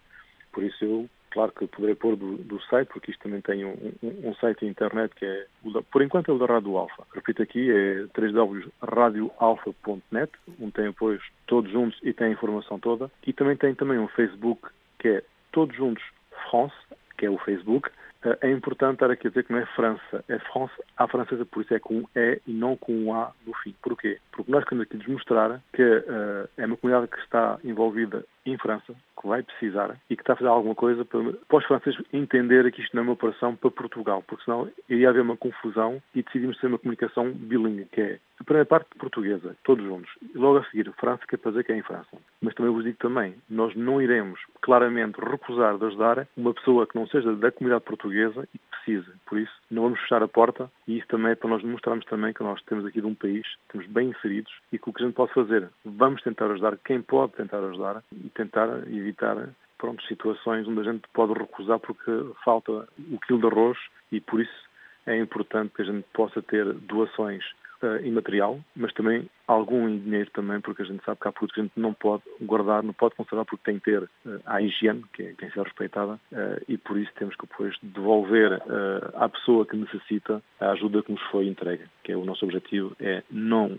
por 0.53 0.63
isso 0.63 0.85
eu 0.85 1.09
Claro 1.33 1.53
que 1.53 1.67
poderei 1.67 1.95
pôr 1.95 2.17
do, 2.17 2.37
do, 2.37 2.61
site, 2.65 2.89
porque 2.89 3.11
isto 3.11 3.23
também 3.23 3.41
tem 3.41 3.65
um, 3.65 3.75
um, 4.03 4.29
um 4.29 4.35
site 4.35 4.67
internet 4.67 5.15
que 5.15 5.25
é, 5.25 5.47
por 5.91 6.03
enquanto 6.03 6.31
é 6.31 6.35
o 6.35 6.39
da 6.39 6.45
Rádio 6.45 6.77
Alfa. 6.77 7.05
Repito 7.15 7.43
aqui, 7.43 7.71
é 7.71 8.05
www.radioalfa.net, 8.15 10.31
onde 10.61 10.73
tem 10.73 10.89
apoios 10.89 11.23
todos 11.47 11.73
juntos 11.73 11.99
e 12.03 12.13
tem 12.13 12.27
a 12.27 12.33
informação 12.33 12.79
toda. 12.79 13.11
E 13.27 13.33
também 13.33 13.57
tem 13.57 13.75
também 13.75 13.99
um 13.99 14.09
Facebook 14.09 14.69
que 14.99 15.09
é 15.09 15.23
Todos 15.51 15.75
Juntos 15.77 16.05
France, 16.51 16.77
que 17.17 17.25
é 17.27 17.31
o 17.31 17.39
Facebook. 17.39 17.89
Eh, 18.25 18.39
é 18.43 18.51
importante 18.51 18.95
estar 18.95 19.11
aqui 19.11 19.27
a 19.27 19.31
dizer 19.31 19.45
que 19.45 19.53
não 19.53 19.61
é 19.61 19.67
França, 19.67 20.25
é 20.29 20.39
France 20.39 20.73
à 20.97 21.07
francesa, 21.09 21.45
por 21.45 21.63
isso 21.63 21.75
é 21.75 21.79
com 21.79 21.99
um 21.99 22.05
E 22.15 22.41
e 22.47 22.53
não 22.53 22.77
com 22.77 22.93
um 22.93 23.15
A 23.15 23.33
no 23.47 23.55
fim. 23.55 23.75
Porquê? 23.83 24.19
Porque 24.33 24.51
nós 24.51 24.65
queremos 24.65 24.87
aqui 24.87 24.97
demonstrar 24.99 25.61
que 25.73 25.83
uh, 25.83 26.49
é 26.57 26.67
uma 26.67 26.77
comunidade 26.77 27.11
que 27.11 27.19
está 27.19 27.59
envolvida 27.65 28.25
em 28.45 28.59
França, 28.59 28.95
que 29.21 29.29
vai 29.29 29.43
precisar 29.43 29.97
e 30.11 30.17
que 30.17 30.23
está 30.23 30.33
a 30.33 30.37
fazer 30.37 30.49
alguma 30.49 30.75
coisa 30.75 31.05
para, 31.05 31.33
para 31.49 31.59
os 31.59 31.65
franceses 31.65 32.01
entenderem 32.13 32.73
que 32.73 32.83
isto 32.83 32.95
não 32.95 33.03
é 33.03 33.07
uma 33.07 33.13
operação 33.13 33.55
para 33.55 33.71
Portugal, 33.71 34.23
porque 34.27 34.45
senão 34.45 34.69
iria 34.89 35.11
haver 35.11 35.23
uma 35.23 35.37
confusão 35.37 36.03
e 36.15 36.23
decidimos 36.23 36.59
ter 36.59 36.67
uma 36.67 36.79
comunicação 36.79 37.31
bilingue, 37.33 37.87
que 37.87 38.01
é 38.01 38.19
a 38.41 38.45
primeira 38.45 38.67
parte 38.67 38.89
portuguesa, 38.99 39.57
todos 39.63 39.85
juntos, 39.85 40.11
e 40.35 40.37
logo 40.37 40.59
a 40.59 40.65
seguir 40.65 40.93
França, 40.99 41.23
que 41.29 41.37
é 41.37 41.39
para 41.39 41.63
que 41.63 41.73
é 41.73 41.77
em 41.77 41.83
França. 41.83 42.17
Mas 42.41 42.55
também 42.55 42.73
vos 42.73 42.83
digo 42.85 42.99
também, 42.99 43.35
nós 43.49 43.75
não 43.77 44.03
iremos 44.03 44.41
claramente 44.61 45.21
recusar 45.21 45.79
de 45.79 45.85
ajudar 45.87 46.27
uma 46.37 46.53
pessoa 46.53 46.87
que 46.87 46.97
não 46.97 47.07
seja 47.07 47.35
da 47.37 47.53
comunidade 47.53 47.85
portuguesa 47.85 48.49
e 48.53 48.59
que 48.59 48.73
precise. 48.83 49.11
Por 49.27 49.39
isso, 49.39 49.53
não 49.71 49.85
vamos 49.85 50.01
fechar 50.01 50.23
a 50.23 50.29
porta 50.29 50.71
e 50.87 50.99
isso 50.99 51.07
também 51.07 51.33
é 51.33 51.35
para 51.35 51.51
nós 51.51 51.63
mostrarmos 51.63 52.05
também 52.07 52.33
que 52.33 52.43
nós 52.43 52.61
temos 52.63 52.85
aqui 52.85 53.01
de 53.01 53.07
um 53.07 53.15
país, 53.15 53.47
estamos 53.67 53.87
bem 53.89 54.09
inseridos 54.11 54.53
e 54.73 54.79
que 54.79 54.91
o 54.91 54.93
que 54.93 55.03
a 55.03 55.07
gente 55.07 55.15
pode 55.15 55.33
fazer, 55.33 55.69
vamos 55.85 56.21
tentar 56.23 56.51
ajudar 56.51 56.77
quem 56.85 57.01
pode 57.01 57.33
tentar 57.35 57.59
ajudar 57.59 58.03
e 58.13 58.29
tentar 58.35 58.69
evitar 58.89 59.49
pronto, 59.79 60.03
situações 60.05 60.67
onde 60.69 60.81
a 60.81 60.93
gente 60.93 61.03
pode 61.13 61.33
recusar 61.33 61.79
porque 61.81 62.11
falta 62.45 62.71
o 62.73 63.19
quilo 63.27 63.41
de 63.41 63.47
arroz 63.47 63.79
e 64.13 64.21
por 64.21 64.41
isso 64.41 64.71
é 65.07 65.19
importante 65.19 65.75
que 65.75 65.83
a 65.83 65.85
gente 65.85 66.07
possa 66.13 66.41
ter 66.41 66.73
doações 66.73 67.45
uh, 67.83 67.97
em 68.05 68.13
material, 68.13 68.61
mas 68.77 68.93
também 68.93 69.29
algum 69.47 69.89
em 69.89 69.99
dinheiro 69.99 70.31
também, 70.31 70.61
porque 70.61 70.83
a 70.83 70.85
gente 70.85 71.05
sabe 71.05 71.21
que 71.21 71.29
há 71.29 71.33
produtos 71.33 71.55
que 71.55 71.61
a 71.61 71.65
gente 71.65 71.81
não 71.81 71.93
pode 71.93 72.23
guardar, 72.41 72.83
não 72.83 72.93
pode 72.93 73.17
conservar 73.17 73.45
porque 73.45 73.65
tem 73.65 73.79
que 73.79 73.85
ter 73.87 74.03
uh, 74.03 74.41
a 74.47 74.63
higiene, 74.63 75.05
que, 75.13 75.23
é, 75.23 75.35
tem 75.35 75.49
que 75.49 75.55
ser 75.55 75.63
respeitada, 75.63 76.13
uh, 76.15 76.63
e 76.69 76.79
por 76.79 76.97
isso 76.97 77.11
temos 77.17 77.35
que 77.35 77.47
depois 77.47 77.77
devolver 77.83 78.53
uh, 78.53 79.17
à 79.17 79.29
pessoa 79.29 79.67
que 79.67 79.77
necessita 79.77 80.41
a 80.61 80.71
ajuda 80.71 81.03
que 81.03 81.13
nos 81.13 81.23
foi 81.23 81.49
entregue, 81.49 81.85
que 82.05 82.13
é 82.13 82.17
o 82.17 82.25
nosso 82.25 82.45
objetivo, 82.45 82.97
é 83.01 83.23
não 83.31 83.77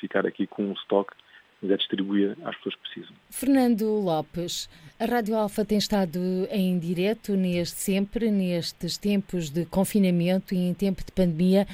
ficar 0.00 0.26
aqui 0.26 0.46
com 0.46 0.64
um 0.64 0.72
estoque 0.72 1.14
mas 1.62 1.70
é 1.70 1.76
distribuir 1.76 2.36
às 2.44 2.56
pessoas 2.56 2.74
que 2.74 2.80
precisam. 2.82 3.16
Fernando 3.30 3.84
Lopes, 4.00 4.68
a 4.98 5.04
Rádio 5.04 5.36
Alfa 5.36 5.64
tem 5.64 5.78
estado 5.78 6.18
em 6.50 6.78
direto 6.78 7.32
neste, 7.36 7.76
sempre 7.76 8.30
nestes 8.30 8.96
tempos 8.96 9.50
de 9.50 9.66
confinamento 9.66 10.54
e 10.54 10.58
em 10.58 10.74
tempo 10.74 11.04
de 11.04 11.12
pandemia. 11.12 11.66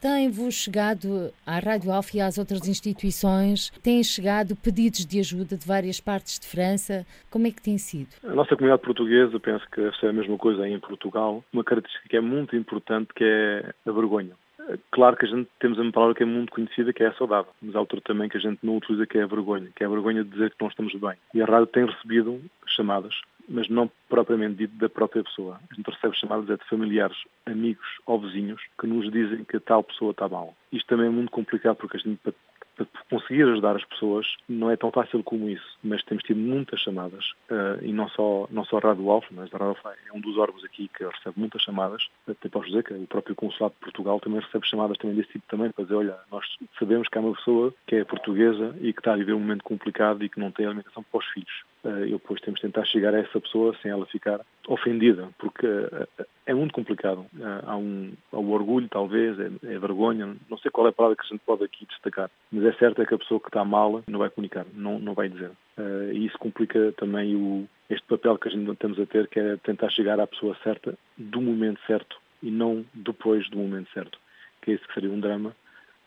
Tem-vos 0.00 0.54
chegado 0.54 1.30
à 1.44 1.58
Rádio 1.58 1.92
Alfa 1.92 2.16
e 2.16 2.20
às 2.22 2.38
outras 2.38 2.66
instituições, 2.66 3.68
têm 3.82 4.02
chegado 4.02 4.56
pedidos 4.56 5.04
de 5.04 5.20
ajuda 5.20 5.58
de 5.58 5.66
várias 5.66 6.00
partes 6.00 6.38
de 6.38 6.46
França. 6.46 7.06
Como 7.30 7.46
é 7.46 7.50
que 7.50 7.60
tem 7.60 7.76
sido? 7.76 8.08
A 8.24 8.34
nossa 8.34 8.56
comunidade 8.56 8.82
portuguesa, 8.82 9.38
penso 9.38 9.62
que 9.70 9.82
é 9.82 10.08
a 10.08 10.12
mesma 10.12 10.38
coisa 10.38 10.66
em 10.66 10.80
Portugal, 10.80 11.44
uma 11.52 11.62
característica 11.62 12.08
que 12.08 12.16
é 12.16 12.20
muito 12.22 12.56
importante 12.56 13.08
que 13.14 13.24
é 13.24 13.74
a 13.84 13.92
vergonha. 13.92 14.32
Claro 14.90 15.16
que 15.16 15.26
a 15.26 15.28
gente 15.28 15.48
temos 15.58 15.78
uma 15.78 15.92
palavra 15.92 16.14
que 16.14 16.22
é 16.22 16.26
muito 16.26 16.52
conhecida, 16.52 16.92
que 16.92 17.02
é 17.02 17.08
a 17.08 17.14
saudável, 17.14 17.52
mas 17.60 17.74
há 17.74 17.80
outra 17.80 18.00
também 18.00 18.28
que 18.28 18.36
a 18.36 18.40
gente 18.40 18.58
não 18.62 18.76
utiliza, 18.76 19.06
que 19.06 19.18
é 19.18 19.22
a 19.22 19.26
vergonha, 19.26 19.68
que 19.74 19.82
é 19.82 19.86
a 19.86 19.90
vergonha 19.90 20.24
de 20.24 20.30
dizer 20.30 20.50
que 20.50 20.56
não 20.60 20.68
estamos 20.68 20.94
bem. 20.94 21.14
E 21.34 21.42
a 21.42 21.46
rádio 21.46 21.66
tem 21.66 21.86
recebido 21.86 22.40
chamadas, 22.66 23.20
mas 23.48 23.68
não 23.68 23.90
propriamente 24.08 24.54
dito 24.54 24.76
da 24.76 24.88
própria 24.88 25.24
pessoa. 25.24 25.60
A 25.70 25.74
gente 25.74 25.90
recebe 25.90 26.16
chamadas 26.16 26.48
é 26.50 26.56
de 26.56 26.68
familiares, 26.68 27.16
amigos 27.46 27.86
ou 28.06 28.20
vizinhos 28.20 28.60
que 28.78 28.86
nos 28.86 29.10
dizem 29.10 29.44
que 29.44 29.56
a 29.56 29.60
tal 29.60 29.82
pessoa 29.82 30.12
está 30.12 30.28
mal. 30.28 30.54
Isto 30.72 30.86
também 30.86 31.06
é 31.06 31.10
muito 31.10 31.30
complicado 31.30 31.76
porque 31.76 31.96
a 31.96 32.00
gente, 32.00 32.18
para 32.18 32.32
conseguir 33.08 33.42
ajudar 33.44 33.76
as 33.76 33.84
pessoas 33.84 34.26
não 34.48 34.70
é 34.70 34.76
tão 34.76 34.90
fácil 34.90 35.22
como 35.22 35.48
isso, 35.48 35.78
mas 35.82 36.02
temos 36.04 36.22
tido 36.24 36.38
muitas 36.40 36.80
chamadas 36.80 37.32
uh, 37.50 37.82
e 37.82 37.92
não 37.92 38.08
só, 38.08 38.46
não 38.50 38.64
só 38.64 38.78
a 38.78 38.80
Rádio 38.80 39.10
Alfa, 39.10 39.28
mas 39.30 39.52
a 39.54 39.58
Rádio 39.58 39.68
Alfa 39.68 39.94
é 40.08 40.16
um 40.16 40.20
dos 40.20 40.36
órgãos 40.38 40.64
aqui 40.64 40.88
que 40.88 41.04
recebe 41.04 41.38
muitas 41.38 41.62
chamadas, 41.62 42.08
até 42.28 42.48
posso 42.48 42.66
dizer 42.66 42.84
que 42.84 42.94
o 42.94 43.06
próprio 43.06 43.34
Consulado 43.34 43.74
de 43.74 43.80
Portugal 43.80 44.20
também 44.20 44.40
recebe 44.40 44.66
chamadas 44.66 44.98
também 44.98 45.16
desse 45.16 45.32
tipo 45.32 45.46
também, 45.48 45.70
para 45.70 45.84
dizer, 45.84 45.96
olha, 45.96 46.16
nós 46.30 46.44
sabemos 46.78 47.08
que 47.08 47.18
há 47.18 47.20
uma 47.20 47.34
pessoa 47.34 47.74
que 47.86 47.96
é 47.96 48.04
portuguesa 48.04 48.74
e 48.80 48.92
que 48.92 49.00
está 49.00 49.12
a 49.12 49.16
viver 49.16 49.34
um 49.34 49.40
momento 49.40 49.64
complicado 49.64 50.24
e 50.24 50.28
que 50.28 50.40
não 50.40 50.50
tem 50.50 50.66
alimentação 50.66 51.02
para 51.02 51.18
os 51.18 51.26
filhos. 51.26 51.69
E 51.84 52.10
depois 52.10 52.40
temos 52.42 52.60
de 52.60 52.66
tentar 52.66 52.84
chegar 52.84 53.14
a 53.14 53.18
essa 53.18 53.40
pessoa 53.40 53.74
sem 53.80 53.90
ela 53.90 54.04
ficar 54.06 54.40
ofendida, 54.68 55.28
porque 55.38 55.66
uh, 55.66 56.26
é 56.44 56.52
muito 56.52 56.74
complicado. 56.74 57.24
Há 57.64 57.76
um, 57.76 58.12
há 58.32 58.38
um 58.38 58.50
orgulho, 58.50 58.88
talvez, 58.88 59.38
é, 59.40 59.46
é, 59.64 59.78
vergonha, 59.78 60.36
não 60.48 60.58
sei 60.58 60.70
qual 60.70 60.86
é 60.86 60.90
a 60.90 60.92
palavra 60.92 61.16
que 61.16 61.24
a 61.24 61.28
gente 61.28 61.40
pode 61.44 61.64
aqui 61.64 61.86
destacar, 61.86 62.30
mas 62.52 62.64
é 62.64 62.72
certo 62.74 63.00
é 63.00 63.06
que 63.06 63.14
a 63.14 63.18
pessoa 63.18 63.40
que 63.40 63.48
está 63.48 63.64
mal 63.64 64.02
não 64.06 64.18
vai 64.18 64.28
comunicar, 64.28 64.66
não, 64.74 64.98
não 64.98 65.14
vai 65.14 65.28
dizer. 65.28 65.50
E 66.12 66.26
isso 66.26 66.38
complica 66.38 66.92
também 66.98 67.34
o, 67.34 67.66
este 67.88 68.06
papel 68.06 68.36
que 68.36 68.48
a 68.48 68.50
gente 68.50 68.76
temos 68.76 69.00
a 69.00 69.06
ter, 69.06 69.26
que 69.28 69.40
é 69.40 69.56
tentar 69.56 69.88
chegar 69.90 70.20
à 70.20 70.26
pessoa 70.26 70.56
certa 70.62 70.98
do 71.16 71.40
momento 71.40 71.80
certo 71.86 72.20
e 72.42 72.50
não 72.50 72.84
depois 72.92 73.48
do 73.48 73.58
momento 73.58 73.90
certo, 73.92 74.18
que 74.60 74.72
esse 74.72 74.86
que 74.86 74.94
seria 74.94 75.10
um 75.10 75.20
drama. 75.20 75.56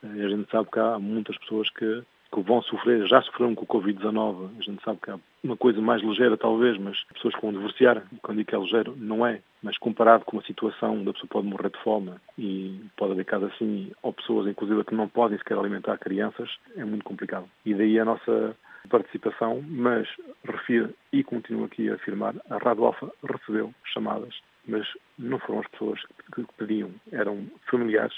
A 0.03 0.27
gente 0.27 0.49
sabe 0.51 0.69
que 0.69 0.79
há 0.79 0.99
muitas 0.99 1.37
pessoas 1.39 1.69
que 1.71 2.03
que 2.33 2.41
vão 2.41 2.61
sofrer, 2.63 3.07
já 3.07 3.21
sofreram 3.21 3.53
com 3.53 3.63
o 3.63 3.67
Covid-19. 3.67 4.49
A 4.57 4.61
gente 4.61 4.83
sabe 4.83 4.99
que 5.03 5.11
há 5.11 5.19
uma 5.43 5.55
coisa 5.55 5.79
mais 5.79 6.01
ligeira, 6.01 6.35
talvez, 6.35 6.77
mas 6.79 7.01
pessoas 7.13 7.35
que 7.35 7.41
vão 7.41 7.51
divorciar, 7.51 8.03
quando 8.21 8.37
digo 8.37 8.49
que 8.49 8.55
é 8.55 8.59
ligeiro, 8.59 8.95
não 8.97 9.25
é. 9.25 9.39
Mas 9.61 9.77
comparado 9.77 10.25
com 10.25 10.37
uma 10.37 10.43
situação 10.43 10.95
onde 10.95 11.09
a 11.09 11.13
pessoa 11.13 11.29
pode 11.29 11.47
morrer 11.47 11.69
de 11.69 11.79
fome 11.83 12.13
e 12.37 12.81
pode 12.97 13.11
haver 13.11 13.25
casos 13.25 13.51
assim, 13.53 13.91
ou 14.01 14.11
pessoas, 14.11 14.47
inclusive, 14.47 14.83
que 14.83 14.95
não 14.95 15.07
podem 15.07 15.37
sequer 15.37 15.57
alimentar 15.57 15.97
crianças, 15.97 16.49
é 16.75 16.83
muito 16.83 17.03
complicado. 17.03 17.45
E 17.65 17.73
daí 17.73 17.99
a 17.99 18.05
nossa 18.05 18.55
participação, 18.89 19.63
mas 19.67 20.07
refiro 20.43 20.93
e 21.11 21.23
continuo 21.23 21.65
aqui 21.65 21.89
a 21.89 21.95
afirmar, 21.95 22.35
a 22.49 22.57
Rádio 22.57 22.85
Alfa 22.85 23.11
recebeu 23.23 23.73
chamadas, 23.93 24.35
mas 24.67 24.85
não 25.17 25.39
foram 25.39 25.59
as 25.59 25.67
pessoas 25.67 26.01
que 26.33 26.43
pediam, 26.57 26.89
eram 27.11 27.45
familiares, 27.69 28.15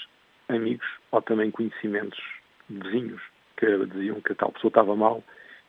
amigos 0.48 0.86
ou 1.12 1.22
também 1.22 1.50
conhecimentos 1.50 2.18
vizinhos 2.68 3.20
que 3.56 3.86
diziam 3.86 4.20
que 4.20 4.34
tal 4.34 4.52
pessoa 4.52 4.70
estava 4.70 4.94
mal 4.94 5.22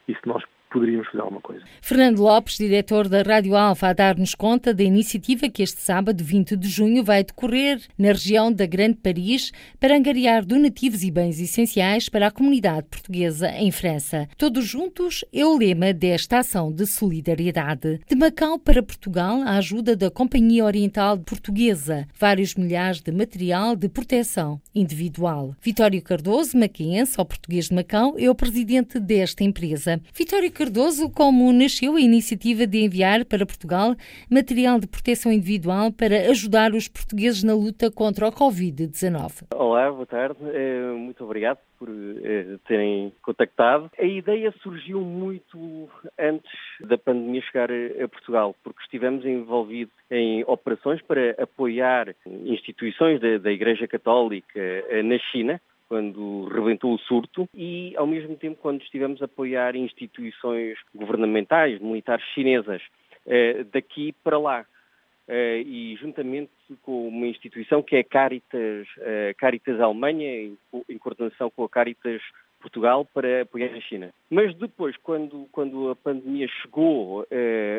e 0.07 0.13
se 0.13 0.21
nós 0.25 0.43
poderíamos 0.77 1.07
fazer 1.07 1.21
alguma 1.21 1.41
coisa. 1.41 1.63
Fernando 1.81 2.19
Lopes, 2.19 2.57
diretor 2.57 3.09
da 3.09 3.23
Rádio 3.23 3.55
Alfa, 3.55 3.87
a 3.87 3.93
dar-nos 3.93 4.35
conta 4.35 4.73
da 4.75 4.83
iniciativa 4.83 5.49
que 5.49 5.63
este 5.63 5.81
sábado, 5.81 6.23
20 6.23 6.55
de 6.55 6.67
junho, 6.67 7.03
vai 7.03 7.23
decorrer 7.23 7.81
na 7.97 8.09
região 8.09 8.53
da 8.53 8.67
Grande 8.67 8.97
Paris 8.97 9.51
para 9.79 9.97
angariar 9.97 10.45
donativos 10.45 11.03
e 11.03 11.09
bens 11.09 11.39
essenciais 11.39 12.09
para 12.09 12.27
a 12.27 12.31
comunidade 12.31 12.85
portuguesa 12.91 13.49
em 13.49 13.71
França. 13.71 14.27
Todos 14.37 14.65
juntos 14.65 15.25
é 15.33 15.43
o 15.43 15.57
lema 15.57 15.91
desta 15.93 16.39
ação 16.39 16.71
de 16.71 16.85
solidariedade. 16.85 17.99
De 18.07 18.15
Macau 18.15 18.59
para 18.59 18.83
Portugal, 18.83 19.41
a 19.41 19.57
ajuda 19.57 19.95
da 19.95 20.11
Companhia 20.11 20.63
Oriental 20.63 21.17
Portuguesa, 21.17 22.07
vários 22.19 22.53
milhares 22.53 23.01
de 23.01 23.11
material 23.11 23.75
de 23.75 23.89
proteção 23.89 24.61
individual. 24.75 25.55
Vitório 25.59 26.01
Cardoso, 26.03 26.55
maquiense, 26.55 27.15
ou 27.17 27.25
português 27.25 27.69
de 27.69 27.73
Macau, 27.73 28.15
é 28.19 28.29
o 28.29 28.35
presidente 28.35 28.99
desta 28.99 29.43
empresa. 29.43 29.99
Vitório 30.13 30.51
Cardoso, 30.51 30.66
como 31.15 31.51
nasceu 31.53 31.95
a 31.95 32.01
iniciativa 32.01 32.67
de 32.67 32.83
enviar 32.83 33.25
para 33.25 33.45
Portugal 33.45 33.95
material 34.29 34.79
de 34.79 34.87
proteção 34.87 35.31
individual 35.31 35.91
para 35.91 36.29
ajudar 36.29 36.73
os 36.73 36.87
portugueses 36.87 37.43
na 37.43 37.53
luta 37.53 37.89
contra 37.89 38.27
o 38.27 38.31
Covid-19? 38.31 39.47
Olá, 39.55 39.89
boa 39.91 40.05
tarde. 40.05 40.37
Eh, 40.53 40.91
muito 40.95 41.23
obrigado 41.23 41.59
por 41.79 41.89
eh, 41.89 42.57
terem 42.67 43.13
contactado. 43.21 43.89
A 43.97 44.03
ideia 44.03 44.53
surgiu 44.61 45.01
muito 45.01 45.89
antes 46.19 46.51
da 46.81 46.97
pandemia 46.97 47.41
chegar 47.41 47.69
a 47.71 48.07
Portugal, 48.07 48.55
porque 48.63 48.81
estivemos 48.81 49.25
envolvidos 49.25 49.93
em 50.11 50.43
operações 50.45 51.01
para 51.01 51.31
apoiar 51.41 52.13
instituições 52.45 53.21
da, 53.21 53.37
da 53.37 53.51
Igreja 53.51 53.87
Católica 53.87 54.59
eh, 54.59 55.01
na 55.03 55.17
China, 55.31 55.61
quando 55.87 56.45
rebentou 56.45 56.93
o 56.93 56.99
surto, 56.99 57.47
e 57.53 57.93
ao 57.95 58.05
mesmo 58.05 58.35
tempo 58.35 58.59
quando 58.61 58.81
estivemos 58.81 59.21
a 59.21 59.25
apoiar 59.25 59.75
instituições 59.75 60.77
governamentais, 60.93 61.79
militares 61.79 62.25
chinesas, 62.33 62.81
eh, 63.25 63.65
daqui 63.71 64.13
para 64.23 64.39
lá. 64.39 64.65
Uh, 65.27 65.59
e 65.59 65.97
juntamente 65.97 66.49
com 66.83 67.09
uma 67.09 67.27
instituição 67.27 67.83
que 67.83 67.97
é 67.97 68.03
Caritas, 68.03 68.87
uh, 68.99 69.35
Caritas 69.37 69.77
Alemanha, 69.81 70.25
em, 70.25 70.97
coordenação 70.97 71.49
com 71.49 71.65
a 71.65 71.69
Caritas 71.69 72.21
Portugal, 72.61 73.03
para 73.13 73.41
apoiar 73.41 73.75
a 73.75 73.81
China. 73.81 74.13
Mas 74.29 74.55
depois, 74.55 74.95
quando, 75.03 75.45
quando 75.51 75.89
a 75.89 75.97
pandemia 75.97 76.47
chegou 76.61 77.27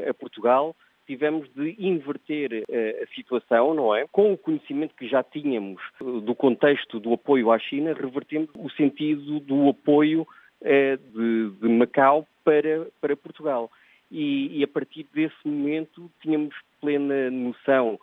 a 0.08 0.14
Portugal, 0.14 0.76
tivemos 1.08 1.48
de 1.54 1.74
inverter 1.78 2.62
a 3.02 3.14
situação, 3.14 3.72
não 3.72 3.94
é? 3.94 4.06
Com 4.12 4.34
o 4.34 4.38
conhecimento 4.38 4.94
que 4.94 5.08
já 5.08 5.22
tínhamos 5.24 5.82
do 5.98 6.34
contexto 6.34 7.00
do 7.00 7.14
apoio 7.14 7.50
à 7.50 7.58
China, 7.58 7.94
revertemos 7.94 8.50
o 8.54 8.68
sentido 8.70 9.40
do 9.40 9.70
apoio 9.70 10.26
de, 10.62 11.50
de 11.60 11.68
Macau 11.68 12.26
para, 12.44 12.86
para 13.00 13.16
Portugal 13.16 13.70
e, 14.10 14.58
e, 14.58 14.64
a 14.64 14.68
partir 14.68 15.06
desse 15.14 15.36
momento 15.46 16.10
tínhamos 16.22 16.54
plena 16.80 17.30
noção 17.30 17.98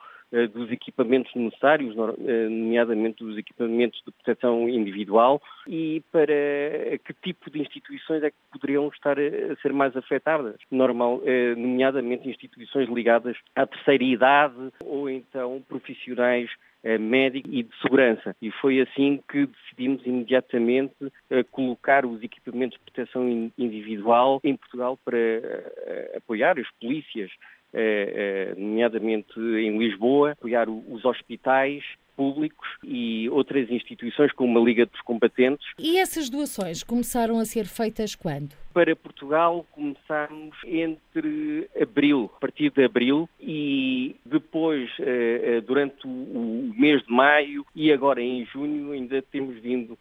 dos 0.54 0.72
equipamentos 0.72 1.34
necessários, 1.36 1.96
uh, 1.96 2.50
nomeadamente 2.50 3.24
dos 3.24 3.38
equipamentos 3.38 4.02
de 4.06 4.12
proteção 4.12 4.68
individual, 4.68 5.42
e 5.68 6.04
para 6.12 6.98
que 7.04 7.14
tipo 7.24 7.50
de 7.50 7.62
instituições 7.62 8.24
é 8.24 8.32
que 8.32 8.38
poderiam 8.52 8.88
estar 8.90 9.18
a 9.20 9.56
ser 9.62 9.74
mais 9.74 9.96
afetadas, 9.96 10.56
normal, 10.72 11.22
nomeadamente 11.58 12.30
instituições 12.30 12.90
ligadas 12.90 13.38
à 13.56 13.66
terceira 13.66 14.04
idade 14.04 14.72
ou 14.84 15.10
então 15.10 15.64
profissionais 15.68 16.50
médico 17.00 17.50
e 17.52 17.64
de 17.64 17.82
segurança. 17.82 18.36
E 18.42 18.52
foi 18.52 18.80
assim 18.80 19.20
que 19.30 19.48
decidimos 19.48 20.06
imediatamente 20.06 20.94
colocar 21.52 22.06
os 22.06 22.22
equipamentos 22.22 22.78
de 22.78 22.92
proteção 22.92 23.52
individual 23.58 24.40
em 24.44 24.56
Portugal 24.56 24.98
para 25.04 25.18
apoiar 26.16 26.60
as 26.60 26.70
polícias, 26.80 27.32
nomeadamente 28.58 29.40
em 29.40 29.78
Lisboa, 29.78 30.32
apoiar 30.32 30.70
os 30.70 31.04
hospitais, 31.06 31.84
públicos 32.16 32.68
e 32.84 33.30
outras 33.30 33.70
instituições 33.70 34.32
como 34.32 34.58
a 34.60 34.64
Liga 34.64 34.86
dos 34.86 35.02
Combatentes. 35.02 35.68
E 35.78 36.00
essas 36.00 36.30
doações 36.30 36.84
começaram 36.84 37.40
a 37.40 37.46
ser 37.46 37.66
feitas 37.66 38.16
quando? 38.16 38.56
Para 38.74 38.96
Portugal 38.96 39.66
começámos 39.72 40.56
entre 40.66 41.70
abril, 41.80 42.30
a 42.36 42.40
partir 42.40 42.72
de 42.72 42.84
abril, 42.84 43.30
e 43.40 44.16
depois, 44.26 44.90
eh, 45.00 45.42
eh, 45.44 45.62
durante 45.62 46.06
o 46.06 46.74
mês 46.76 47.02
de 47.04 47.12
maio 47.12 47.66
e 47.76 47.92
agora 47.92 48.22
em 48.22 48.46
junho, 48.46 48.92
ainda 48.92 49.22
temos 49.22 49.58
vindo 49.60 49.98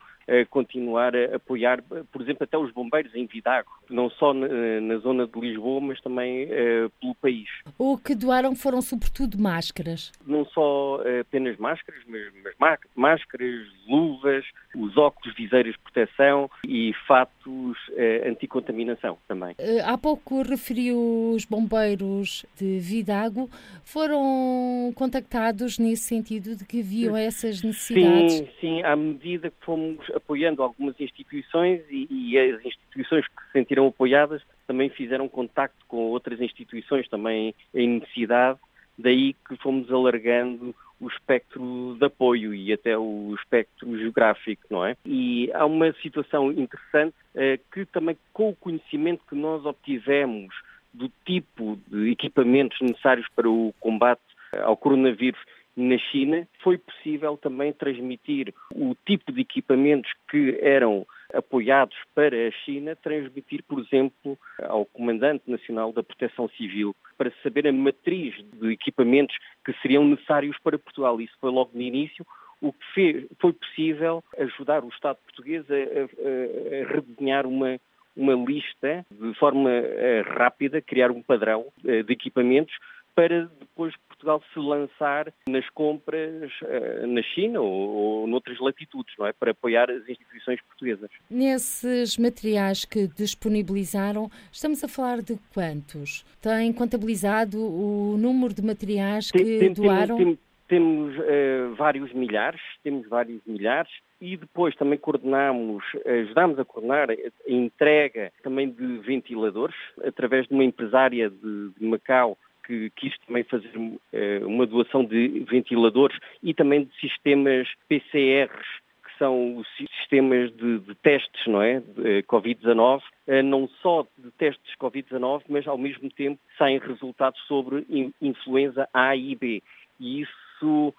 continuar 0.51 1.15
a 1.15 1.37
apoiar, 1.37 1.83
por 1.83 2.23
exemplo, 2.23 2.45
até 2.45 2.57
os 2.57 2.73
bombeiros 2.73 3.15
em 3.15 3.27
Vidago, 3.27 3.71
não 3.91 4.11
só 4.11 4.33
na, 4.33 4.49
na 4.81 4.97
zona 4.99 5.27
de 5.27 5.39
Lisboa, 5.39 5.81
mas 5.81 6.01
também 6.01 6.45
uh, 6.45 6.91
pelo 7.01 7.15
país. 7.17 7.49
O 7.79 7.99
que 7.99 8.15
doaram 8.15 8.55
foram 8.55 8.81
sobretudo 8.81 9.39
máscaras? 9.39 10.13
Não 10.27 10.45
só 10.47 10.97
uh, 10.97 11.21
apenas 11.21 11.57
máscaras, 11.59 12.03
mas, 12.07 12.23
mas 12.59 12.79
máscaras, 12.95 13.67
luvas, 13.87 14.45
os 14.75 14.97
óculos, 14.97 15.35
viseiras 15.37 15.75
de 15.75 15.79
proteção 15.81 16.51
e 16.67 16.93
fatos 17.07 17.34
uh, 17.51 18.29
anticontaminação 18.29 19.19
também. 19.27 19.55
há 19.85 19.97
pouco 19.99 20.43
referiu 20.43 21.33
os 21.35 21.45
bombeiros 21.45 22.45
de 22.57 22.79
Vidago, 22.79 23.49
foram 23.85 24.93
contactados 24.95 25.79
nesse 25.79 26.03
sentido 26.03 26.57
de 26.57 26.65
que 26.65 26.83
viam 26.83 27.17
essas 27.17 27.63
necessidades? 27.63 28.35
Sim, 28.35 28.49
sim, 28.61 28.83
à 28.83 28.97
medida 28.97 29.51
que 29.51 29.65
fomos 29.65 29.99
apoiando 30.15 30.63
algumas 30.63 30.99
instituições 31.01 31.83
e, 31.91 32.07
e, 32.11 32.39
as 32.39 32.65
instituições 32.65 33.27
que 33.27 33.45
se 33.47 33.53
sentiram 33.53 33.87
apoiadas 33.87 34.43
também 34.67 34.89
fizeram 34.89 35.29
contacto 35.29 35.85
com 35.87 35.97
outras 35.97 36.41
instituições 36.41 37.09
também 37.09 37.55
em 37.75 38.01
necessidade, 38.01 38.59
daí 38.99 39.35
que 39.47 39.57
fomos 39.57 39.91
alargando 39.91 40.75
o 41.01 41.09
espectro 41.09 41.97
de 41.99 42.05
apoio 42.05 42.55
e 42.55 42.73
até 42.73 42.97
o 42.97 43.35
espectro 43.39 43.99
geográfico, 43.99 44.63
não 44.71 44.85
é? 44.85 44.97
E 45.05 45.51
há 45.53 45.67
uma 45.67 45.93
situação 45.95 46.51
interessante 46.53 47.15
eh, 47.35 47.59
que 47.73 47.85
também 47.87 48.17
com 48.33 48.51
o 48.51 48.57
conhecimento 48.57 49.23
que 49.29 49.35
nós 49.35 49.65
obtivemos 49.67 50.55
do 50.93 51.11
tipo 51.27 51.79
de 51.89 52.11
equipamentos 52.11 52.79
necessários 52.81 53.27
para 53.35 53.49
o 53.49 53.75
combate 53.81 54.23
ao 54.63 54.77
coronavírus 54.77 55.41
na 55.77 55.99
China, 55.99 56.47
foi 56.63 56.79
possível 56.79 57.37
também 57.37 57.73
transmitir 57.73 58.55
o 58.73 58.95
tipo 59.05 59.33
de 59.33 59.41
equipamentos 59.41 60.11
que 60.31 60.57
eram 60.63 61.05
apoiados 61.33 61.97
para 62.15 62.49
a 62.49 62.51
China, 62.65 62.95
transmitir, 62.95 63.65
por 63.67 63.81
exemplo, 63.81 64.39
ao 64.63 64.87
Comandante 64.87 65.43
Nacional 65.51 65.93
da 65.93 66.03
Proteção 66.03 66.49
Civil, 66.51 66.95
para 67.17 67.33
saber 67.43 67.67
a 67.67 67.73
matriz 67.73 68.35
de 68.55 68.73
equipamentos 68.73 69.37
que 69.65 69.73
seriam 69.81 70.05
necessários 70.05 70.57
para 70.63 70.79
Portugal. 70.79 71.21
Isso 71.21 71.35
foi 71.41 71.51
logo 71.51 71.71
no 71.75 71.83
início, 71.83 72.27
o 72.61 72.73
que 72.73 72.85
fez, 72.95 73.27
foi 73.41 73.53
possível 73.53 74.23
ajudar 74.39 74.85
o 74.85 74.89
Estado 74.89 75.19
português 75.25 75.65
a, 75.71 75.75
a, 75.75 77.41
a 77.43 77.47
uma, 77.47 77.79
uma 78.17 78.35
lista 78.35 79.05
de 79.11 79.35
forma 79.35 79.71
uh, 79.71 80.39
rápida, 80.39 80.81
criar 80.81 81.11
um 81.11 81.23
padrão 81.23 81.67
uh, 81.85 82.03
de 82.03 82.13
equipamentos 82.13 82.75
para 83.15 83.49
depois 83.61 83.95
Portugal 84.25 84.43
se 84.53 84.59
lançar 84.59 85.33
nas 85.49 85.69
compras 85.71 86.51
uh, 86.63 87.07
na 87.07 87.23
China 87.23 87.61
ou, 87.61 87.71
ou 87.71 88.27
noutras 88.27 88.59
latitudes, 88.59 89.15
não 89.19 89.27
é? 89.27 89.33
Para 89.33 89.51
apoiar 89.51 89.91
as 89.91 90.09
instituições 90.09 90.61
portuguesas. 90.63 91.11
Nesses 91.31 92.17
materiais 92.17 92.85
que 92.85 93.07
disponibilizaram, 93.07 94.31
estamos 94.51 94.83
a 94.83 94.89
falar 94.89 95.21
de 95.21 95.39
quantos? 95.53 96.25
Tem 96.41 96.73
contabilizado 96.73 97.59
o 97.59 98.17
número 98.17 98.55
de 98.55 98.63
materiais 98.63 99.31
que 99.31 99.39
tem, 99.39 99.59
tem, 99.59 99.73
doaram? 99.73 100.17
Tem, 100.17 100.39
temos 100.67 101.15
uh, 101.19 101.75
vários 101.77 102.13
milhares, 102.13 102.61
temos 102.83 103.07
vários 103.09 103.41
milhares 103.47 103.93
e 104.21 104.37
depois 104.39 104.75
também 104.77 104.99
coordenamos, 104.99 105.85
ajudamos 106.07 106.59
a 106.59 106.65
coordenar 106.65 107.11
a 107.11 107.15
entrega 107.47 108.33
também 108.43 108.71
de 108.71 108.99
ventiladores 108.99 109.77
através 110.03 110.47
de 110.49 110.55
uma 110.55 110.65
empresária 110.65 111.29
de, 111.29 111.71
de 111.79 111.87
Macau 111.87 112.39
que 112.67 112.91
quis 112.97 113.17
também 113.27 113.45
fazer 113.45 113.71
uh, 113.77 114.47
uma 114.47 114.67
doação 114.67 115.05
de 115.05 115.45
ventiladores 115.49 116.19
e 116.43 116.53
também 116.55 116.85
de 116.85 116.95
sistemas 117.01 117.69
PCRs, 117.89 118.67
que 119.05 119.19
são 119.19 119.57
os 119.57 119.69
sistemas 119.77 120.51
de, 120.57 120.81
de 120.81 120.95
testes, 120.97 121.47
não 121.47 121.63
é, 121.63 121.81
de 121.81 122.23
Covid-19, 122.25 123.01
uh, 123.01 123.43
não 123.43 123.69
só 123.81 124.07
de 124.19 124.31
testes 124.33 124.75
Covid-19, 124.81 125.43
mas 125.49 125.67
ao 125.67 125.79
mesmo 125.79 126.11
tempo 126.11 126.41
saem 126.59 126.79
resultados 126.79 127.41
sobre 127.47 127.87
influenza 128.21 128.89
A 128.93 129.15
e 129.15 129.35
B. 129.35 129.63
E 130.01 130.23
isso 130.23 130.95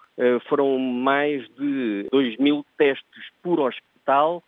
foram 0.48 0.78
mais 0.78 1.42
de 1.56 2.06
2 2.12 2.36
mil 2.36 2.64
testes 2.78 3.24
por 3.42 3.58
hospital, 3.58 3.95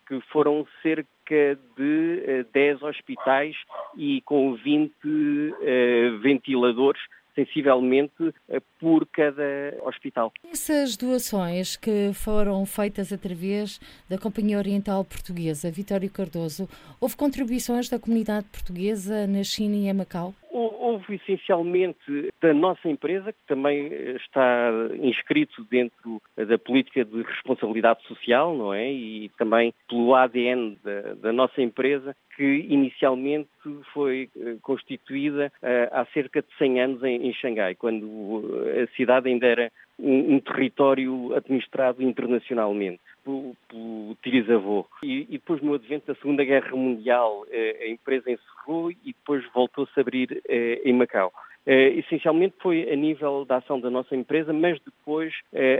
que 0.06 0.20
foram 0.32 0.66
cerca 0.82 1.58
de 1.76 2.46
10 2.52 2.82
hospitais 2.82 3.56
e 3.96 4.20
com 4.22 4.54
20 4.54 4.92
uh, 5.04 6.18
ventiladores 6.20 7.00
sensivelmente 7.34 8.22
uh, 8.22 8.34
por 8.80 9.06
cada 9.06 9.42
hospital. 9.84 10.32
Essas 10.50 10.96
doações 10.96 11.76
que 11.76 12.12
foram 12.14 12.64
feitas 12.66 13.12
através 13.12 13.80
da 14.08 14.18
Companhia 14.18 14.58
Oriental 14.58 15.04
Portuguesa, 15.04 15.70
Vitório 15.70 16.10
Cardoso, 16.10 16.68
houve 17.00 17.16
contribuições 17.16 17.88
da 17.88 17.98
comunidade 17.98 18.46
portuguesa 18.46 19.26
na 19.26 19.44
China 19.44 19.76
e 19.76 19.88
em 19.88 19.92
Macau? 19.92 20.34
Houve 20.50 21.16
essencialmente 21.16 22.32
da 22.40 22.54
nossa 22.54 22.88
empresa, 22.88 23.32
que 23.32 23.38
também 23.46 23.88
está 24.16 24.70
inscrito 25.00 25.64
dentro 25.70 26.20
da 26.36 26.58
política 26.58 27.04
de 27.04 27.22
responsabilidade 27.22 28.02
social, 28.06 28.56
não 28.56 28.72
é? 28.72 28.90
E 28.90 29.30
também 29.38 29.74
pelo 29.88 30.14
ADN 30.14 30.78
da, 30.82 31.14
da 31.14 31.32
nossa 31.32 31.60
empresa, 31.60 32.16
que 32.38 32.66
inicialmente 32.68 33.48
foi 33.92 34.30
eh, 34.36 34.56
constituída 34.62 35.52
uh, 35.60 35.88
há 35.90 36.06
cerca 36.14 36.40
de 36.40 36.48
100 36.56 36.80
anos 36.80 37.02
em, 37.02 37.28
em 37.28 37.34
Xangai, 37.34 37.74
quando 37.74 38.54
a 38.80 38.96
cidade 38.96 39.28
ainda 39.28 39.44
era 39.44 39.72
um, 39.98 40.36
um 40.36 40.40
território 40.40 41.34
administrado 41.34 42.00
internacionalmente 42.00 43.00
pelo, 43.28 43.54
pelo. 43.68 44.16
E, 45.02 45.20
e, 45.20 45.32
depois, 45.32 45.60
no 45.60 45.74
advento 45.74 46.06
da 46.06 46.14
Segunda 46.14 46.44
Guerra 46.44 46.74
Mundial, 46.74 47.42
uh, 47.42 47.82
a 47.82 47.88
empresa 47.88 48.30
encerrou 48.30 48.90
e 48.90 48.96
depois 49.06 49.44
voltou-se 49.52 49.92
a 49.96 50.00
abrir 50.00 50.32
uh, 50.32 50.88
em 50.88 50.92
Macau. 50.92 51.32
Uh, 51.66 51.98
essencialmente 51.98 52.54
foi 52.60 52.90
a 52.90 52.96
nível 52.96 53.44
da 53.44 53.56
ação 53.56 53.78
da 53.78 53.90
nossa 53.90 54.16
empresa, 54.16 54.52
mas 54.52 54.80
depois 54.80 55.34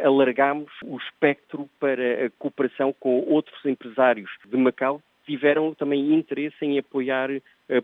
alargámos 0.05 0.71
o 0.85 0.99
espectro 0.99 1.69
para 1.81 2.27
a 2.27 2.31
cooperação 2.39 2.95
com 3.01 3.21
outros 3.27 3.65
empresários 3.65 4.31
de 4.45 4.57
Macau 4.57 5.01
tiveram 5.27 5.75
também 5.75 6.15
interesse 6.15 6.57
em 6.63 6.79
apoiar 6.79 7.29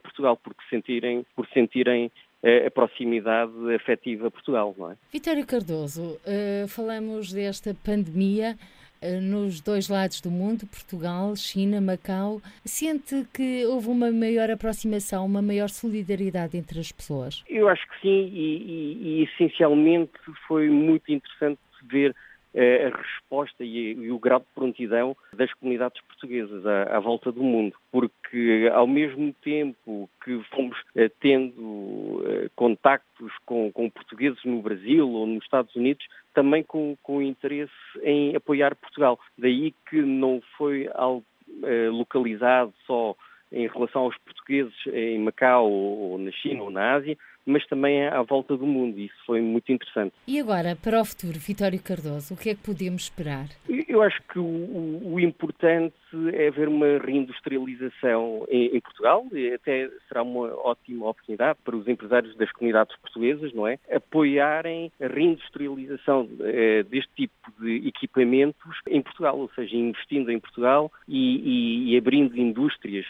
Portugal, 0.02 0.36
porque 0.36 0.62
sentirem, 0.70 1.26
por 1.36 1.46
sentirem 1.48 2.10
a 2.66 2.70
proximidade 2.70 3.52
afetiva 3.74 4.28
a 4.28 4.30
Portugal. 4.30 4.74
Não 4.78 4.92
é? 4.92 4.96
Vitório 5.12 5.46
Cardoso, 5.46 6.18
falamos 6.68 7.32
desta 7.32 7.74
pandemia 7.74 8.56
nos 9.20 9.60
dois 9.60 9.88
lados 9.88 10.20
do 10.20 10.30
mundo, 10.30 10.66
Portugal, 10.66 11.34
China, 11.36 11.80
Macau. 11.80 12.40
Sente 12.64 13.26
que 13.32 13.64
houve 13.66 13.88
uma 13.88 14.10
maior 14.10 14.50
aproximação, 14.50 15.24
uma 15.26 15.42
maior 15.42 15.68
solidariedade 15.68 16.56
entre 16.56 16.80
as 16.80 16.90
pessoas? 16.90 17.42
Eu 17.48 17.68
acho 17.68 17.86
que 17.88 18.00
sim, 18.00 18.30
e, 18.32 18.56
e, 18.62 19.20
e 19.20 19.24
essencialmente 19.24 20.12
foi 20.46 20.68
muito 20.68 21.12
interessante 21.12 21.58
ver 21.82 22.14
a 22.54 22.96
resposta 22.96 23.64
e, 23.64 24.10
o 24.10 24.18
grau 24.18 24.40
de 24.40 24.46
prontidão 24.54 25.16
das 25.32 25.52
comunidades 25.54 26.00
portuguesas 26.02 26.64
à, 26.66 26.96
à, 26.96 27.00
volta 27.00 27.32
do 27.32 27.42
mundo, 27.42 27.76
porque 27.90 28.70
ao 28.72 28.86
mesmo 28.86 29.32
tempo 29.42 30.08
que 30.22 30.40
fomos 30.54 30.76
eh, 30.94 31.10
tendo 31.20 32.22
eh, 32.26 32.48
contactos 32.54 33.32
com, 33.44 33.72
com, 33.72 33.90
portugueses 33.90 34.42
no 34.44 34.62
Brasil 34.62 35.08
ou 35.08 35.26
nos 35.26 35.42
Estados 35.44 35.74
Unidos, 35.74 36.06
também 36.32 36.62
com, 36.62 36.96
com 37.02 37.20
interesse 37.20 37.72
em 38.02 38.34
apoiar 38.36 38.74
Portugal. 38.76 39.18
Daí 39.36 39.74
que 39.88 40.00
não 40.00 40.40
foi 40.56 40.88
algo 40.94 41.24
eh, 41.62 41.88
localizado 41.90 42.72
só 42.86 43.16
em 43.52 43.68
relação 43.68 44.02
aos 44.02 44.18
portugueses 44.18 44.74
em 44.92 45.18
Macau 45.18 45.70
ou 45.70 46.18
na 46.18 46.32
China 46.32 46.64
ou 46.64 46.70
na 46.70 46.94
Ásia, 46.94 47.16
mas 47.46 47.66
também 47.66 48.06
à 48.06 48.22
volta 48.22 48.56
do 48.56 48.66
mundo. 48.66 48.98
Isso 48.98 49.14
foi 49.26 49.40
muito 49.40 49.70
interessante. 49.70 50.14
E 50.26 50.40
agora, 50.40 50.76
para 50.76 51.00
o 51.00 51.04
futuro, 51.04 51.38
Vitório 51.38 51.80
Cardoso, 51.82 52.34
o 52.34 52.36
que 52.36 52.50
é 52.50 52.54
que 52.54 52.62
podemos 52.62 53.04
esperar? 53.04 53.46
Eu 53.88 54.02
acho 54.02 54.20
que 54.32 54.38
o, 54.38 55.12
o 55.12 55.20
importante 55.20 55.94
é 56.32 56.48
haver 56.48 56.68
uma 56.68 56.98
reindustrialização 56.98 58.46
em, 58.48 58.76
em, 58.76 58.80
Portugal, 58.80 59.26
e 59.32 59.52
até 59.52 59.90
será 60.08 60.22
uma 60.22 60.54
ótima 60.66 61.08
oportunidade 61.08 61.58
para 61.64 61.76
os 61.76 61.86
empresários 61.88 62.36
das 62.36 62.50
comunidades 62.52 62.96
portuguesas, 62.98 63.52
não 63.52 63.66
é? 63.66 63.78
Apoiarem 63.92 64.90
a 65.00 65.06
reindustrialização 65.06 66.28
eh, 66.40 66.82
deste 66.84 67.10
tipo 67.14 67.52
de 67.60 67.88
equipamentos 67.88 68.78
em 68.88 69.02
Portugal, 69.02 69.38
ou 69.38 69.50
seja, 69.54 69.76
investindo 69.76 70.30
em 70.30 70.38
Portugal 70.38 70.90
e, 71.08 71.88
e, 71.88 71.92
e 71.92 71.98
abrindo 71.98 72.36
indústrias 72.38 73.06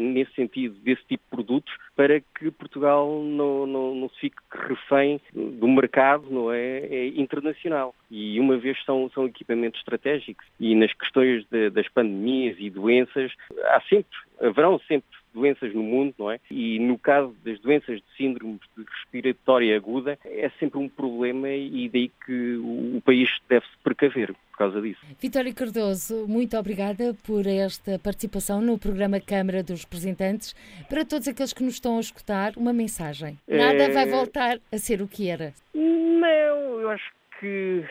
nesse 0.00 0.32
sentido, 0.34 0.74
desse 0.80 1.02
tipo 1.02 1.22
de 1.24 1.30
produtos, 1.30 1.74
para 1.96 2.20
que 2.20 2.50
Portugal 2.50 3.22
não, 3.22 3.66
não, 3.66 3.94
não 3.94 4.08
se 4.10 4.20
fique 4.20 4.36
refém 4.50 5.20
do 5.32 5.66
mercado 5.66 6.26
não 6.30 6.52
é, 6.52 6.80
é, 6.80 7.06
internacional. 7.08 7.94
E 8.10 8.38
uma 8.38 8.56
vez 8.56 8.82
são, 8.84 9.10
são 9.14 9.26
equipamentos 9.26 9.80
estratégicos 9.80 10.46
e 10.60 10.74
nas 10.74 10.92
questões 10.92 11.44
de, 11.50 11.70
das 11.70 11.88
pandemias 11.88 12.56
e 12.58 12.70
doenças, 12.70 13.32
há 13.64 13.80
sempre, 13.88 14.16
haverão 14.40 14.78
sempre 14.86 15.18
doenças 15.38 15.72
no 15.72 15.82
mundo, 15.82 16.14
não 16.18 16.30
é? 16.30 16.40
E 16.50 16.78
no 16.78 16.98
caso 16.98 17.34
das 17.44 17.58
doenças 17.60 17.96
de 17.96 18.16
síndrome 18.16 18.58
de 18.76 18.84
respiratória 18.84 19.76
aguda, 19.76 20.18
é 20.24 20.50
sempre 20.58 20.78
um 20.78 20.88
problema 20.88 21.48
e 21.48 21.88
daí 21.88 22.10
que 22.26 22.56
o, 22.56 23.00
país 23.04 23.30
deve 23.48 23.64
se 23.64 23.72
precaver 23.82 24.34
por 24.50 24.58
causa 24.58 24.82
disso. 24.82 25.00
Vitória 25.20 25.54
Cardoso, 25.54 26.26
muito 26.26 26.56
obrigada 26.56 27.14
por 27.24 27.46
esta 27.46 27.98
participação 27.98 28.60
no 28.60 28.76
programa 28.76 29.20
Câmara 29.20 29.62
dos 29.62 29.84
Representantes. 29.84 30.54
Para 30.88 31.04
todos 31.04 31.28
aqueles 31.28 31.52
que 31.52 31.62
nos 31.62 31.74
estão 31.74 31.96
a 31.96 32.00
escutar, 32.00 32.52
uma 32.56 32.72
mensagem. 32.72 33.38
Nada 33.46 33.84
é... 33.84 33.90
vai 33.90 34.06
voltar 34.08 34.58
a 34.72 34.78
ser 34.78 35.00
o 35.00 35.08
que 35.08 35.28
era. 35.28 35.54
Não, 35.72 36.80
eu 36.80 36.90
acho 36.90 37.17
que 37.38 37.84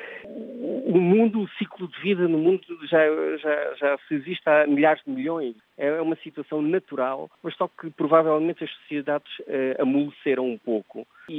o 0.85 0.99
mundo, 0.99 1.41
o 1.41 1.49
ciclo 1.57 1.87
de 1.87 2.01
vida 2.01 2.27
no 2.27 2.37
mundo 2.37 2.61
já, 2.83 2.99
já, 3.37 3.73
já 3.75 3.97
se 4.07 4.15
existe 4.15 4.47
há 4.47 4.67
milhares 4.67 5.01
de 5.05 5.11
milhões. 5.11 5.55
É 5.77 6.01
uma 6.01 6.15
situação 6.17 6.61
natural, 6.61 7.29
mas 7.43 7.55
só 7.55 7.67
que 7.67 7.89
provavelmente 7.91 8.63
as 8.63 8.71
sociedades 8.71 9.31
uh, 9.39 9.81
amoleceram 9.81 10.45
um 10.45 10.57
pouco. 10.57 11.05
E, 11.29 11.33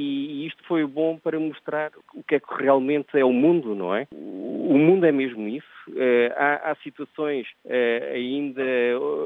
e 0.45 0.47
isto 0.47 0.63
foi 0.65 0.87
bom 0.87 1.19
para 1.19 1.41
mostrar 1.41 1.91
o 2.15 2.23
que 2.23 2.37
é 2.37 2.41
que 2.41 2.55
realmente 2.55 3.19
é 3.19 3.25
o 3.25 3.33
mundo, 3.33 3.75
não 3.75 3.95
é? 3.95 4.07
O, 4.13 4.79
mundo 4.79 5.05
é 5.07 5.13
mesmo 5.13 5.49
isso. 5.49 5.67
Uh, 5.89 6.33
há, 6.37 6.71
há, 6.71 6.75
situações 6.77 7.47
uh, 7.65 8.15
ainda 8.15 8.63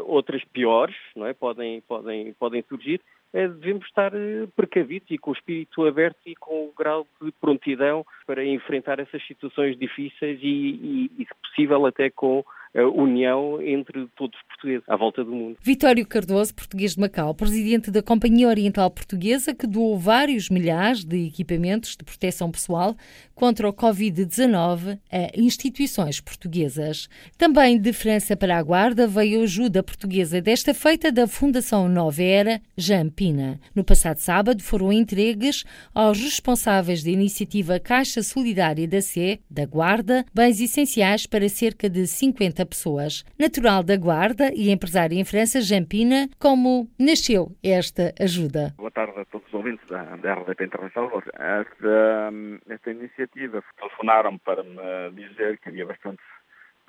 outras 0.06 0.42
piores, 0.44 0.96
não 1.14 1.26
é? 1.26 1.34
Podem, 1.34 1.80
podem, 1.82 2.32
podem 2.34 2.62
surgir, 2.62 3.00
é, 3.32 3.48
devemos 3.48 3.86
estar 3.86 4.12
precavidos 4.54 5.10
e 5.10 5.16
com 5.16 5.30
o 5.30 5.34
espírito 5.34 5.86
aberto 5.86 6.18
e 6.26 6.34
com 6.36 6.66
o 6.66 6.72
grau 6.76 7.06
de 7.20 7.32
prontidão 7.32 8.04
para 8.26 8.44
enfrentar 8.44 8.98
essas 8.98 9.24
situações 9.26 9.78
difíceis 9.78 10.38
e, 10.42 10.46
e, 10.46 11.10
e 11.18 11.24
se 11.24 11.34
possível, 11.42 11.86
até 11.86 12.10
com 12.10 12.44
união 12.80 13.60
entre 13.60 14.06
todos 14.16 14.38
os 14.38 14.46
portugueses 14.46 14.88
à 14.88 14.96
volta 14.96 15.22
do 15.22 15.30
mundo. 15.30 15.58
Vitório 15.62 16.06
Cardoso, 16.06 16.54
português 16.54 16.94
de 16.94 17.00
Macau, 17.00 17.34
presidente 17.34 17.90
da 17.90 18.02
Companhia 18.02 18.48
Oriental 18.48 18.90
Portuguesa, 18.90 19.54
que 19.54 19.66
doou 19.66 19.98
vários 19.98 20.48
milhares 20.48 21.04
de 21.04 21.26
equipamentos 21.26 21.96
de 21.96 22.04
proteção 22.04 22.50
pessoal 22.50 22.96
contra 23.34 23.68
o 23.68 23.72
Covid-19 23.74 24.98
a 25.10 25.38
instituições 25.38 26.20
portuguesas. 26.20 27.08
Também 27.36 27.78
de 27.78 27.92
França 27.92 28.36
para 28.36 28.56
a 28.56 28.62
Guarda 28.62 29.06
veio 29.06 29.42
ajuda 29.42 29.82
portuguesa, 29.82 30.40
desta 30.40 30.72
feita 30.72 31.12
da 31.12 31.26
Fundação 31.26 31.88
Nova 31.88 32.22
Era, 32.22 32.60
Jampina. 32.76 33.60
No 33.74 33.84
passado 33.84 34.18
sábado 34.18 34.62
foram 34.62 34.92
entregues 34.92 35.64
aos 35.94 36.18
responsáveis 36.20 37.04
da 37.04 37.10
iniciativa 37.10 37.78
Caixa 37.78 38.11
Solidária 38.20 38.88
da 38.88 39.00
C, 39.00 39.38
da 39.48 39.64
Guarda, 39.64 40.24
bens 40.34 40.60
essenciais 40.60 41.24
para 41.24 41.48
cerca 41.48 41.88
de 41.88 42.04
50 42.04 42.66
pessoas. 42.66 43.24
Natural 43.38 43.84
da 43.84 43.96
Guarda 43.96 44.52
e 44.52 44.72
empresária 44.72 45.14
em 45.14 45.24
França, 45.24 45.60
Jampina, 45.60 46.28
como 46.40 46.90
nasceu 46.98 47.54
esta 47.62 48.12
ajuda? 48.20 48.74
Boa 48.76 48.90
tarde 48.90 49.20
a 49.20 49.24
todos 49.26 49.46
os 49.46 49.54
ouvintes 49.54 49.86
da, 49.88 50.16
da 50.16 50.34
RDP 50.34 50.64
Internacional. 50.64 51.22
Esta, 51.34 52.32
esta 52.68 52.90
iniciativa 52.90 53.62
telefonaram 53.78 54.36
para 54.38 54.64
me 55.12 55.28
dizer 55.28 55.58
que 55.58 55.68
havia 55.68 55.86
bastantes 55.86 56.24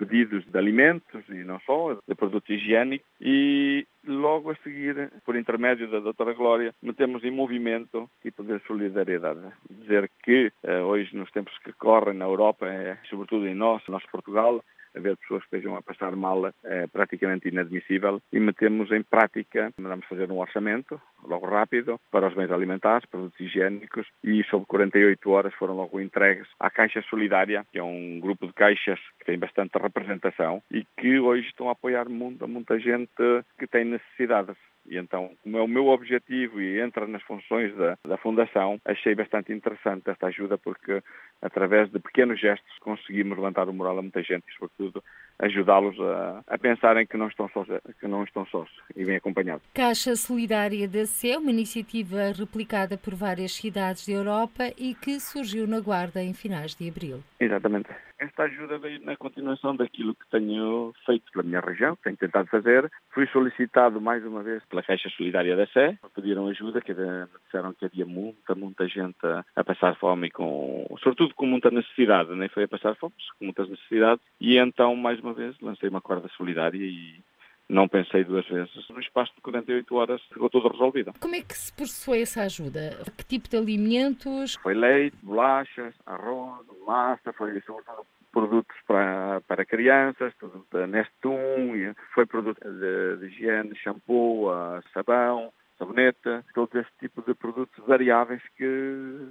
pedidos 0.04 0.46
de 0.46 0.58
alimentos 0.58 1.24
e 1.30 1.44
não 1.46 1.60
só, 1.62 1.98
de 2.08 2.16
produtos 2.16 2.50
higiênicos 2.50 3.08
e 3.22 3.88
logo 4.06 4.52
a 4.52 4.56
seguir, 4.58 5.12
por 5.26 5.36
intermédio 5.36 5.90
da 5.90 6.00
doutora 6.00 6.34
Glória, 6.34 6.74
metemos 6.82 7.24
em 7.24 7.32
movimento 7.32 8.10
tipo 8.22 8.44
de 8.44 8.60
solidariedade. 8.68 9.40
Dizer 9.70 10.12
que 10.24 10.52
eh, 10.64 10.82
hoje, 10.82 11.16
nos 11.16 11.32
tempos 11.32 11.58
que 11.60 11.72
correm 11.74 12.18
na 12.18 12.26
Europa, 12.26 12.68
é, 12.68 12.98
sobretudo 13.10 13.48
em 13.48 13.56
nós, 13.56 13.82
nosso 13.88 14.08
Portugal, 14.12 14.62
haver 14.96 15.18
pessoas 15.18 15.44
que 15.44 15.56
estejam 15.56 15.76
a 15.76 15.82
passar 15.82 16.16
mal 16.16 16.52
é 16.64 16.88
praticamente 16.88 17.48
inadmissível 17.48 18.22
e 18.32 18.40
metemos 18.40 18.92
em 18.92 19.04
prática, 19.04 19.72
mandamos 19.78 20.06
fazer 20.08 20.32
um 20.32 20.40
orçamento, 20.40 21.02
logo 21.24 21.46
rápido, 21.46 22.00
para 22.12 22.28
os 22.28 22.36
bens 22.36 22.52
alimentares, 22.52 23.08
produtos 23.10 23.40
higiênicos 23.40 24.08
e 24.24 24.44
sobre 24.46 24.68
48 24.68 25.30
horas 25.30 25.54
foram 25.56 25.76
logo 25.76 26.00
entregues 26.00 26.48
à 26.60 26.70
Caixa 26.70 27.02
Solidária, 27.10 27.66
que 27.72 27.80
é 27.80 27.84
um 27.84 28.20
grupo 28.20 28.48
de 28.48 28.54
caixas 28.54 29.00
que 29.20 29.26
tem 29.26 29.38
bastante 29.38 29.78
representação 29.78 30.62
e 30.72 30.86
que 30.98 31.20
hoje 31.20 31.48
estão 31.48 31.70
a 31.70 31.74
apoiar 31.74 32.10
muita, 32.10 32.48
muita 32.48 32.80
gente 32.80 33.12
que 33.58 33.68
tem 33.68 33.86
necessidades. 33.86 34.58
E 34.86 34.98
então, 34.98 35.32
como 35.42 35.58
é 35.58 35.62
o 35.62 35.68
meu 35.68 35.88
objetivo 35.88 36.62
e 36.62 36.80
entra 36.80 37.08
nas 37.08 37.24
funções 37.24 37.76
da, 37.76 37.98
da 38.06 38.18
Fundação, 38.18 38.80
achei 38.86 39.16
bastante 39.16 39.54
interessante 39.54 40.10
esta 40.10 40.28
ajuda 40.28 40.58
porque, 40.58 41.02
através 41.42 41.90
de 41.90 42.00
pequenos 42.00 42.40
gestos, 42.40 42.78
conseguimos 42.80 43.38
levantar 43.38 43.70
o 43.70 43.74
moral 43.74 44.00
a 44.00 44.02
muita 44.02 44.22
gente 44.22 44.44
e, 44.50 44.54
sobretudo, 44.54 45.04
ajudá-los 45.40 46.00
a, 46.00 46.44
a 46.48 46.58
pensarem 46.58 47.06
que 47.06 47.18
não 47.18 47.28
estão 47.28 47.50
sós, 47.50 47.68
que 48.00 48.08
não 48.08 48.24
estão 48.24 48.46
sós 48.48 48.70
e 48.96 49.04
bem 49.04 49.18
acompanhados. 49.18 49.64
Caixa 49.74 50.16
Solidária 50.16 50.88
da 50.88 51.06
CE, 51.06 51.38
uma 51.38 51.52
iniciativa 51.52 52.32
replicada 52.32 52.98
por 52.98 53.16
várias 53.16 53.54
cidades 53.54 54.08
da 54.08 54.14
Europa 54.14 54.72
e 54.78 54.96
que 54.96 55.20
surgiu 55.20 55.68
na 55.68 55.80
Guarda 55.80 56.24
em 56.24 56.34
finais 56.34 56.76
de 56.76 56.90
abril. 56.90 57.24
Exatamente. 57.40 57.90
Esta 58.24 58.44
ajuda 58.44 58.78
veio 58.78 59.04
na 59.04 59.18
continuação 59.18 59.76
daquilo 59.76 60.16
que 60.16 60.30
tenho 60.32 60.94
feito 61.06 61.30
pela 61.32 61.44
minha 61.44 61.60
região, 61.60 61.94
que 61.96 62.04
tenho 62.04 62.16
tentado 62.16 62.48
fazer. 62.48 62.90
Fui 63.10 63.28
solicitado 63.28 64.00
mais 64.00 64.26
uma 64.26 64.42
vez 64.42 64.64
pela 64.66 64.82
Caixa 64.82 65.10
Solidária 65.10 65.58
da 65.58 65.68
Sé, 65.68 65.98
pediram 66.16 66.48
ajuda, 66.48 66.80
que 66.80 66.94
me 66.94 67.28
disseram 67.46 67.74
que 67.74 67.84
havia 67.84 68.06
muita, 68.06 68.56
muita 68.56 68.88
gente 68.88 69.18
a, 69.26 69.44
a, 69.58 69.64
passar 69.64 69.96
fome, 69.98 70.32
com, 70.32 70.86
sobretudo 71.02 71.34
com 71.36 71.46
muita 71.46 71.70
necessidade, 71.70 72.34
nem 72.34 72.48
foi 72.48 72.64
a 72.64 72.68
passar 72.68 72.96
fome, 72.96 73.14
mas 73.18 73.30
com 73.38 73.46
muitas 73.46 73.70
necessidades. 73.70 74.24
E 74.40 74.58
então, 74.58 74.96
mais 74.96 75.20
uma 75.24 75.34
vez, 75.34 75.56
lancei 75.62 75.90
uma 75.90 76.02
corda 76.02 76.28
solidária 76.38 76.78
e 76.78 77.22
não 77.70 77.88
pensei 77.88 78.24
duas 78.24 78.48
vezes. 78.48 78.72
No 78.90 79.00
espaço 79.00 79.34
de 79.36 79.42
48 79.42 79.96
horas 79.96 80.22
ficou 80.24 80.50
tudo 80.50 80.68
resolvido. 80.68 81.14
Como 81.20 81.36
é 81.36 81.42
que 81.42 81.58
se 81.58 81.74
processou 81.74 82.16
essa 82.16 82.44
ajuda? 82.44 82.98
Que 83.18 83.26
tipo 83.26 83.50
de 83.50 83.58
alimentos? 83.58 84.56
Foi 84.56 84.74
leite, 84.74 85.18
bolachas, 85.24 85.94
arroz, 86.06 86.66
massa, 86.86 87.34
foi 87.34 87.60
sobretudo 87.62 88.06
produtos 88.32 88.76
para, 88.88 89.42
para 89.42 89.64
crianças, 89.64 90.34
tudo 90.40 90.66
da 90.72 90.88
Nestum, 90.88 91.94
foi 92.16 92.26
produto 92.26 92.60
de, 92.60 93.18
de 93.18 93.26
higiene, 93.28 93.76
shampoo, 93.76 94.50
sabão, 94.92 95.54
sabonete, 95.84 96.46
todo 96.54 96.80
esse 96.80 96.90
tipo 97.00 97.22
de 97.22 97.34
produtos 97.36 97.86
variáveis 97.86 98.42
que 98.58 98.66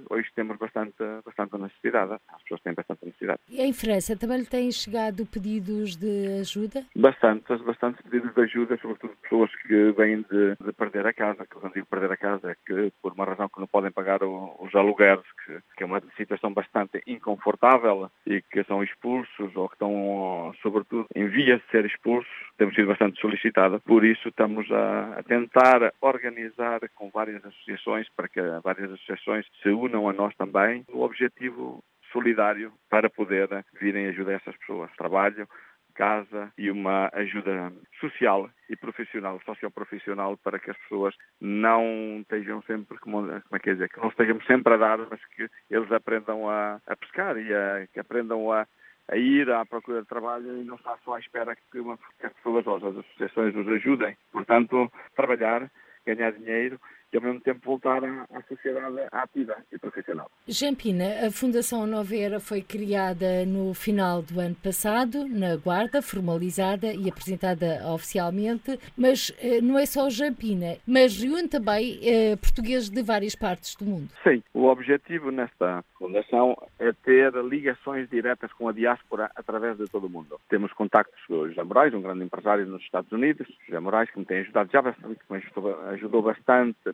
hoje 0.09 0.29
temos 0.35 0.57
bastante, 0.57 0.95
bastante 1.25 1.57
necessidade. 1.57 2.13
As 2.29 2.41
pessoas 2.43 2.61
têm 2.61 2.73
bastante 2.73 3.05
necessidade. 3.05 3.39
E 3.49 3.61
em 3.61 3.73
França 3.73 4.15
também 4.15 4.39
lhe 4.39 4.45
têm 4.45 4.71
chegado 4.71 5.25
pedidos 5.25 5.95
de 5.95 6.39
ajuda? 6.41 6.85
Bastantes, 6.95 7.61
bastantes 7.61 8.01
pedidos 8.01 8.33
de 8.33 8.41
ajuda, 8.41 8.77
sobretudo 8.77 9.13
pessoas 9.21 9.51
que 9.63 9.91
vêm 9.91 10.21
de, 10.29 10.55
de 10.63 10.73
perder 10.73 11.07
a 11.07 11.13
casa, 11.13 11.45
que 11.45 11.55
quando 11.55 11.73
digo 11.73 11.87
perder 11.87 12.11
a 12.11 12.17
casa 12.17 12.51
é 12.51 12.55
que 12.65 12.91
por 13.01 13.13
uma 13.13 13.25
razão 13.25 13.49
que 13.49 13.59
não 13.59 13.67
podem 13.67 13.91
pagar 13.91 14.23
o, 14.23 14.55
os 14.59 14.73
alugueres, 14.75 15.25
que, 15.45 15.57
que, 15.77 15.83
é 15.83 15.85
uma 15.85 16.01
situação 16.15 16.53
bastante 16.53 17.01
inconfortável 17.07 18.09
e 18.25 18.41
que 18.41 18.63
são 18.65 18.83
expulsos 18.83 19.55
ou 19.55 19.67
que 19.67 19.75
estão, 19.75 20.53
sobretudo, 20.61 21.07
em 21.15 21.27
via 21.27 21.57
de 21.57 21.63
ser 21.71 21.85
expulsos, 21.85 22.29
temos 22.57 22.75
sido 22.75 22.87
bastante 22.87 23.19
solicitados. 23.19 23.81
Por 23.83 24.05
isso 24.05 24.29
estamos 24.29 24.69
a, 24.71 25.19
a 25.19 25.23
tentar 25.23 25.93
organizar 26.01 26.42
organizar 26.43 26.79
com 26.95 27.09
várias 27.09 27.43
associações 27.45 28.07
para 28.15 28.27
que 28.27 28.41
várias 28.63 28.91
associações 28.91 29.45
se 29.61 29.69
unam 29.69 30.09
a 30.09 30.13
nós 30.13 30.35
também 30.35 30.85
no 30.89 31.01
objetivo 31.01 31.83
solidário 32.11 32.71
para 32.89 33.09
poder 33.09 33.49
virem 33.79 34.07
ajudar 34.07 34.33
essas 34.33 34.55
pessoas. 34.57 34.91
Trabalho, 34.97 35.47
casa 35.95 36.51
e 36.57 36.69
uma 36.69 37.09
ajuda 37.13 37.71
social 37.99 38.49
e 38.69 38.75
profissional, 38.75 39.39
socioprofissional, 39.45 40.37
para 40.37 40.59
que 40.59 40.71
as 40.71 40.77
pessoas 40.77 41.15
não 41.39 42.19
estejam 42.21 42.61
sempre, 42.63 42.97
como, 42.99 43.21
como 43.27 43.41
é 43.53 43.59
que 43.59 43.69
é 43.69 43.73
dizer, 43.73 43.89
que 43.89 43.99
não 43.99 44.09
estejamos 44.09 44.45
sempre 44.45 44.73
a 44.73 44.77
dar, 44.77 44.97
mas 45.09 45.23
que 45.35 45.47
eles 45.69 45.91
aprendam 45.91 46.49
a, 46.49 46.79
a 46.87 46.95
pescar 46.95 47.37
e 47.37 47.53
a, 47.53 47.87
que 47.91 47.99
aprendam 47.99 48.51
a, 48.51 48.67
a 49.09 49.17
ir 49.17 49.49
à 49.51 49.65
procura 49.65 50.01
de 50.01 50.07
trabalho 50.07 50.61
e 50.61 50.63
não 50.63 50.75
estar 50.75 50.97
só 51.03 51.15
à 51.15 51.19
espera 51.19 51.55
que, 51.71 51.79
uma, 51.79 51.97
que 52.19 52.25
as 52.25 52.33
pessoas 52.33 52.65
ou 52.65 52.75
as 52.77 52.97
associações 52.97 53.53
nos 53.53 53.67
ajudem. 53.67 54.17
Portanto, 54.31 54.91
trabalhar 55.15 55.69
ganhar 56.05 56.31
dinheiro 56.33 56.79
e 57.13 57.17
ao 57.17 57.23
mesmo 57.23 57.39
tempo 57.41 57.59
voltar 57.63 58.03
à, 58.03 58.25
à 58.33 58.41
sociedade 58.43 58.97
ativa 59.11 59.55
e 59.71 59.77
profissional. 59.77 60.29
Jampina, 60.47 61.27
a 61.27 61.31
Fundação 61.31 61.85
Nova 61.85 62.15
Era 62.15 62.39
foi 62.39 62.61
criada 62.61 63.45
no 63.45 63.73
final 63.73 64.21
do 64.21 64.39
ano 64.39 64.55
passado, 64.55 65.27
na 65.27 65.55
Guarda, 65.55 66.01
formalizada 66.01 66.93
e 66.93 67.07
apresentada 67.07 67.81
oficialmente, 67.93 68.79
mas 68.97 69.31
eh, 69.39 69.61
não 69.61 69.77
é 69.77 69.85
só 69.85 70.09
Jampina, 70.09 70.77
mas 70.87 71.21
reúne 71.21 71.47
também 71.47 71.99
eh, 72.01 72.35
portugueses 72.35 72.89
de 72.89 73.03
várias 73.03 73.35
partes 73.35 73.75
do 73.75 73.85
mundo. 73.85 74.09
Sim, 74.23 74.41
o 74.53 74.65
objetivo 74.65 75.31
nesta 75.31 75.83
fundação 75.97 76.57
é 76.79 76.91
ter 76.91 77.31
ligações 77.45 78.09
diretas 78.09 78.51
com 78.53 78.67
a 78.67 78.73
diáspora 78.73 79.29
através 79.35 79.77
de 79.77 79.85
todo 79.85 80.07
o 80.07 80.09
mundo. 80.09 80.39
Temos 80.49 80.73
contactos 80.73 81.23
com 81.27 81.35
o 81.35 81.49
José 81.49 81.63
Moraes, 81.63 81.93
um 81.93 82.01
grande 82.01 82.23
empresário 82.23 82.65
nos 82.65 82.81
Estados 82.81 83.11
Unidos, 83.11 83.47
José 83.65 83.79
Moraes, 83.79 84.09
que 84.09 84.19
me 84.19 84.25
tem 84.25 84.39
ajudado 84.39 84.69
já 84.71 84.81
bastante, 84.81 85.19
que 85.19 85.33
me 85.33 85.41
ajudou 85.93 86.21
bastante 86.21 86.93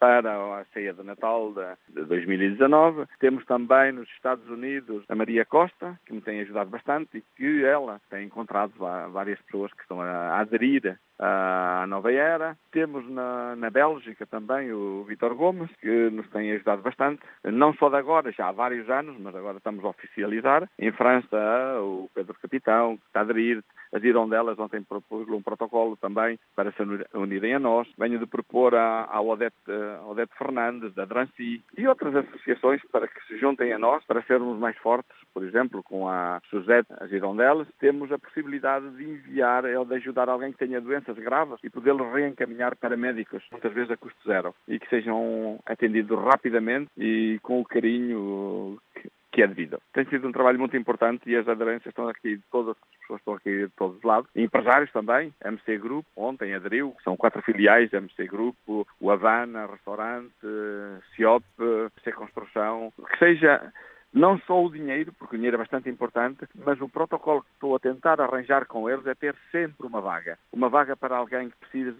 para 0.00 0.32
a 0.32 0.64
ceia 0.72 0.94
de 0.94 1.02
Natal 1.02 1.52
de 1.90 2.04
2019. 2.04 3.04
Temos 3.20 3.44
também 3.44 3.92
nos 3.92 4.08
Estados 4.08 4.48
Unidos 4.48 5.04
a 5.10 5.14
Maria 5.14 5.44
Costa, 5.44 6.00
que 6.06 6.14
me 6.14 6.22
tem 6.22 6.40
ajudado 6.40 6.70
bastante 6.70 7.18
e 7.18 7.22
que 7.36 7.64
ela 7.64 8.00
tem 8.08 8.26
encontrado 8.26 8.72
várias 9.12 9.38
pessoas 9.42 9.70
que 9.74 9.82
estão 9.82 10.00
a 10.00 10.38
aderir 10.40 10.98
à 11.20 11.84
nova 11.86 12.10
era. 12.10 12.56
Temos 12.72 13.08
na, 13.10 13.54
na 13.56 13.68
Bélgica 13.68 14.26
também 14.26 14.72
o 14.72 15.04
Vitor 15.04 15.34
Gomes, 15.34 15.70
que 15.80 16.10
nos 16.10 16.26
tem 16.30 16.52
ajudado 16.52 16.82
bastante, 16.82 17.20
não 17.44 17.74
só 17.74 17.90
de 17.90 17.96
agora, 17.96 18.32
já 18.32 18.48
há 18.48 18.52
vários 18.52 18.88
anos, 18.88 19.16
mas 19.20 19.34
agora 19.34 19.58
estamos 19.58 19.84
a 19.84 19.88
oficializar. 19.88 20.68
Em 20.78 20.90
França, 20.92 21.36
o 21.80 22.08
Pedro 22.14 22.34
Capitão, 22.40 22.96
que 22.96 23.06
está 23.06 23.20
a 23.20 23.22
aderir. 23.22 23.62
As 23.92 24.02
Irondelas 24.04 24.58
ontem 24.58 24.82
propôs 24.82 25.28
um 25.28 25.42
protocolo 25.42 25.96
também 25.96 26.38
para 26.54 26.70
se 26.72 26.82
unirem 27.12 27.54
a 27.54 27.58
nós. 27.58 27.88
Venho 27.98 28.20
de 28.20 28.26
propor 28.26 28.74
à, 28.74 29.20
Odete, 29.20 29.56
Odete 30.06 30.36
Fernandes, 30.36 30.94
da 30.94 31.04
Drancy, 31.04 31.62
e 31.76 31.86
outras 31.86 32.14
associações 32.14 32.80
para 32.90 33.08
que 33.08 33.20
se 33.26 33.38
juntem 33.38 33.72
a 33.72 33.78
nós, 33.78 34.04
para 34.04 34.22
sermos 34.22 34.58
mais 34.58 34.76
fortes. 34.78 35.16
Por 35.32 35.44
exemplo, 35.44 35.82
com 35.82 36.08
a 36.08 36.40
Suzette, 36.50 36.92
as 37.00 37.10
Irondelas, 37.10 37.68
temos 37.78 38.10
a 38.12 38.18
possibilidade 38.18 38.90
de 38.96 39.04
enviar 39.04 39.64
ou 39.64 39.84
de 39.84 39.94
ajudar 39.94 40.28
alguém 40.28 40.52
que 40.52 40.58
tenha 40.58 40.80
doenças 40.80 41.16
graves 41.16 41.58
e 41.62 41.70
podê-los 41.70 42.12
reencaminhar 42.12 42.76
para 42.76 42.96
médicos, 42.96 43.42
muitas 43.50 43.72
vezes 43.72 43.90
a 43.90 43.96
custo 43.96 44.20
zero, 44.26 44.54
e 44.68 44.78
que 44.78 44.88
sejam 44.88 45.58
atendidos 45.66 46.18
rapidamente 46.18 46.90
e 46.96 47.38
com 47.42 47.60
o 47.60 47.64
carinho 47.64 48.78
que 49.32 49.42
é 49.42 49.46
devido. 49.46 49.80
Tem 49.92 50.04
sido 50.06 50.26
um 50.26 50.32
trabalho 50.32 50.58
muito 50.58 50.76
importante 50.76 51.28
e 51.28 51.36
as 51.36 51.48
aderências 51.48 51.86
estão 51.86 52.08
aqui 52.08 52.36
de 52.36 52.42
todas 52.50 52.76
as 52.76 53.00
pessoas 53.00 53.20
estão 53.20 53.34
aqui 53.34 53.66
de 53.66 53.68
todos 53.76 53.96
os 53.96 54.02
lados. 54.02 54.30
empresários 54.34 54.90
também, 54.92 55.32
MC 55.44 55.78
Grupo, 55.78 56.08
ontem 56.16 56.54
aderiu, 56.54 56.94
são 57.04 57.16
quatro 57.16 57.42
filiais, 57.42 57.92
MC 57.92 58.26
Grupo, 58.26 58.86
o 59.00 59.10
Havana, 59.10 59.66
Restaurante, 59.66 60.30
CIOP, 61.14 61.44
C 62.02 62.12
Construção, 62.12 62.92
que 63.10 63.18
seja 63.18 63.72
não 64.12 64.38
só 64.40 64.62
o 64.64 64.70
dinheiro, 64.70 65.12
porque 65.12 65.36
o 65.36 65.38
dinheiro 65.38 65.56
é 65.56 65.58
bastante 65.58 65.88
importante, 65.88 66.46
mas 66.54 66.80
o 66.80 66.88
protocolo 66.88 67.42
que 67.42 67.50
estou 67.54 67.76
a 67.76 67.78
tentar 67.78 68.20
arranjar 68.20 68.66
com 68.66 68.90
eles 68.90 69.06
é 69.06 69.14
ter 69.14 69.36
sempre 69.52 69.86
uma 69.86 70.00
vaga. 70.00 70.38
Uma 70.52 70.68
vaga 70.68 70.96
para 70.96 71.16
alguém 71.16 71.50
que 71.50 71.56
precisa 71.56 71.94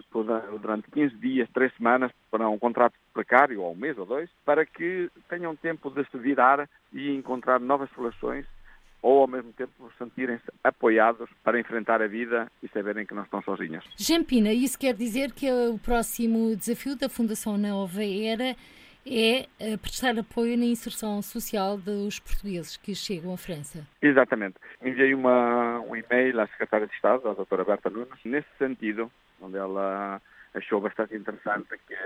durante 0.60 0.90
15 0.90 1.14
dias, 1.16 1.48
3 1.52 1.72
semanas, 1.76 2.10
para 2.30 2.48
um 2.48 2.58
contrato 2.58 2.94
precário, 3.12 3.62
ou 3.62 3.72
um 3.72 3.76
mês 3.76 3.96
ou 3.96 4.06
dois, 4.06 4.28
para 4.44 4.66
que 4.66 5.10
tenham 5.28 5.54
tempo 5.54 5.90
de 5.90 6.04
se 6.10 6.18
virar 6.18 6.68
e 6.92 7.14
encontrar 7.14 7.60
novas 7.60 7.90
soluções 7.90 8.46
ou 9.02 9.22
ao 9.22 9.26
mesmo 9.26 9.52
tempo 9.52 9.90
sentirem-se 9.98 10.44
apoiados 10.62 11.28
para 11.42 11.58
enfrentar 11.58 12.02
a 12.02 12.06
vida 12.06 12.50
e 12.62 12.68
saberem 12.68 13.06
que 13.06 13.14
não 13.14 13.22
estão 13.22 13.42
sozinhos. 13.42 13.84
Jampina, 13.96 14.52
isso 14.52 14.78
quer 14.78 14.94
dizer 14.94 15.32
que 15.32 15.50
o 15.50 15.78
próximo 15.78 16.54
desafio 16.54 16.96
da 16.96 17.08
Fundação 17.08 17.56
Nova 17.56 18.04
Era 18.04 18.54
é 19.10 19.46
eh, 19.58 19.76
prestar 19.76 20.16
apoio 20.16 20.56
na 20.56 20.64
inserção 20.64 21.20
social 21.20 21.76
dos 21.76 22.20
portugueses 22.20 22.76
que 22.76 22.94
chegam 22.94 23.34
à 23.34 23.36
França. 23.36 23.84
Exatamente. 24.00 24.54
Enviei 24.80 25.12
uma, 25.12 25.80
um 25.80 25.96
e-mail 25.96 26.40
à 26.40 26.46
Secretária 26.46 26.86
de 26.86 26.94
Estado, 26.94 27.28
à 27.28 27.34
doutora 27.34 27.64
Berta 27.64 27.90
Nunes, 27.90 28.08
nesse 28.24 28.48
sentido, 28.56 29.10
onde 29.40 29.56
ela 29.56 30.22
achou 30.54 30.80
bastante 30.80 31.14
interessante 31.16 31.68
que 31.86 31.96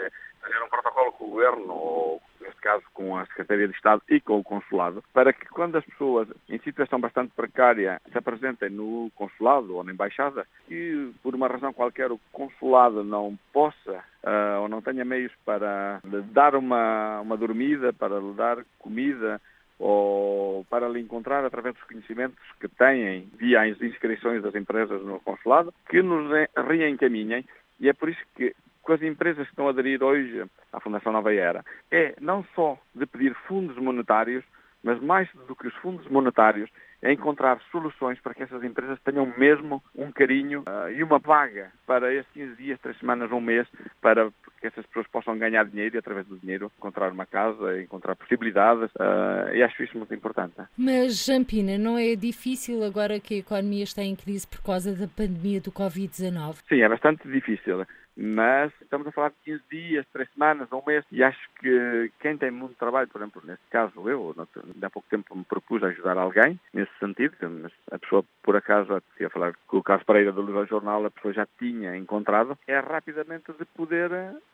fazer 0.40 0.62
um 0.62 0.68
protocolo 0.68 1.12
com 1.12 1.24
o 1.24 1.30
governo, 1.30 1.72
ou 1.72 2.22
neste 2.40 2.61
caso 2.61 2.84
com 2.92 3.16
a 3.16 3.24
Secretaria 3.26 3.68
de 3.68 3.74
Estado 3.74 4.03
e 4.09 4.20
com 4.20 4.38
o 4.38 4.45
Consulado, 4.45 5.03
para 5.12 5.32
que 5.32 5.47
quando 5.47 5.76
as 5.76 5.84
pessoas 5.84 6.28
em 6.49 6.59
situação 6.59 7.01
bastante 7.01 7.32
precária 7.34 8.01
se 8.11 8.18
apresentem 8.18 8.70
no 8.70 9.11
Consulado 9.14 9.76
ou 9.76 9.84
na 9.84 9.92
Embaixada, 9.92 10.47
e 10.68 11.11
por 11.22 11.34
uma 11.34 11.49
razão 11.49 11.72
qualquer 11.72 12.12
o 12.12 12.20
Consulado 12.32 13.03
não 13.03 13.38
possa 13.53 14.05
uh, 14.22 14.62
ou 14.62 14.68
não 14.68 14.82
tenha 14.82 15.05
meios 15.05 15.32
para 15.45 16.01
lhe 16.05 16.22
dar 16.22 16.55
uma, 16.55 17.20
uma 17.20 17.36
dormida, 17.36 17.92
para 17.92 18.18
lhe 18.18 18.34
dar 18.34 18.64
comida, 18.78 19.40
ou 19.78 20.64
para 20.66 20.88
lhe 20.88 21.01
encontrar 21.01 21.45
através 21.45 21.74
dos 21.74 21.84
conhecimentos 21.84 22.38
que 22.61 22.68
têm 22.68 23.28
via 23.36 23.62
as 23.62 23.80
inscrições 23.80 24.42
das 24.42 24.55
empresas 24.55 25.03
no 25.03 25.20
consulado, 25.20 25.74
que 25.88 26.01
nos 26.03 26.30
reencaminhem 26.57 27.45
e 27.85 27.89
é 27.91 27.93
por 27.93 28.09
isso 28.09 28.24
que 28.35 28.57
com 28.82 28.95
as 28.95 29.03
empresas 29.03 29.45
que 29.45 29.53
estão 29.53 29.66
a 29.66 29.70
aderir 29.70 30.03
hoje 30.03 30.43
à 30.72 30.80
Fundação 30.80 31.12
Nova 31.12 31.35
Era, 31.35 31.62
é 31.91 32.14
não 32.18 32.43
só 32.55 32.78
de 32.95 33.05
pedir 33.05 33.35
fundos 33.47 33.76
monetários, 33.76 34.43
mas 34.82 34.99
mais 35.03 35.28
do 35.47 35.55
que 35.55 35.66
os 35.68 35.74
fundos 35.76 36.09
monetários, 36.09 36.70
é 37.05 37.12
encontrar 37.12 37.61
soluções 37.70 38.18
para 38.20 38.34
que 38.34 38.42
essas 38.42 38.64
empresas 38.64 38.98
tenham 39.05 39.30
mesmo 39.36 39.82
um 39.94 40.11
carinho 40.11 40.61
uh, 40.61 40.90
e 40.90 41.02
uma 41.02 41.18
vaga 41.18 41.70
para 41.86 42.12
esses 42.12 42.30
15 42.32 42.57
dias, 42.57 42.80
3 42.80 42.98
semanas, 42.98 43.30
um 43.30 43.40
mês, 43.40 43.68
para 44.00 44.30
que 44.59 44.66
essas 44.66 44.86
pessoas 44.86 45.07
possam 45.09 45.38
ganhar 45.38 45.64
dinheiro 45.66 45.94
e 45.94 45.98
através 45.98 46.26
do 46.26 46.38
dinheiro 46.38 46.72
encontrar 46.78 47.12
uma 47.12 47.26
casa, 47.26 47.80
encontrar 47.80 48.16
possibilidades 48.16 48.90
uh, 48.94 49.55
e 49.55 49.62
acho 49.62 49.82
isso 49.82 49.98
muito 49.98 50.14
importante. 50.14 50.55
Mas, 50.78 51.26
Jampina, 51.26 51.76
não 51.76 51.98
é 51.98 52.16
difícil 52.16 52.82
agora 52.82 53.20
que 53.20 53.34
a 53.34 53.38
economia 53.38 53.84
está 53.84 54.02
em 54.02 54.16
crise 54.16 54.46
por 54.46 54.62
causa 54.62 54.94
da 54.94 55.07
pandemia 55.07 55.61
do 55.61 55.70
Covid-19? 55.70 56.57
Sim, 56.66 56.80
é 56.80 56.88
bastante 56.88 57.28
difícil 57.28 57.84
mas 58.17 58.73
estamos 58.81 59.07
a 59.07 59.12
falar 59.12 59.31
de 59.31 59.37
15 59.45 59.62
dias, 59.71 60.07
3 60.12 60.29
semanas, 60.33 60.73
um 60.73 60.83
mês, 60.87 61.05
e 61.11 61.23
acho 61.23 61.49
que 61.61 62.11
quem 62.21 62.37
tem 62.37 62.51
muito 62.51 62.77
trabalho, 62.77 63.09
por 63.09 63.21
exemplo, 63.21 63.43
neste 63.45 63.65
caso 63.71 64.09
eu, 64.09 64.35
há 64.83 64.91
pouco 64.91 65.09
tempo 65.09 65.37
me 65.37 65.45
propus 65.45 65.83
ajudar 65.83 66.17
alguém 66.17 66.59
nesse 66.73 66.93
sentido, 66.99 67.37
mas 67.41 67.73
a 67.91 67.99
pessoa, 67.99 68.25
por 68.43 68.57
acaso, 68.57 69.03
ia 69.19 69.31
falar 69.31 69.55
com 69.67 69.79
o 69.79 69.83
Carlos 69.83 70.07
Pereira 70.07 70.33
do 70.33 70.43
Livro 70.43 70.67
Jornal, 70.67 71.05
a 71.05 71.11
pessoa 71.11 71.35
já 71.35 71.47
tinha 71.59 71.97
encontrado, 71.97 72.59
é 72.67 72.79
rapidamente 72.79 73.53
de 73.53 73.65
poder 73.65 74.11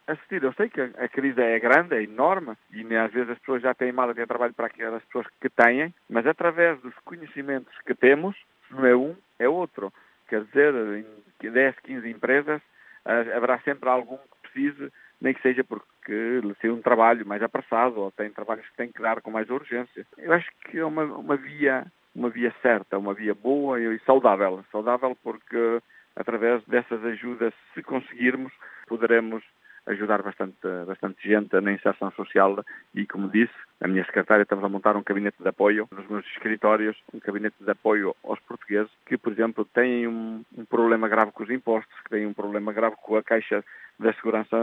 assistir. 0.06 0.42
Eu 0.42 0.52
sei 0.54 0.68
que 0.68 0.80
a 0.80 1.08
crise 1.08 1.40
é 1.40 1.58
grande, 1.58 1.94
é 1.94 2.02
enorme, 2.02 2.56
e 2.72 2.96
às 2.96 3.12
vezes 3.12 3.30
as 3.30 3.38
pessoas 3.38 3.62
já 3.62 3.74
têm 3.74 3.92
mal 3.92 4.10
a 4.10 4.14
ter 4.14 4.26
trabalho 4.26 4.54
para 4.54 4.66
aquelas 4.66 5.04
pessoas 5.04 5.26
que 5.40 5.50
têm, 5.50 5.94
mas 6.08 6.26
através 6.26 6.80
dos 6.80 6.94
conhecimentos 7.04 7.72
que 7.86 7.94
temos, 7.94 8.36
se 8.68 8.74
não 8.74 8.86
é 8.86 8.96
um, 8.96 9.16
é 9.38 9.48
outro. 9.48 9.92
Quer 10.28 10.44
dizer, 10.44 10.74
em 10.74 11.50
10, 11.50 11.78
15 11.80 12.08
empresas, 12.08 12.62
haverá 13.04 13.58
sempre 13.60 13.88
algum 13.88 14.16
que 14.16 14.50
precise, 14.50 14.92
nem 15.20 15.34
que 15.34 15.42
seja 15.42 15.64
porque 15.64 16.40
lhe 16.42 16.54
saiu 16.60 16.74
um 16.74 16.82
trabalho 16.82 17.26
mais 17.26 17.42
apressado 17.42 18.00
ou 18.00 18.10
tem 18.10 18.30
trabalhos 18.30 18.66
que 18.68 18.76
tem 18.76 18.90
que 18.90 19.02
dar 19.02 19.20
com 19.20 19.30
mais 19.30 19.48
urgência. 19.50 20.06
Eu 20.18 20.32
acho 20.32 20.48
que 20.64 20.78
é 20.78 20.84
uma, 20.84 21.04
uma 21.04 21.36
via 21.36 21.86
uma 22.14 22.28
via 22.28 22.52
certa, 22.60 22.98
uma 22.98 23.14
via 23.14 23.34
boa 23.34 23.80
e 23.80 23.98
saudável. 24.00 24.64
Saudável 24.72 25.16
porque 25.22 25.80
através 26.16 26.62
dessas 26.64 27.04
ajudas, 27.04 27.54
se 27.74 27.82
conseguirmos, 27.82 28.52
poderemos 28.86 29.42
ajudar 29.90 30.22
bastante, 30.22 30.56
bastante 30.86 31.28
gente 31.28 31.58
na 31.60 31.72
inserção 31.72 32.10
social 32.12 32.64
e, 32.94 33.06
como 33.06 33.28
disse, 33.28 33.52
a 33.80 33.88
minha 33.88 34.04
secretária 34.04 34.42
estamos 34.42 34.64
a 34.64 34.68
montar 34.68 34.96
um 34.96 35.02
gabinete 35.02 35.42
de 35.42 35.48
apoio 35.48 35.88
nos 35.90 36.08
meus 36.08 36.24
escritórios, 36.26 36.96
um 37.12 37.18
gabinete 37.18 37.56
de 37.60 37.70
apoio 37.70 38.14
aos 38.24 38.38
portugueses 38.40 38.90
que, 39.06 39.16
por 39.16 39.32
exemplo, 39.32 39.64
têm 39.64 40.06
um, 40.06 40.44
um 40.56 40.64
problema 40.64 41.08
grave 41.08 41.32
com 41.32 41.42
os 41.42 41.50
impostos, 41.50 42.00
que 42.02 42.10
têm 42.10 42.26
um 42.26 42.34
problema 42.34 42.72
grave 42.72 42.96
com 43.02 43.16
a 43.16 43.22
caixa 43.22 43.64
da 43.98 44.12
segurança 44.14 44.56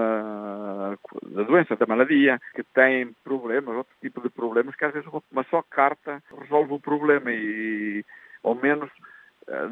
da 1.30 1.44
doença, 1.44 1.76
da 1.76 1.86
maladia, 1.86 2.40
que 2.56 2.64
têm 2.64 3.14
problemas, 3.24 3.76
outro 3.76 3.94
tipo 4.02 4.22
de 4.22 4.30
problemas, 4.30 4.76
que 4.76 4.86
às 4.86 4.94
vezes 4.94 5.08
uma 5.32 5.44
só 5.46 5.62
carta 5.62 6.24
resolve 6.40 6.74
o 6.74 6.80
problema 6.80 7.32
e, 7.32 8.04
ao 8.44 8.56
menos, 8.56 8.90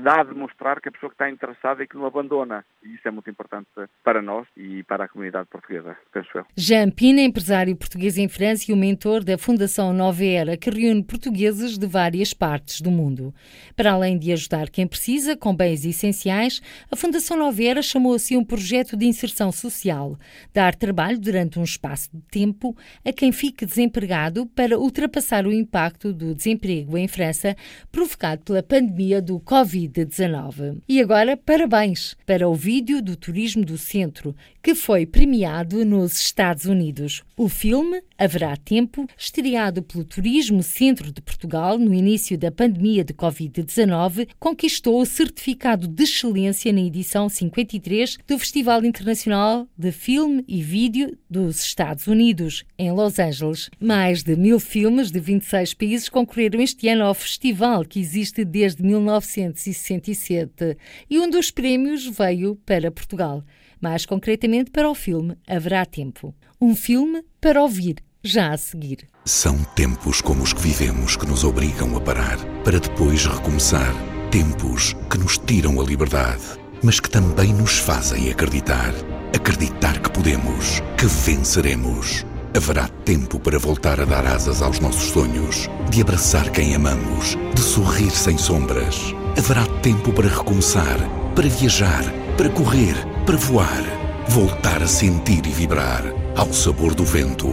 dá 0.01 0.21
a 0.21 0.23
demonstrar 0.23 0.79
que 0.79 0.89
a 0.89 0.91
pessoa 0.91 1.09
que 1.09 1.15
está 1.15 1.29
interessada 1.29 1.83
e 1.83 1.87
que 1.87 1.95
não 1.95 2.05
abandona. 2.05 2.63
E 2.83 2.95
isso 2.95 3.07
é 3.07 3.11
muito 3.11 3.29
importante 3.29 3.67
para 4.03 4.21
nós 4.21 4.47
e 4.55 4.83
para 4.83 5.05
a 5.05 5.07
comunidade 5.07 5.47
portuguesa, 5.49 5.97
penso 6.13 6.29
eu. 6.37 6.45
Jean 6.55 6.89
Pina, 6.89 7.21
empresário 7.21 7.75
português 7.75 8.17
em 8.17 8.29
França 8.29 8.71
e 8.71 8.73
o 8.73 8.77
mentor 8.77 9.23
da 9.23 9.37
Fundação 9.37 9.91
Nova 9.91 10.23
Era, 10.23 10.55
que 10.55 10.69
reúne 10.69 11.03
portugueses 11.03 11.77
de 11.77 11.85
várias 11.85 12.33
partes 12.33 12.79
do 12.79 12.89
mundo. 12.89 13.33
Para 13.75 13.91
além 13.91 14.17
de 14.17 14.31
ajudar 14.31 14.69
quem 14.69 14.87
precisa 14.87 15.35
com 15.35 15.55
bens 15.55 15.85
essenciais, 15.85 16.61
a 16.89 16.95
Fundação 16.95 17.37
Nova 17.37 17.61
Era 17.61 17.81
chamou 17.81 18.13
assim 18.13 18.37
um 18.37 18.45
projeto 18.45 18.95
de 18.95 19.05
inserção 19.05 19.51
social, 19.51 20.17
dar 20.53 20.73
trabalho 20.75 21.19
durante 21.19 21.59
um 21.59 21.63
espaço 21.63 22.09
de 22.13 22.21
tempo 22.23 22.75
a 23.03 23.11
quem 23.11 23.31
fique 23.31 23.65
desempregado 23.65 24.45
para 24.45 24.79
ultrapassar 24.79 25.45
o 25.45 25.51
impacto 25.51 26.13
do 26.13 26.33
desemprego 26.33 26.97
em 26.97 27.07
França 27.07 27.55
provocado 27.91 28.43
pela 28.43 28.63
pandemia 28.63 29.21
do 29.21 29.39
Covid. 29.39 29.64
Covid-19. 29.65 30.77
E 30.87 31.01
agora, 31.01 31.35
parabéns 31.35 32.15
para 32.25 32.47
o 32.47 32.53
vídeo 32.53 33.01
do 33.01 33.15
Turismo 33.15 33.65
do 33.65 33.77
Centro, 33.77 34.35
que 34.61 34.75
foi 34.75 35.05
premiado 35.05 35.83
nos 35.83 36.19
Estados 36.19 36.65
Unidos. 36.65 37.23
O 37.35 37.49
filme, 37.49 38.01
Haverá 38.17 38.55
Tempo, 38.55 39.07
estreado 39.17 39.81
pelo 39.81 40.03
Turismo 40.03 40.61
Centro 40.63 41.11
de 41.11 41.21
Portugal 41.21 41.77
no 41.77 41.93
início 41.93 42.37
da 42.37 42.51
pandemia 42.51 43.03
de 43.03 43.13
Covid-19, 43.13 44.29
conquistou 44.39 45.01
o 45.01 45.05
certificado 45.05 45.87
de 45.87 46.03
excelência 46.03 46.71
na 46.71 46.81
edição 46.81 47.27
53 47.27 48.17
do 48.27 48.37
Festival 48.39 48.85
Internacional 48.85 49.67
de 49.77 49.91
Filme 49.91 50.43
e 50.47 50.61
Vídeo 50.61 51.17
dos 51.29 51.63
Estados 51.63 52.07
Unidos, 52.07 52.63
em 52.77 52.91
Los 52.91 53.19
Angeles. 53.19 53.69
Mais 53.79 54.23
de 54.23 54.35
mil 54.35 54.59
filmes 54.59 55.11
de 55.11 55.19
26 55.19 55.73
países 55.73 56.09
concorreram 56.09 56.61
este 56.61 56.87
ano 56.87 57.03
ao 57.03 57.13
festival, 57.13 57.83
que 57.83 57.99
existe 57.99 58.45
desde 58.45 58.83
1900 58.83 59.54
1967 59.55 60.77
e 61.09 61.19
um 61.19 61.29
dos 61.29 61.49
prémios 61.49 62.05
veio 62.05 62.55
para 62.65 62.91
Portugal, 62.91 63.43
mais 63.79 64.05
concretamente 64.05 64.69
para 64.71 64.89
o 64.89 64.95
filme 64.95 65.37
Haverá 65.47 65.85
Tempo. 65.85 66.35
Um 66.59 66.75
filme 66.75 67.23
para 67.39 67.61
ouvir 67.61 67.95
já 68.23 68.51
a 68.51 68.57
seguir. 68.57 69.07
São 69.23 69.63
tempos 69.75 70.21
como 70.21 70.43
os 70.43 70.51
que 70.51 70.61
vivemos 70.61 71.15
que 71.15 71.27
nos 71.27 71.43
obrigam 71.43 71.95
a 71.95 72.01
parar 72.01 72.37
para 72.63 72.79
depois 72.79 73.25
recomeçar. 73.25 73.93
Tempos 74.31 74.93
que 75.09 75.17
nos 75.17 75.37
tiram 75.37 75.79
a 75.79 75.83
liberdade, 75.83 76.43
mas 76.83 76.99
que 76.99 77.09
também 77.09 77.53
nos 77.53 77.77
fazem 77.77 78.29
acreditar. 78.31 78.93
Acreditar 79.35 80.01
que 80.01 80.09
podemos, 80.09 80.81
que 80.97 81.05
venceremos. 81.05 82.25
Haverá 82.55 82.87
tempo 82.87 83.39
para 83.39 83.59
voltar 83.59 83.99
a 83.99 84.05
dar 84.05 84.25
asas 84.25 84.61
aos 84.61 84.79
nossos 84.79 85.11
sonhos, 85.11 85.69
de 85.91 86.01
abraçar 86.01 86.49
quem 86.51 86.73
amamos, 86.73 87.35
de 87.53 87.61
sorrir 87.61 88.11
sem 88.11 88.37
sombras 88.37 89.13
Haverá 89.37 89.65
tempo 89.81 90.13
para 90.13 90.29
recomeçar, 90.29 90.97
para 91.35 91.47
viajar, 91.49 92.03
para 92.37 92.49
correr, 92.49 92.95
para 93.25 93.35
voar, 93.35 93.83
voltar 94.29 94.81
a 94.81 94.87
sentir 94.87 95.45
e 95.45 95.49
vibrar 95.49 96.03
ao 96.37 96.53
sabor 96.53 96.95
do 96.95 97.03
vento, 97.03 97.47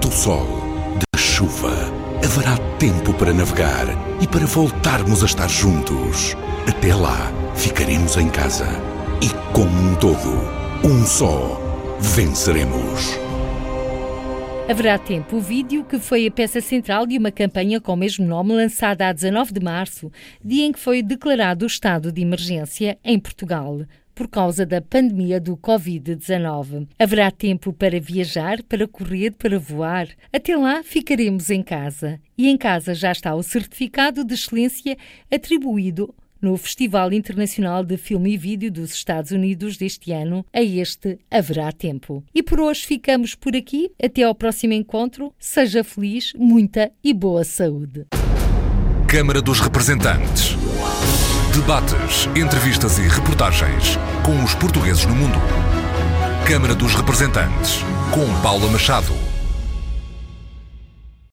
do 0.00 0.10
sol, 0.10 0.46
da 0.94 1.18
chuva. 1.18 1.72
Haverá 2.24 2.56
tempo 2.78 3.12
para 3.12 3.34
navegar 3.34 3.86
e 4.18 4.26
para 4.26 4.46
voltarmos 4.46 5.22
a 5.22 5.26
estar 5.26 5.48
juntos. 5.48 6.34
Até 6.66 6.94
lá, 6.94 7.30
ficaremos 7.54 8.16
em 8.16 8.30
casa 8.30 8.66
e, 9.20 9.28
como 9.52 9.90
um 9.90 9.94
todo, 9.96 10.40
um 10.82 11.04
só, 11.04 11.60
venceremos. 12.00 13.25
Haverá 14.68 14.98
tempo 14.98 15.36
o 15.36 15.40
vídeo 15.40 15.84
que 15.84 15.96
foi 15.96 16.26
a 16.26 16.30
peça 16.30 16.60
central 16.60 17.06
de 17.06 17.16
uma 17.16 17.30
campanha 17.30 17.80
com 17.80 17.92
o 17.92 17.96
mesmo 17.96 18.26
nome 18.26 18.52
lançada 18.52 19.06
a 19.08 19.12
19 19.12 19.52
de 19.52 19.60
março, 19.60 20.10
dia 20.44 20.66
em 20.66 20.72
que 20.72 20.80
foi 20.80 21.02
declarado 21.02 21.64
o 21.64 21.68
estado 21.68 22.10
de 22.10 22.20
emergência 22.20 22.98
em 23.04 23.16
Portugal 23.16 23.82
por 24.12 24.26
causa 24.26 24.66
da 24.66 24.80
pandemia 24.80 25.38
do 25.38 25.56
Covid-19. 25.56 26.88
Haverá 26.98 27.30
tempo 27.30 27.72
para 27.72 28.00
viajar, 28.00 28.60
para 28.64 28.88
correr, 28.88 29.32
para 29.32 29.56
voar. 29.56 30.08
Até 30.32 30.56
lá 30.56 30.82
ficaremos 30.82 31.48
em 31.48 31.62
casa. 31.62 32.18
E 32.36 32.48
em 32.48 32.56
casa 32.56 32.92
já 32.92 33.12
está 33.12 33.34
o 33.36 33.42
certificado 33.42 34.24
de 34.24 34.34
excelência 34.34 34.96
atribuído 35.30 36.12
no 36.40 36.56
Festival 36.56 37.12
Internacional 37.12 37.84
de 37.84 37.96
Filme 37.96 38.34
e 38.34 38.36
Vídeo 38.36 38.70
dos 38.70 38.92
Estados 38.92 39.30
Unidos 39.30 39.76
deste 39.76 40.12
ano. 40.12 40.44
A 40.52 40.62
este 40.62 41.18
haverá 41.30 41.72
tempo. 41.72 42.22
E 42.34 42.42
por 42.42 42.60
hoje 42.60 42.86
ficamos 42.86 43.34
por 43.34 43.56
aqui. 43.56 43.90
Até 44.02 44.22
ao 44.22 44.34
próximo 44.34 44.72
encontro. 44.72 45.32
Seja 45.38 45.82
feliz, 45.82 46.32
muita 46.34 46.90
e 47.02 47.12
boa 47.12 47.44
saúde. 47.44 48.06
Câmara 49.08 49.40
dos 49.40 49.60
Representantes. 49.60 50.56
Debates, 51.54 52.26
entrevistas 52.36 52.98
e 52.98 53.02
reportagens 53.02 53.96
com 54.24 54.42
os 54.44 54.54
portugueses 54.54 55.06
no 55.06 55.14
mundo. 55.14 55.38
Câmara 56.46 56.74
dos 56.74 56.94
Representantes, 56.94 57.80
com 58.12 58.42
Paula 58.42 58.70
Machado. 58.70 59.25